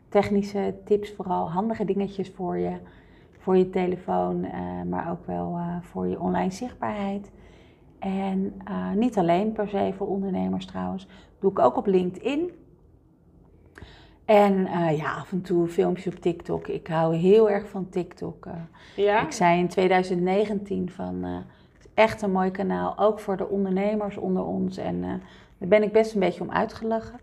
technische 0.09 0.74
tips, 0.85 1.12
vooral 1.12 1.51
handige 1.51 1.85
dingetjes 1.85 2.31
voor 2.31 2.59
je, 2.59 2.76
voor 3.49 3.57
je 3.57 3.70
telefoon, 3.70 4.44
eh, 4.44 4.61
maar 4.88 5.11
ook 5.11 5.26
wel 5.26 5.57
eh, 5.57 5.76
voor 5.80 6.07
je 6.07 6.20
online 6.20 6.51
zichtbaarheid. 6.51 7.30
En 7.99 8.55
eh, 8.64 8.90
niet 8.92 9.18
alleen 9.18 9.53
per 9.53 9.68
se 9.68 9.92
voor 9.96 10.07
ondernemers 10.07 10.66
trouwens, 10.66 11.09
doe 11.40 11.51
ik 11.51 11.59
ook 11.59 11.76
op 11.76 11.86
LinkedIn. 11.86 12.51
En 14.24 14.66
ja, 14.96 15.14
af 15.14 15.32
en 15.32 15.42
toe 15.42 15.68
filmpjes 15.68 16.14
op 16.14 16.20
TikTok. 16.20 16.66
Ik 16.66 16.86
hou 16.86 17.14
heel 17.14 17.51
erg 17.51 17.68
van 17.68 17.88
TikTok. 17.88 18.46
Ja? 18.96 19.22
Ik 19.22 19.32
zei 19.32 19.59
in 19.59 19.68
2019 19.68 20.90
van, 20.90 21.22
het 21.22 21.44
is 21.78 21.86
echt 21.94 22.22
een 22.22 22.32
mooi 22.32 22.51
kanaal, 22.51 22.99
ook 22.99 23.20
voor 23.20 23.36
de 23.36 23.49
ondernemers 23.49 24.16
onder 24.16 24.44
ons. 24.44 24.76
En 24.76 25.01
daar 25.59 25.68
ben 25.68 25.82
ik 25.82 25.92
best 25.92 26.14
een 26.14 26.20
beetje 26.20 26.42
om 26.42 26.51
uitgelachen. 26.51 27.20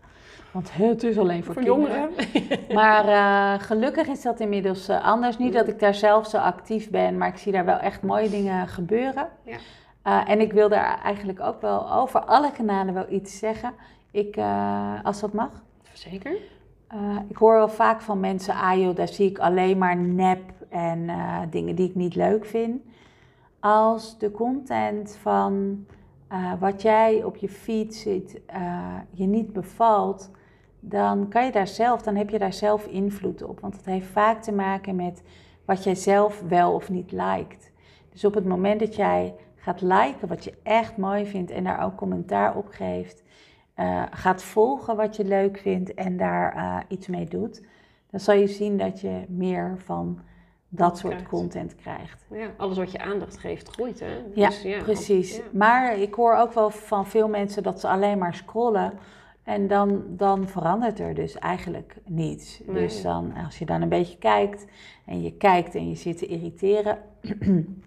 Want 0.56 0.76
het 0.76 1.02
is 1.02 1.18
alleen 1.18 1.44
voor, 1.44 1.54
voor 1.54 1.62
kinderen. 1.62 2.00
jongeren? 2.00 2.74
Maar 2.74 3.08
eh, 3.08 3.64
gelukkig 3.64 4.06
is 4.06 4.22
dat 4.22 4.40
inmiddels 4.40 4.88
eh, 4.88 5.04
anders. 5.04 5.38
Niet 5.38 5.52
dat 5.52 5.68
ik 5.68 5.78
daar 5.78 5.94
zelf 5.94 6.26
zo 6.26 6.36
actief 6.36 6.90
ben, 6.90 7.18
maar 7.18 7.28
ik 7.28 7.36
zie 7.36 7.52
daar 7.52 7.64
wel 7.64 7.78
echt 7.78 8.02
mooie 8.02 8.30
dingen 8.30 8.68
gebeuren. 8.68 9.28
Ja. 9.42 9.56
Eh, 10.02 10.30
en 10.30 10.40
ik 10.40 10.52
wil 10.52 10.68
daar 10.68 11.00
eigenlijk 11.02 11.40
ook 11.40 11.60
wel 11.60 11.92
over 11.92 12.20
alle 12.20 12.52
kanalen 12.52 12.94
wel 12.94 13.06
iets 13.10 13.38
zeggen. 13.38 13.72
Ik, 14.10 14.38
als 15.02 15.20
dat 15.20 15.32
mag. 15.32 15.50
Zeker. 15.92 16.36
Ik 17.28 17.36
hoor 17.36 17.54
wel 17.54 17.68
vaak 17.68 18.00
van 18.00 18.20
mensen, 18.20 18.54
ah 18.54 18.80
joh, 18.80 18.96
daar 18.96 19.08
zie 19.08 19.30
ik 19.30 19.38
alleen 19.38 19.78
maar 19.78 19.96
nep 19.96 20.42
en 20.68 21.10
dingen 21.50 21.74
die 21.74 21.88
ik 21.88 21.94
niet 21.94 22.14
leuk 22.14 22.44
vind. 22.44 22.82
Als 23.60 24.18
de 24.18 24.30
content 24.30 25.18
van 25.20 25.86
wat 26.60 26.82
jij 26.82 27.24
op 27.24 27.36
je 27.36 27.48
feed 27.48 27.94
ziet 27.94 28.40
je 29.10 29.26
niet 29.26 29.52
bevalt, 29.52 30.30
dan 30.88 31.28
kan 31.28 31.44
je 31.44 31.52
daar 31.52 31.66
zelf, 31.66 32.02
dan 32.02 32.16
heb 32.16 32.30
je 32.30 32.38
daar 32.38 32.52
zelf 32.52 32.86
invloed 32.86 33.42
op. 33.42 33.60
Want 33.60 33.76
het 33.76 33.84
heeft 33.84 34.06
vaak 34.06 34.42
te 34.42 34.52
maken 34.52 34.96
met 34.96 35.22
wat 35.64 35.84
jij 35.84 35.94
zelf 35.94 36.42
wel 36.48 36.72
of 36.74 36.90
niet 36.90 37.12
liked. 37.12 37.72
Dus 38.12 38.24
op 38.24 38.34
het 38.34 38.44
moment 38.44 38.80
dat 38.80 38.96
jij 38.96 39.34
gaat 39.56 39.80
liken 39.80 40.28
wat 40.28 40.44
je 40.44 40.52
echt 40.62 40.96
mooi 40.96 41.26
vindt 41.26 41.50
en 41.50 41.64
daar 41.64 41.84
ook 41.84 41.96
commentaar 41.96 42.56
op 42.56 42.68
geeft, 42.70 43.22
eh, 43.74 44.02
gaat 44.10 44.42
volgen 44.42 44.96
wat 44.96 45.16
je 45.16 45.24
leuk 45.24 45.58
vindt 45.58 45.94
en 45.94 46.16
daar 46.16 46.54
eh, 46.54 46.76
iets 46.88 47.06
mee 47.06 47.24
doet, 47.24 47.62
dan 48.10 48.20
zal 48.20 48.34
je 48.34 48.46
zien 48.46 48.78
dat 48.78 49.00
je 49.00 49.24
meer 49.28 49.74
van 49.84 50.20
dat 50.68 50.98
soort 50.98 51.12
Krijgt. 51.14 51.30
content 51.30 51.74
krijgt. 51.74 52.26
Ja, 52.30 52.46
alles 52.56 52.76
wat 52.76 52.92
je 52.92 52.98
aandacht 52.98 53.38
geeft 53.38 53.68
groeit, 53.68 54.00
hè? 54.00 54.22
Ja, 54.34 54.48
Dus 54.48 54.82
precies. 54.82 55.36
ja. 55.36 55.42
Maar 55.52 55.98
ik 55.98 56.14
hoor 56.14 56.34
ook 56.36 56.52
wel 56.52 56.70
van 56.70 57.06
veel 57.06 57.28
mensen 57.28 57.62
dat 57.62 57.80
ze 57.80 57.88
alleen 57.88 58.18
maar 58.18 58.34
scrollen. 58.34 58.92
En 59.46 59.66
dan, 59.68 60.04
dan 60.08 60.48
verandert 60.48 61.00
er 61.00 61.14
dus 61.14 61.38
eigenlijk 61.38 61.96
niets. 62.04 62.60
Nee. 62.66 62.82
Dus 62.82 63.02
dan, 63.02 63.32
als 63.44 63.58
je 63.58 63.64
dan 63.64 63.82
een 63.82 63.88
beetje 63.88 64.18
kijkt 64.18 64.66
en 65.04 65.22
je 65.22 65.32
kijkt 65.32 65.74
en 65.74 65.88
je 65.88 65.94
zit 65.94 66.18
te 66.18 66.26
irriteren, 66.26 66.98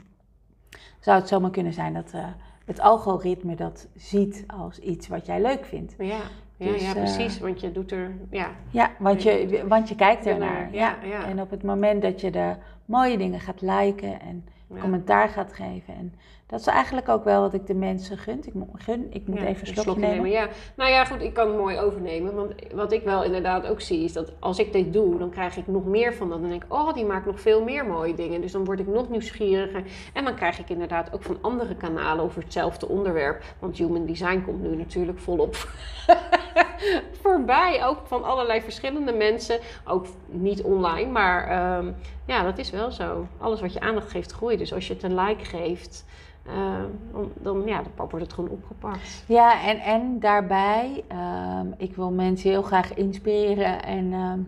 zou 1.00 1.20
het 1.20 1.28
zomaar 1.28 1.52
kunnen 1.52 1.74
zijn 1.74 1.94
dat 1.94 2.12
eh, 2.14 2.26
het 2.66 2.80
algoritme 2.80 3.56
dat 3.56 3.88
ziet 3.96 4.44
als 4.48 4.80
iets 4.80 5.08
wat 5.08 5.26
jij 5.26 5.42
leuk 5.42 5.66
vindt. 5.66 5.96
Ja, 5.98 6.20
ja, 6.58 6.72
Dus, 6.72 6.82
ja 6.82 6.88
eh, 6.88 6.94
precies. 6.94 7.40
Want 7.40 7.60
je 7.60 7.72
doet 7.72 7.92
er, 7.92 8.12
ja, 8.30 8.50
Ja, 8.70 8.92
want 9.00 9.24
je, 9.24 9.64
want 9.68 9.90
je 9.90 9.96
kijkt 9.96 10.26
ernaar. 10.26 10.74
ja, 10.74 10.98
ja. 11.04 11.26
En 11.26 11.42
op 11.42 11.50
het 11.50 11.64
moment 11.64 12.02
dat 12.02 12.22
je 12.22 12.32
de 12.32 12.56
mooie 12.86 13.18
dingen 13.18 13.40
gaat 13.40 13.62
liken 13.62 14.22
en 14.22 14.46
commentaar 14.80 15.30
gaat 15.30 15.54
geven. 15.54 15.94
En 15.96 16.14
dat 16.50 16.60
is 16.60 16.66
eigenlijk 16.66 17.10
ook 17.10 17.24
wel 17.24 17.42
wat 17.42 17.54
ik 17.54 17.68
de 17.68 17.74
mensen 17.74 18.18
gun. 18.18 18.42
Ik 18.46 18.54
moet, 18.54 18.68
gun, 18.74 19.08
ik 19.10 19.28
moet 19.28 19.40
Ja, 19.40 19.46
even 19.46 19.68
een 19.68 19.74
slokje 19.76 20.02
nemen. 20.02 20.30
Ja. 20.30 20.48
Nou 20.76 20.92
ja, 20.92 21.06
goed, 21.06 21.22
ik 21.22 21.34
kan 21.34 21.48
het 21.48 21.58
mooi 21.58 21.80
overnemen. 21.80 22.36
Want 22.36 22.54
wat 22.74 22.92
ik 22.92 23.04
wel 23.04 23.24
inderdaad 23.24 23.68
ook 23.68 23.82
zie, 23.82 24.04
is 24.04 24.14
dat 24.14 24.32
als 24.40 24.60
ik 24.60 24.74
dit 24.74 24.94
doe, 24.94 25.18
dan 25.18 25.30
krijg 25.30 25.58
ik 25.58 25.68
nog 25.68 25.86
meer 25.86 26.14
van 26.14 26.30
dat. 26.30 26.40
Dan 26.42 26.50
denk 26.50 26.64
ik, 26.64 26.74
oh, 26.74 26.94
die 26.94 27.06
maakt 27.06 27.26
nog 27.26 27.40
veel 27.40 27.64
meer 27.64 27.86
mooie 27.86 28.14
dingen. 28.14 28.42
Dus 28.42 28.52
dan 28.52 28.66
word 28.66 28.80
ik 28.80 28.88
nog 28.88 29.10
nieuwsgieriger. 29.10 29.84
En 30.14 30.24
dan 30.24 30.36
krijg 30.36 30.60
ik 30.60 30.70
inderdaad 30.70 31.14
ook 31.14 31.24
van 31.24 31.38
andere 31.42 31.76
kanalen 31.76 32.24
over 32.24 32.42
hetzelfde 32.42 32.88
onderwerp. 32.88 33.44
Want 33.60 33.78
human 33.78 34.06
design 34.06 34.42
komt 34.46 34.62
nu 34.62 34.76
natuurlijk 34.76 35.20
volop 35.20 35.56
voorbij. 37.22 37.86
Ook 37.86 38.00
van 38.04 38.24
allerlei 38.24 38.62
verschillende 38.62 39.14
mensen. 39.14 39.60
Ook 39.86 40.06
niet 40.26 40.62
online, 40.62 41.12
maar 41.12 41.48
ehm, 41.48 41.92
ja, 42.26 42.44
dat 42.44 42.58
is 42.58 42.70
wel 42.70 42.92
zo. 42.92 43.28
Alles 43.38 43.62
wat 43.62 43.74
je 43.74 43.80
aandacht 43.80 44.12
geeft, 44.12 44.32
groeit. 44.32 44.60
Dus 44.60 44.74
als 44.74 44.88
je 44.88 44.94
het 44.94 45.04
een 45.04 45.20
like 45.20 45.46
geeft, 45.46 46.06
ehm, 46.46 46.86
dan, 47.34 47.62
ja, 47.66 47.82
dan 47.96 48.08
wordt 48.10 48.26
het 48.26 48.34
gewoon 48.34 48.50
opgepakt. 48.50 49.24
Ja, 49.28 49.64
en, 49.68 49.80
en 49.80 50.20
daarbij, 50.20 51.04
ehm, 51.08 51.68
ik 51.78 51.96
wil 51.96 52.12
mensen 52.12 52.50
heel 52.50 52.62
graag 52.62 52.94
inspireren 52.94 53.84
en 53.84 54.14
ehm, 54.14 54.40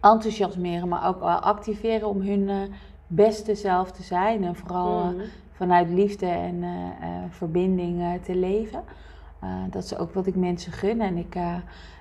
enthousiasmeren, 0.00 0.88
maar 0.88 1.08
ook 1.08 1.20
activeren 1.22 2.08
om 2.08 2.20
hun 2.20 2.48
eh, 2.48 2.56
beste 3.06 3.54
zelf 3.54 3.90
te 3.92 4.02
zijn. 4.02 4.44
En 4.44 4.56
vooral 4.56 4.98
eh, 5.00 5.06
Mhm. 5.08 5.24
vanuit 5.52 5.88
liefde 5.90 6.26
en 6.26 6.62
eh, 6.62 6.70
eh, 7.08 7.22
verbinding 7.30 8.00
eh, 8.00 8.08
te 8.22 8.34
leven. 8.36 8.82
Eh, 9.40 9.48
dat 9.70 9.82
is 9.84 9.96
ook 9.98 10.14
wat 10.14 10.26
ik 10.26 10.34
mensen 10.36 10.72
gun. 10.72 11.00
En 11.00 11.16
ik 11.16 11.34
eh, 11.34 11.54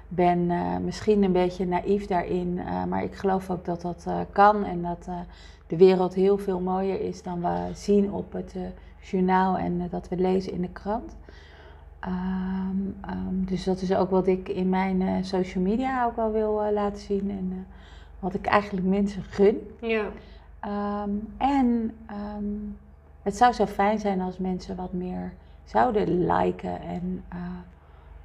ben 0.08 0.52
eh, 0.52 0.78
misschien 0.78 1.24
een 1.24 1.32
beetje 1.32 1.66
naïef 1.68 2.08
daarin, 2.08 2.60
eh, 2.66 2.84
maar 2.84 3.04
ik 3.04 3.16
geloof 3.16 3.50
ook 3.50 3.66
dat 3.66 3.82
dat 3.82 4.04
eh, 4.08 4.20
kan 4.32 4.64
en 4.66 4.82
dat 4.82 5.06
eh, 5.08 5.14
de 5.72 5.78
wereld 5.78 6.14
heel 6.14 6.38
veel 6.38 6.60
mooier 6.60 7.02
is 7.02 7.24
dan 7.24 7.42
we 7.42 7.70
zien 7.74 8.12
op 8.12 8.34
het 8.34 8.54
eh, 8.56 8.62
journaal 9.02 9.58
en 9.58 9.82
eh, 9.82 9.92
dat 9.92 10.10
we 10.10 10.16
lezen 10.16 10.54
in 10.54 10.62
de 10.62 10.70
krant. 10.70 11.18
Ehm, 12.00 12.78
ehm, 13.02 13.44
dus 13.46 13.64
dat 13.64 13.82
is 13.82 13.94
ook 13.94 14.10
wat 14.10 14.28
ik 14.28 14.50
in 14.50 14.70
mijn 14.70 15.02
eh, 15.02 15.14
social 15.22 15.64
media 15.64 16.06
ook 16.06 16.16
wel 16.16 16.32
wil 16.32 16.72
laten 16.74 17.02
zien 17.02 17.30
en 17.30 17.68
wat 18.20 18.34
ik 18.34 18.46
eigenlijk 18.46 18.88
mensen 18.88 19.24
gun. 19.24 19.58
Ja. 19.82 20.06
Ehm, 20.60 21.10
en 21.38 21.96
het 23.22 23.38
zou 23.38 23.54
zo 23.54 23.66
fijn 23.66 24.00
zijn 24.00 24.22
als 24.22 24.38
mensen 24.38 24.76
wat 24.76 24.94
meer 24.94 25.34
zouden 25.66 26.26
liken 26.26 26.82
en 26.82 27.24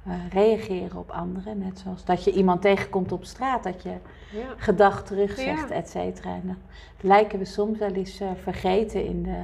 eh, 0.07 0.13
reageren 0.31 0.97
op 0.97 1.09
anderen. 1.11 1.57
Net 1.57 1.79
zoals 1.79 2.05
dat 2.05 2.23
je 2.23 2.31
iemand 2.31 2.61
tegenkomt 2.61 3.11
op 3.11 3.25
straat, 3.25 3.63
dat 3.63 3.83
je 3.83 3.89
Ja. 4.31 4.53
gedag 4.57 5.03
terugzegt, 5.03 5.69
Ja. 5.69 5.75
et 5.75 5.89
cetera. 5.89 6.29
En 6.29 6.41
dan 6.45 6.57
lijken 7.01 7.39
we 7.39 7.45
soms 7.45 7.77
wel 7.77 7.91
eens 7.91 8.19
eh, 8.19 8.27
vergeten 8.41 9.05
in 9.05 9.23
de, 9.23 9.43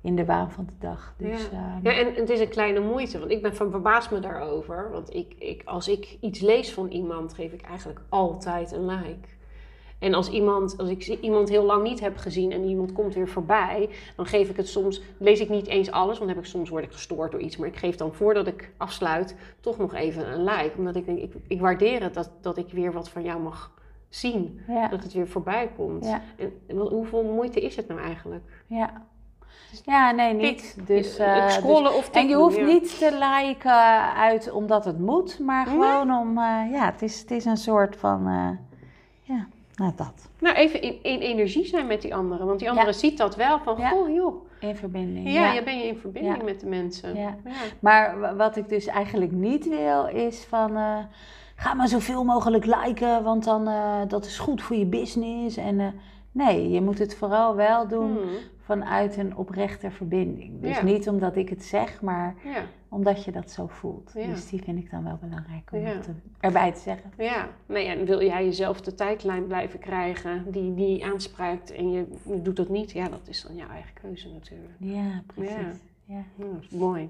in 0.00 0.16
de 0.16 0.24
waan 0.24 0.50
van 0.50 0.64
de 0.66 0.72
dag. 0.78 1.14
Dus, 1.16 1.48
Ja. 1.52 1.58
ehm, 1.82 1.88
Ja, 1.88 1.98
en 2.00 2.14
het 2.14 2.30
is 2.30 2.40
een 2.40 2.48
kleine 2.48 2.80
moeite, 2.80 3.18
want 3.18 3.30
ik 3.30 3.42
ben 3.42 3.56
van 3.56 3.70
verbaasd 3.70 4.10
me 4.10 4.20
daarover. 4.20 4.90
Want 4.92 5.14
ik, 5.14 5.34
ik, 5.38 5.62
als 5.64 5.88
ik 5.88 6.16
iets 6.20 6.40
lees 6.40 6.72
van 6.72 6.88
iemand, 6.88 7.34
geef 7.34 7.52
ik 7.52 7.62
eigenlijk 7.62 8.00
altijd 8.08 8.72
een 8.72 8.86
like. 8.86 9.28
En 10.04 10.14
als, 10.14 10.28
iemand, 10.30 10.78
als 10.78 10.88
ik 10.88 11.06
iemand 11.06 11.48
heel 11.48 11.64
lang 11.64 11.82
niet 11.82 12.00
heb 12.00 12.16
gezien 12.16 12.52
en 12.52 12.64
iemand 12.64 12.92
komt 12.92 13.14
weer 13.14 13.28
voorbij, 13.28 13.88
dan 14.16 14.26
geef 14.26 14.48
ik 14.48 14.56
het 14.56 14.68
soms, 14.68 15.02
lees 15.18 15.40
ik 15.40 15.48
niet 15.48 15.66
eens 15.66 15.90
alles, 15.90 16.06
want 16.18 16.18
dan 16.18 16.28
heb 16.28 16.38
ik, 16.38 16.44
soms 16.44 16.68
word 16.70 16.84
ik 16.84 16.92
gestoord 16.92 17.30
door 17.32 17.40
iets. 17.40 17.56
Maar 17.56 17.68
ik 17.68 17.76
geef 17.76 17.96
dan 17.96 18.12
voordat 18.14 18.46
ik 18.46 18.70
afsluit 18.76 19.36
toch 19.60 19.78
nog 19.78 19.94
even 19.94 20.32
een 20.32 20.44
like. 20.44 20.72
Omdat 20.78 20.96
ik 20.96 21.06
denk, 21.06 21.18
ik, 21.18 21.32
ik 21.48 21.60
waardeer 21.60 22.02
het 22.02 22.14
dat, 22.14 22.30
dat 22.40 22.56
ik 22.56 22.68
weer 22.72 22.92
wat 22.92 23.08
van 23.08 23.22
jou 23.22 23.40
mag 23.40 23.72
zien. 24.08 24.60
ja, 24.68 24.88
Dat 24.88 25.02
het 25.02 25.12
weer 25.12 25.28
voorbij 25.28 25.70
komt. 25.76 26.04
Ja. 26.04 26.22
En 26.66 26.76
wat- 26.76 26.90
hoeveel 26.90 27.22
moeite 27.24 27.60
is 27.60 27.76
het 27.76 27.88
nou 27.88 28.00
eigenlijk? 28.00 28.64
ja. 28.66 29.02
ja, 29.84 30.10
nee, 30.10 30.34
niet. 30.34 30.74
Tik, 30.76 30.86
Dus, 30.86 31.16
eh, 31.18 31.44
dus- 31.44 31.62
of 31.62 32.06
En 32.06 32.12
tik 32.12 32.28
je 32.28 32.34
hoeft 32.36 32.56
ja. 32.56 32.64
niet 32.64 32.98
te 32.98 33.18
liken 33.42 34.14
uit 34.14 34.50
omdat 34.52 34.84
het 34.84 34.98
moet, 34.98 35.38
maar 35.38 35.64
Nee. 35.66 35.74
gewoon 35.74 36.10
om, 36.18 36.38
eh, 36.38 36.70
ja, 36.70 36.84
het 36.84 37.02
is, 37.02 37.20
het 37.20 37.30
is 37.30 37.44
een 37.44 37.56
soort 37.56 37.96
van, 37.96 38.26
eh, 38.26 38.48
ja, 39.22 39.46
nou 39.74 39.92
dat, 39.96 40.28
Nou, 40.40 40.56
even 40.56 40.82
in, 40.82 41.02
in 41.02 41.20
energie 41.20 41.64
zijn 41.66 41.86
met 41.86 42.02
die 42.02 42.14
anderen. 42.14 42.46
Want 42.46 42.58
die 42.58 42.70
andere 42.70 42.92
ziet 42.92 43.18
dat 43.18 43.36
wel 43.36 43.58
van, 43.58 43.76
Ja. 43.78 43.88
goh 43.88 44.14
joh. 44.14 44.34
in 44.60 44.76
verbinding. 44.76 45.32
Ja, 45.32 45.52
je 45.52 45.62
ben 45.62 45.78
je 45.78 45.86
in 45.86 45.96
verbinding 45.98 46.36
Ja. 46.36 46.42
met 46.44 46.60
de 46.60 46.66
mensen. 46.66 47.14
Ja. 47.16 47.20
Ja. 47.44 47.50
Maar 47.80 48.20
wa- 48.20 48.34
wat 48.36 48.56
ik 48.56 48.68
dus 48.68 48.86
eigenlijk 48.86 49.32
niet 49.32 49.68
wil 49.68 50.06
is 50.06 50.44
van, 50.44 50.76
eh, 50.76 50.98
ga 51.56 51.74
maar 51.74 51.88
zoveel 51.88 52.24
mogelijk 52.24 52.64
liken, 52.66 53.22
want 53.22 53.44
dan, 53.44 53.68
eh, 53.68 54.00
dat 54.08 54.24
is 54.24 54.38
goed 54.38 54.62
voor 54.62 54.76
je 54.76 54.86
business. 54.86 55.56
En 55.56 55.80
eh, 55.80 55.86
nee, 56.32 56.70
je 56.70 56.80
moet 56.80 56.98
het 56.98 57.14
vooral 57.16 57.54
wel 57.56 57.88
doen 57.88 58.10
Hmm. 58.12 58.28
Vanuit 58.64 59.16
een 59.16 59.36
oprechte 59.36 59.90
verbinding. 59.90 60.60
Dus 60.60 60.76
Ja. 60.76 60.82
niet 60.82 61.08
omdat 61.08 61.36
ik 61.36 61.48
het 61.48 61.62
zeg, 61.64 62.00
maar 62.02 62.34
Ja. 62.44 62.62
omdat 62.88 63.24
je 63.24 63.32
dat 63.32 63.50
zo 63.50 63.66
voelt. 63.66 64.10
Ja. 64.14 64.26
Dus 64.26 64.48
die 64.48 64.62
vind 64.62 64.78
ik 64.78 64.90
dan 64.90 65.04
wel 65.04 65.18
belangrijk 65.20 65.68
om 65.72 65.84
er- 65.84 66.04
erbij 66.40 66.72
te 66.72 66.80
zeggen. 66.80 67.12
ja. 67.18 67.48
Nee, 67.66 67.86
en 67.86 68.04
wil 68.04 68.22
jij 68.22 68.44
jezelf 68.44 68.80
de 68.80 68.94
tijdlijn 68.94 69.46
blijven 69.46 69.78
krijgen 69.78 70.50
die, 70.50 70.74
die 70.74 71.04
aanspraakt 71.04 71.72
en 71.72 71.90
je 71.90 72.06
doet 72.42 72.56
dat 72.56 72.68
niet, 72.68 72.90
ja, 72.92 73.08
dat 73.08 73.28
is 73.28 73.42
dan 73.42 73.56
jouw 73.56 73.68
eigen 73.68 73.92
keuze 74.02 74.28
natuurlijk. 74.32 74.72
Ja, 74.78 75.22
precies. 75.26 75.78
Ja. 76.04 76.22
Mooi. 76.70 77.08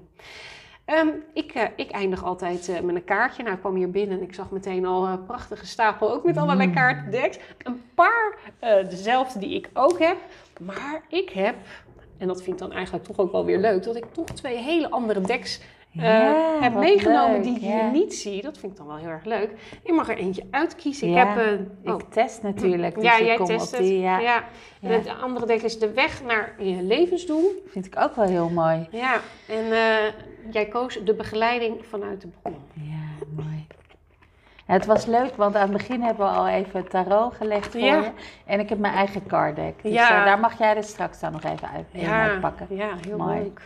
Ehm, 0.85 1.07
ik, 1.33 1.51
eh, 1.51 1.63
ik 1.75 1.91
eindig 1.91 2.23
altijd 2.23 2.69
eh, 2.69 2.79
met 2.81 2.95
een 2.95 3.03
kaartje. 3.03 3.43
Nou, 3.43 3.55
ik 3.55 3.61
kwam 3.61 3.75
hier 3.75 3.89
binnen 3.91 4.17
en 4.17 4.23
ik 4.23 4.33
zag 4.33 4.51
meteen 4.51 4.85
al 4.85 5.07
een 5.07 5.25
prachtige 5.25 5.65
stapel, 5.65 6.13
ook 6.13 6.23
met 6.23 6.37
allerlei 6.37 6.71
kaartendeks. 6.71 7.39
Een 7.63 7.81
paar 7.95 8.37
eh, 8.59 8.89
dezelfde 8.89 9.39
die 9.39 9.55
ik 9.55 9.69
ook 9.73 9.99
heb. 9.99 10.17
Maar 10.59 11.01
ik 11.09 11.29
heb, 11.29 11.55
en 12.17 12.27
dat 12.27 12.37
vind 12.43 12.55
ik 12.55 12.67
dan 12.67 12.71
eigenlijk 12.71 13.05
toch 13.05 13.19
ook 13.19 13.31
wel 13.31 13.45
weer 13.45 13.59
leuk, 13.59 13.83
dat 13.83 13.95
ik 13.95 14.05
toch 14.11 14.25
twee 14.25 14.57
hele 14.57 14.89
andere 14.89 15.21
decks 15.21 15.59
eh, 15.95 16.01
Ja, 16.03 16.57
heb 16.61 16.73
meegenomen 16.73 17.31
leuk, 17.31 17.43
die 17.43 17.55
ik 17.55 17.61
ja. 17.61 17.67
hier 17.69 17.91
niet 17.91 18.13
zie. 18.13 18.41
Dat 18.41 18.57
vind 18.57 18.71
ik 18.71 18.77
dan 18.77 18.87
wel 18.87 18.95
heel 18.97 19.09
erg 19.09 19.25
leuk. 19.25 19.51
Ik 19.83 19.93
mag 19.93 20.09
er 20.09 20.17
eentje 20.17 20.43
uitkiezen. 20.51 21.09
Ja, 21.09 21.21
ik 21.21 21.27
heb 21.37 21.59
een... 21.83 21.93
Ik 21.93 22.01
test 22.09 22.41
natuurlijk, 22.43 22.95
dus 22.95 23.03
ja, 23.03 23.21
jij 23.21 23.37
test 23.37 23.71
het. 23.71 23.79
die, 23.79 23.99
ja. 23.99 24.17
En 24.81 24.89
Ja. 24.89 24.97
het 24.97 25.07
andere 25.21 25.45
deck 25.45 25.61
is 25.61 25.79
de 25.79 25.91
weg 25.93 26.23
naar 26.23 26.55
je 26.59 26.81
levensdoel. 26.83 27.63
vind 27.67 27.85
ik 27.85 27.99
ook 27.99 28.15
wel 28.15 28.25
heel 28.25 28.49
mooi. 28.49 28.87
Ja, 28.91 29.19
en 29.47 29.71
eh, 29.71 30.11
jij 30.51 30.65
koos 30.65 30.99
de 31.03 31.13
begeleiding 31.13 31.85
vanuit 31.85 32.21
de 32.21 32.27
bron. 32.41 32.55
Ja, 32.73 33.04
het 34.65 34.85
was 34.85 35.05
leuk, 35.05 35.35
want 35.35 35.55
aan 35.55 35.61
het 35.69 35.77
begin 35.77 36.01
hebben 36.01 36.25
we 36.25 36.31
al 36.31 36.47
even 36.47 36.87
tarot 36.87 37.35
gelegd 37.35 37.71
voor 37.71 37.79
Ja. 37.81 37.95
je. 38.01 38.11
En 38.45 38.59
ik 38.59 38.69
heb 38.69 38.77
mijn 38.79 38.93
eigen 38.93 39.25
card 39.25 39.55
deck. 39.55 39.81
Dus 39.83 39.91
Ja. 39.93 40.19
eh, 40.19 40.25
daar 40.25 40.39
mag 40.39 40.57
jij 40.57 40.75
er 40.75 40.83
straks 40.83 41.19
dan 41.19 41.31
nog 41.31 41.43
even 41.43 41.69
uit, 41.69 41.85
een 41.93 42.07
uitpakken. 42.09 42.67
ja, 42.75 42.89
heel 43.07 43.17
Mooi. 43.17 43.39
leuk. 43.39 43.61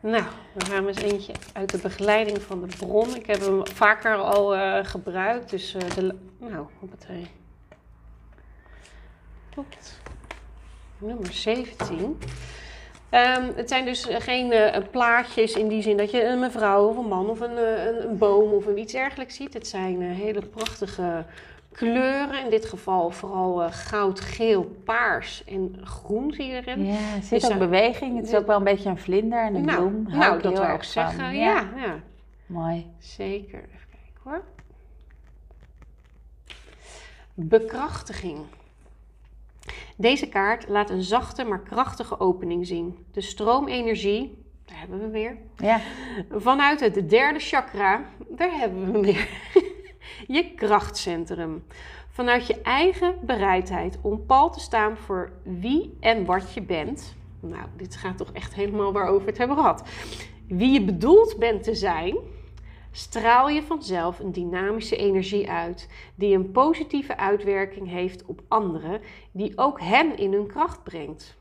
Nou, 0.00 0.22
dan 0.54 0.68
gaan 0.68 0.82
we 0.84 0.88
eens 0.88 1.02
eentje 1.12 1.32
uit 1.52 1.70
de 1.70 1.78
begeleiding 1.78 2.42
van 2.42 2.60
de 2.60 2.76
bron. 2.76 3.14
Ik 3.16 3.26
heb 3.26 3.40
hem 3.40 3.66
vaker 3.66 4.14
al 4.16 4.54
eh, 4.56 4.84
gebruikt, 4.84 5.50
dus 5.50 5.74
eh, 5.74 5.90
de... 5.94 6.14
Nou, 6.38 6.66
hoppatee. 6.80 7.30
Klopt. 9.50 10.00
Nummer 10.98 11.32
17. 11.32 12.18
Ehm, 13.12 13.50
het 13.56 13.68
zijn 13.68 13.84
dus 13.84 14.08
eh, 14.08 14.20
geen 14.20 14.52
eh, 14.52 14.82
plaatjes 14.90 15.52
in 15.52 15.68
die 15.68 15.82
zin 15.82 15.96
dat 15.96 16.10
je 16.10 16.24
een 16.24 16.38
mevrouw 16.38 16.88
of 16.88 16.96
een 16.96 17.08
man 17.08 17.28
of 17.28 17.40
een, 17.40 17.56
eh, 17.56 17.86
een, 17.86 18.08
een 18.08 18.18
boom 18.18 18.52
of 18.52 18.66
een 18.66 18.78
iets 18.78 18.92
dergelijks 18.92 19.36
ziet. 19.36 19.54
Het 19.54 19.66
zijn 19.66 20.02
hele 20.02 20.40
prachtige 20.40 21.24
kleuren. 21.72 22.44
In 22.44 22.50
dit 22.50 22.66
geval 22.66 23.10
vooral 23.10 23.62
eh, 23.62 23.72
goud, 23.72 24.20
geel, 24.20 24.64
paars 24.84 25.44
en 25.44 25.76
groen 25.84 26.32
zie 26.32 26.46
je 26.46 26.54
erin. 26.54 26.86
Ja, 26.86 26.92
er 26.92 27.22
zit 27.22 27.40
Dus, 27.40 27.50
ook 27.50 27.58
beweging. 27.58 28.16
Het 28.16 28.26
is 28.26 28.34
ook 28.34 28.46
wel 28.46 28.56
een 28.56 28.64
beetje 28.64 28.88
een 28.88 28.98
vlinder 28.98 29.44
en 29.44 29.54
een 29.54 29.64
nou, 29.64 29.78
bloem. 29.78 30.06
Hou 30.06 30.18
nou 30.18 30.36
ik 30.36 30.42
dat 30.42 30.58
wil 30.58 30.74
ik 30.74 30.82
zeggen. 30.82 31.34
Ja. 31.34 31.68
Ja, 31.76 32.00
Mooi. 32.46 32.86
zeker. 32.98 33.58
Even 33.58 33.88
kijken 33.90 34.20
hoor. 34.22 34.44
Bekrachtiging. 37.34 38.38
Deze 39.96 40.28
kaart 40.28 40.68
laat 40.68 40.90
een 40.90 41.02
zachte 41.02 41.44
maar 41.44 41.60
krachtige 41.60 42.20
opening 42.20 42.66
zien. 42.66 43.06
De 43.12 43.20
stroomenergie, 43.20 44.44
daar 44.64 44.78
hebben 44.78 45.00
we 45.00 45.08
weer, 45.08 45.38
Ja, 45.56 45.80
vanuit 46.30 46.80
het 46.80 47.10
derde 47.10 47.38
chakra, 47.38 48.04
daar 48.28 48.58
hebben 48.58 48.92
we 48.92 49.00
weer, 49.00 49.28
je 50.36 50.54
krachtcentrum. 50.54 51.64
Vanuit 52.08 52.46
je 52.46 52.60
eigen 52.60 53.14
bereidheid 53.22 53.98
om 54.02 54.26
pal 54.26 54.50
te 54.50 54.60
staan 54.60 54.96
voor 54.96 55.32
wie 55.42 55.96
en 56.00 56.24
wat 56.24 56.54
je 56.54 56.62
bent. 56.62 57.14
Nou, 57.40 57.64
dit 57.76 57.96
gaat 57.96 58.16
toch 58.16 58.32
echt 58.32 58.54
helemaal 58.54 58.92
waarover 58.92 59.24
we 59.24 59.28
het 59.28 59.38
hebben 59.38 59.56
gehad. 59.56 59.88
Wie 60.46 60.72
je 60.72 60.84
bedoeld 60.84 61.36
bent 61.38 61.62
te 61.62 61.74
zijn, 61.74 62.16
straal 62.92 63.48
je 63.48 63.62
vanzelf 63.62 64.18
een 64.18 64.32
dynamische 64.32 64.96
energie 64.96 65.50
uit, 65.50 65.88
die 66.14 66.34
een 66.34 66.50
positieve 66.50 67.16
uitwerking 67.16 67.88
heeft 67.88 68.24
op 68.24 68.42
anderen, 68.48 69.00
die 69.30 69.58
ook 69.58 69.80
hen 69.80 70.16
in 70.16 70.32
hun 70.32 70.46
kracht 70.46 70.82
brengt. 70.82 71.36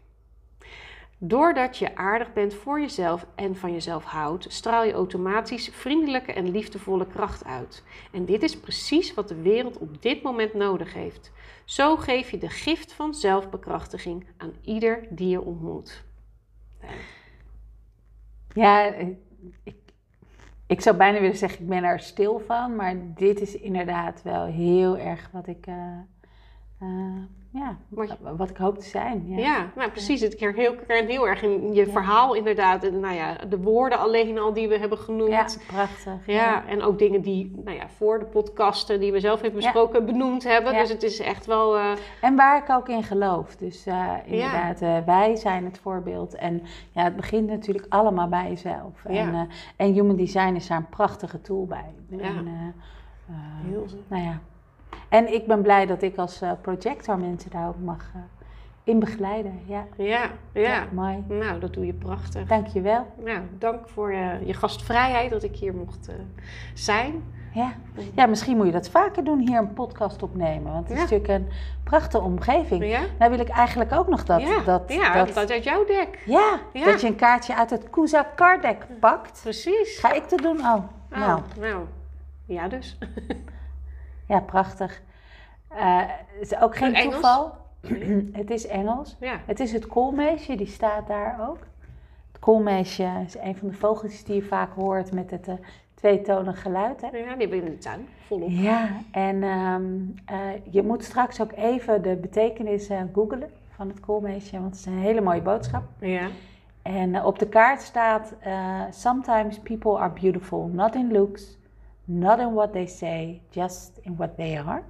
Doordat 1.23 1.77
je 1.77 1.95
aardig 1.95 2.33
bent 2.33 2.53
voor 2.53 2.79
jezelf 2.79 3.25
en 3.35 3.55
van 3.55 3.71
jezelf 3.71 4.03
houdt, 4.03 4.45
straal 4.53 4.83
je 4.83 4.93
automatisch 4.93 5.69
vriendelijke 5.71 6.33
en 6.33 6.51
liefdevolle 6.51 7.07
kracht 7.07 7.45
uit. 7.45 7.83
En 8.11 8.25
dit 8.25 8.43
is 8.43 8.59
precies 8.59 9.13
wat 9.13 9.27
de 9.27 9.41
wereld 9.41 9.77
op 9.77 10.01
dit 10.01 10.21
moment 10.21 10.53
nodig 10.53 10.93
heeft. 10.93 11.31
Zo 11.65 11.95
geef 11.95 12.31
je 12.31 12.37
de 12.37 12.49
gift 12.49 12.93
van 12.93 13.13
zelfbekrachtiging 13.13 14.25
aan 14.37 14.53
ieder 14.61 15.07
die 15.09 15.29
je 15.29 15.41
ontmoet. 15.41 16.03
Ja, 18.53 18.85
ik, 19.63 19.75
ik 20.71 20.81
zou 20.81 20.97
bijna 20.97 21.19
willen 21.19 21.37
zeggen, 21.37 21.61
ik 21.61 21.67
ben 21.67 21.83
er 21.83 21.99
stil 21.99 22.39
van. 22.39 22.75
Maar 22.75 22.95
dit 23.15 23.41
is 23.41 23.55
inderdaad 23.55 24.21
wel 24.21 24.45
heel 24.45 24.97
erg 24.97 25.29
wat 25.31 25.47
ik, 25.47 25.67
eh, 25.67 25.75
eh, 26.79 27.23
ja, 27.53 27.75
Wat 27.87 28.09
je- 28.09 28.35
wat 28.35 28.49
ik 28.49 28.57
hoop 28.57 28.77
te 28.77 28.85
zijn. 28.89 29.23
Ja. 29.27 29.37
Ja, 29.37 29.71
nou 29.75 29.91
precies. 29.91 30.21
Het 30.21 30.35
keer 30.35 30.53
heel, 30.53 30.75
heel 30.87 31.27
erg 31.27 31.41
in 31.43 31.73
je 31.73 31.87
verhaal 31.87 32.33
inderdaad. 32.35 32.83
En, 32.83 32.99
nou 32.99 33.15
ja, 33.15 33.35
de 33.49 33.57
woorden 33.61 33.99
alleen 33.99 34.39
al 34.39 34.53
die 34.53 34.67
we 34.67 34.77
hebben 34.77 34.97
genoemd. 34.97 35.29
Ja, 35.31 35.37
Ja. 35.39 35.47
prachtig. 35.67 36.27
en 36.67 36.81
ook 36.81 36.99
dingen 36.99 37.21
die 37.21 37.61
nou 37.65 37.77
ja, 37.77 37.87
voor 37.89 38.19
de 38.19 38.25
podcasten 38.25 38.99
die 38.99 39.11
we 39.11 39.19
zelf 39.19 39.41
hebben 39.41 39.59
besproken 39.59 40.05
benoemd 40.05 40.43
hebben. 40.43 40.73
Ja. 40.73 40.79
Dus 40.79 40.89
het 40.89 41.03
is 41.03 41.19
echt 41.19 41.45
wel... 41.45 41.77
eh, 41.77 41.91
En 42.21 42.35
waar 42.35 42.57
ik 42.63 42.69
ook 42.69 42.89
in 42.89 43.03
geloof. 43.03 43.55
Dus 43.55 43.85
eh, 43.85 44.13
inderdaad, 44.25 44.81
eh, 44.81 44.97
wij 45.05 45.35
zijn 45.35 45.65
het 45.65 45.77
voorbeeld. 45.79 46.35
En 46.35 46.61
ja, 46.91 47.03
het 47.03 47.15
begint 47.15 47.49
natuurlijk 47.49 47.85
allemaal 47.89 48.27
bij 48.27 48.49
jezelf. 48.49 49.05
En, 49.05 49.13
Ja. 49.13 49.47
en 49.75 49.93
Human 49.93 50.15
Design 50.15 50.53
is 50.55 50.67
daar 50.67 50.77
een 50.77 50.89
prachtige 50.89 51.41
tool 51.41 51.65
bij. 51.65 51.93
Ja. 52.09 52.19
En, 52.19 52.73
heel 53.69 53.87
zo. 53.89 53.95
nou 54.07 54.23
ja. 54.23 54.39
En 55.09 55.33
ik 55.33 55.47
ben 55.47 55.61
blij 55.61 55.85
dat 55.85 56.01
ik 56.01 56.17
als 56.17 56.41
eh, 56.41 56.51
projector 56.61 57.17
mensen 57.17 57.51
daar 57.51 57.67
ook 57.67 57.79
mag 57.83 58.11
eh, 58.15 58.21
in 58.83 58.99
begeleiden. 58.99 59.59
Ja, 59.65 59.85
Ja, 59.95 60.29
ja. 60.53 60.83
mooi. 60.91 61.23
Nou, 61.27 61.59
dat 61.59 61.73
doe 61.73 61.85
je 61.85 61.93
prachtig. 61.93 62.47
Dankjewel. 62.47 63.07
Nou, 63.23 63.39
dank 63.57 63.89
voor 63.89 64.13
je, 64.13 64.39
je 64.45 64.53
gastvrijheid 64.53 65.29
dat 65.31 65.43
ik 65.43 65.55
hier 65.55 65.73
mocht 65.73 66.07
eh, 66.07 66.15
zijn. 66.73 67.23
Ja. 67.53 67.73
ja, 68.15 68.25
misschien 68.25 68.57
moet 68.57 68.65
je 68.65 68.71
dat 68.71 68.89
vaker 68.89 69.23
doen, 69.23 69.39
hier 69.39 69.57
een 69.57 69.73
podcast 69.73 70.23
opnemen. 70.23 70.71
Want 70.73 70.87
het 70.87 70.97
is 70.97 71.03
natuurlijk 71.03 71.29
een 71.29 71.47
prachtige 71.83 72.23
omgeving. 72.23 72.85
Ja? 72.85 73.01
Nou 73.19 73.31
wil 73.31 73.39
ik 73.39 73.49
eigenlijk 73.49 73.91
ook 73.91 74.07
nog 74.07 74.23
dat... 74.23 74.41
ja, 74.41 74.59
dat, 74.63 74.83
ja, 74.87 75.13
dat, 75.13 75.33
dat 75.33 75.51
uit 75.51 75.63
jouw 75.63 75.85
dek. 75.85 76.19
ja, 76.25 76.59
dat 76.73 77.01
je 77.01 77.07
een 77.07 77.15
kaartje 77.15 77.55
uit 77.55 77.69
het 77.69 77.89
Kuza 77.89 78.27
card 78.35 78.61
deck 78.61 78.85
pakt. 78.99 79.39
Precies. 79.43 79.97
Ga 79.99 80.13
ik 80.13 80.29
dat 80.29 80.39
doen? 80.39 80.59
Oh, 80.59 80.83
Oh, 81.11 81.17
nou, 81.19 81.41
nou, 81.59 81.85
ja 82.45 82.67
dus. 82.67 82.97
ja, 84.31 84.39
prachtig. 84.39 85.01
Eh, 85.67 86.01
het 86.05 86.51
is 86.51 86.57
ook 86.57 86.75
geen 86.75 86.95
Engels? 86.95 87.13
toeval. 87.13 87.53
het 88.41 88.49
is 88.49 88.67
Engels. 88.67 89.17
Ja. 89.19 89.39
Het 89.45 89.59
is 89.59 89.71
het 89.71 89.87
koolmeesje, 89.87 90.55
die 90.55 90.67
staat 90.67 91.07
daar 91.07 91.49
ook. 91.49 91.59
Het 92.31 92.39
koolmeesje 92.39 93.09
is 93.25 93.37
een 93.37 93.55
van 93.55 93.67
de 93.67 93.73
vogels 93.73 94.23
die 94.23 94.35
je 94.35 94.43
vaak 94.43 94.73
hoort 94.73 95.11
met 95.11 95.31
het 95.31 95.47
eh, 95.47 95.55
tweetonig 95.93 96.61
geluid. 96.61 97.01
Hè? 97.01 97.07
ja, 97.07 97.11
die 97.11 97.25
hebben 97.25 97.49
we 97.49 97.55
in 97.55 97.65
de 97.65 97.77
tuin. 97.77 98.07
Volop. 98.27 98.49
Ja, 98.49 98.89
en 99.11 99.43
ehm, 99.43 99.83
eh, 100.25 100.73
je 100.73 100.83
moet 100.83 101.03
straks 101.03 101.41
ook 101.41 101.51
even 101.51 102.01
de 102.01 102.15
betekenis 102.15 102.89
eh 102.89 103.01
googlen 103.13 103.49
van 103.69 103.87
het 103.87 103.99
koolmeesje, 103.99 104.59
want 104.59 104.65
het 104.65 104.79
is 104.79 104.85
een 104.85 104.99
hele 104.99 105.21
mooie 105.21 105.41
boodschap. 105.41 105.83
Ja. 105.99 106.27
En 106.81 107.15
eh, 107.15 107.25
op 107.25 107.39
de 107.39 107.47
kaart 107.47 107.81
staat: 107.81 108.33
eh, 108.39 108.81
Sometimes 108.89 109.59
people 109.59 109.97
are 109.97 110.13
beautiful, 110.21 110.69
not 110.73 110.95
in 110.95 111.11
looks, 111.11 111.57
not 112.19 112.39
in 112.39 112.53
what 112.53 112.71
they 112.73 112.85
say, 112.87 113.41
just 113.49 113.99
in 114.01 114.15
what 114.15 114.35
they 114.35 114.59
are. 114.59 114.81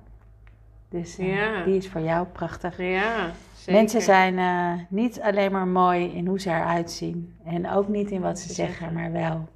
Dus 0.90 1.18
eh, 1.18 1.36
Ja. 1.36 1.64
die 1.64 1.76
is 1.78 1.90
voor 1.90 2.02
jou 2.02 2.26
prachtig. 2.28 2.78
Ja, 2.78 3.32
zeker. 3.56 3.74
Mensen 3.74 4.02
zijn 4.02 4.38
eh, 4.40 4.86
niet 4.90 5.22
alleen 5.22 5.52
maar 5.52 5.68
mooi 5.68 6.06
in 6.14 6.28
hoe 6.28 6.40
ze 6.40 6.50
eruit 6.50 6.92
zien. 6.92 7.36
En 7.44 7.70
ook 7.70 7.88
niet 7.88 8.12
in 8.12 8.22
wat 8.22 8.40
ze 8.40 8.48
ze 8.48 8.54
zeggen, 8.54 8.76
zeggen. 8.76 8.94
maar 8.94 9.12
wel 9.12 9.48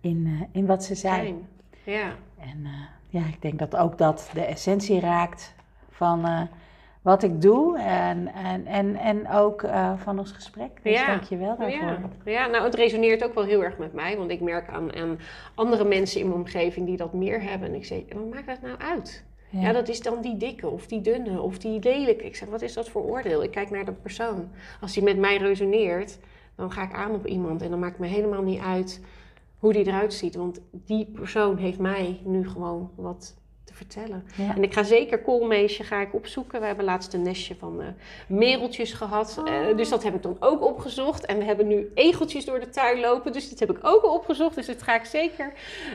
in, 0.00 0.26
eh, 0.26 0.46
in 0.60 0.66
wat 0.66 0.84
ze 0.84 0.94
zijn. 0.94 1.48
Ja. 1.84 2.10
En 2.38 2.66
ja, 3.08 3.20
ik 3.20 3.42
denk 3.42 3.58
dat 3.58 3.76
ook 3.76 3.98
dat 3.98 4.30
de 4.32 4.44
essentie 4.44 5.00
raakt 5.00 5.54
van 5.90 6.48
wat 7.08 7.22
ik 7.22 7.40
doe. 7.42 7.78
En, 7.78 8.32
en, 8.34 8.66
en, 8.66 8.96
en 8.96 9.30
ook 9.30 9.62
eh, 9.62 9.92
van 9.96 10.18
ons 10.18 10.32
gesprek. 10.32 10.70
Dus 10.82 10.92
Ja. 10.92 11.06
dank 11.06 11.22
je 11.22 11.36
wel 11.36 11.56
daarvoor. 11.56 11.88
Ja. 11.88 12.00
ja, 12.24 12.46
nou 12.46 12.64
het 12.64 12.74
resoneert 12.74 13.24
ook 13.24 13.34
wel 13.34 13.44
heel 13.44 13.64
erg 13.64 13.78
met 13.78 13.92
mij. 13.92 14.16
Want 14.16 14.30
ik 14.30 14.40
merk 14.40 14.68
aan, 14.68 14.94
aan 14.94 15.18
andere 15.54 15.84
mensen 15.84 16.20
in 16.20 16.26
mijn 16.26 16.38
omgeving 16.40 16.86
die 16.86 16.96
dat 16.96 17.12
meer 17.12 17.42
hebben. 17.42 17.68
En 17.68 17.74
ik 17.74 17.84
zeg, 17.84 18.02
wat 18.12 18.30
maakt 18.30 18.46
dat 18.46 18.60
nou 18.62 18.78
uit? 18.78 19.24
Ja. 19.50 19.72
dat 19.72 19.88
is 19.88 20.00
dan 20.00 20.20
die 20.20 20.36
dikke 20.36 20.68
of 20.68 20.86
die 20.86 21.00
dunne 21.00 21.40
of 21.40 21.58
die 21.58 21.80
lelijke. 21.82 22.24
Ik 22.24 22.36
zeg, 22.36 22.48
wat 22.48 22.62
is 22.62 22.72
dat 22.74 22.88
voor 22.88 23.02
oordeel? 23.02 23.42
Ik 23.42 23.50
kijk 23.50 23.70
naar 23.70 23.84
de 23.84 23.92
persoon. 23.92 24.48
Als 24.80 24.92
die 24.92 25.02
met 25.02 25.18
mij 25.18 25.36
resoneert, 25.36 26.18
dan 26.56 26.72
ga 26.72 26.82
ik 26.82 26.92
aan 26.92 27.14
op 27.14 27.26
iemand. 27.26 27.62
En 27.62 27.70
dan 27.70 27.78
maakt 27.78 27.98
me 27.98 28.06
helemaal 28.06 28.42
niet 28.42 28.60
uit 28.60 29.00
hoe 29.58 29.72
die 29.72 29.86
eruit 29.86 30.14
ziet. 30.14 30.34
Want 30.34 30.60
die 30.70 31.06
persoon 31.06 31.56
heeft 31.56 31.78
mij 31.78 32.20
nu 32.24 32.48
gewoon 32.48 32.90
wat 32.94 33.36
te 33.68 33.74
vertellen. 33.74 34.24
Ja. 34.34 34.54
En 34.54 34.62
ik 34.62 34.72
ga 34.74 34.82
zeker 34.82 35.22
koolmeesje 35.22 35.84
ga 35.84 36.00
ik 36.00 36.14
opzoeken. 36.14 36.60
We 36.60 36.66
hebben 36.66 36.84
laatst 36.84 37.14
een 37.14 37.22
nestje 37.22 37.54
van 37.56 37.80
eh, 37.80 37.86
mereltjes 38.26 38.92
gehad. 38.92 39.42
Eh, 39.44 39.76
dus 39.76 39.88
dat 39.88 40.02
heb 40.02 40.14
ik 40.14 40.22
dan 40.22 40.36
ook 40.40 40.62
opgezocht. 40.62 41.26
En 41.26 41.38
we 41.38 41.44
hebben 41.44 41.66
nu 41.66 41.90
egeltjes 41.94 42.44
door 42.44 42.60
de 42.60 42.68
tuin 42.68 43.00
lopen. 43.00 43.32
Dus 43.32 43.50
dat 43.50 43.58
heb 43.58 43.70
ik 43.70 43.78
ook 43.82 44.04
opgezocht. 44.04 44.54
Dus 44.54 44.66
dat 44.66 44.82
ga 44.82 44.94
ik 44.94 45.04
zeker 45.04 45.52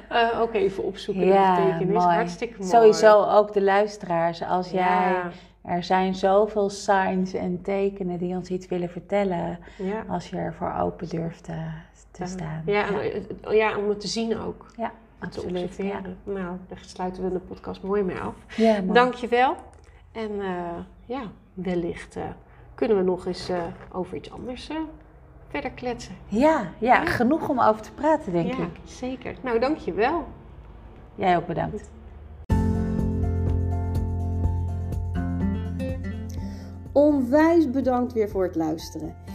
eh, 0.10 0.42
ook 0.42 0.54
even 0.54 0.84
opzoeken. 0.84 1.26
Ja, 1.26 1.56
betekenis. 1.56 2.04
mooi. 2.04 2.16
Hartstikke 2.16 2.56
mooi. 2.58 2.70
Sowieso 2.70 3.24
ook 3.24 3.54
de 3.54 3.62
luisteraars. 3.62 4.44
Als 4.44 4.70
jij, 4.70 5.16
er 5.62 5.84
zijn 5.84 6.16
zoveel 6.16 6.70
signs 6.70 7.34
en 7.34 7.62
tekenen 7.62 8.18
die 8.18 8.36
ons 8.36 8.50
iets 8.50 8.68
willen 8.68 8.90
vertellen. 8.90 9.60
ja. 9.78 10.06
Als 10.08 10.30
je 10.30 10.38
ervoor 10.38 10.74
open 10.80 11.10
durft 11.10 11.44
te 12.12 12.26
staan. 12.26 12.64
Ja, 12.66 12.86
ja, 13.44 13.52
ja, 13.52 13.78
om 13.78 13.90
het 13.90 14.00
te 14.00 14.08
zien 14.08 14.40
ook. 14.40 14.66
ja, 14.78 14.92
Om 15.24 15.30
te. 15.30 15.54
Ja. 15.54 15.64
observeren. 15.64 16.18
Nou, 16.24 16.58
daar 16.68 16.82
sluiten 16.82 17.24
we 17.24 17.32
de 17.32 17.40
podcast 17.40 17.82
mooi 17.84 18.04
mee 18.04 18.20
af. 18.20 18.36
Ja, 18.56 18.82
mooi. 18.82 18.94
Dankjewel. 18.94 19.56
En 20.12 20.42
eh, 20.42 20.78
ja, 21.06 21.22
wellicht 21.54 22.16
eh, 22.16 22.24
kunnen 22.76 22.98
we 22.98 23.04
nog 23.04 23.26
eens 23.26 23.50
eh, 23.50 23.64
over 23.92 24.16
iets 24.16 24.32
anders 24.32 24.70
eh, 24.70 24.78
verder 25.48 25.72
kletsen. 25.72 26.16
Ja, 26.28 26.72
ja, 26.78 27.06
genoeg 27.06 27.50
om 27.50 27.60
over 27.60 27.82
te 27.82 27.92
praten, 27.92 28.32
denk 28.32 28.54
ja, 28.54 28.58
ik. 28.64 28.80
zeker. 28.84 29.36
Nou, 29.42 29.60
dankjewel. 29.60 30.26
Jij 31.16 31.38
ook 31.38 31.48
bedankt. 31.48 31.90
Onwijs 36.92 37.70
bedankt 37.72 38.14
weer 38.14 38.30
voor 38.30 38.44
het 38.44 38.56
luisteren. 38.56 39.16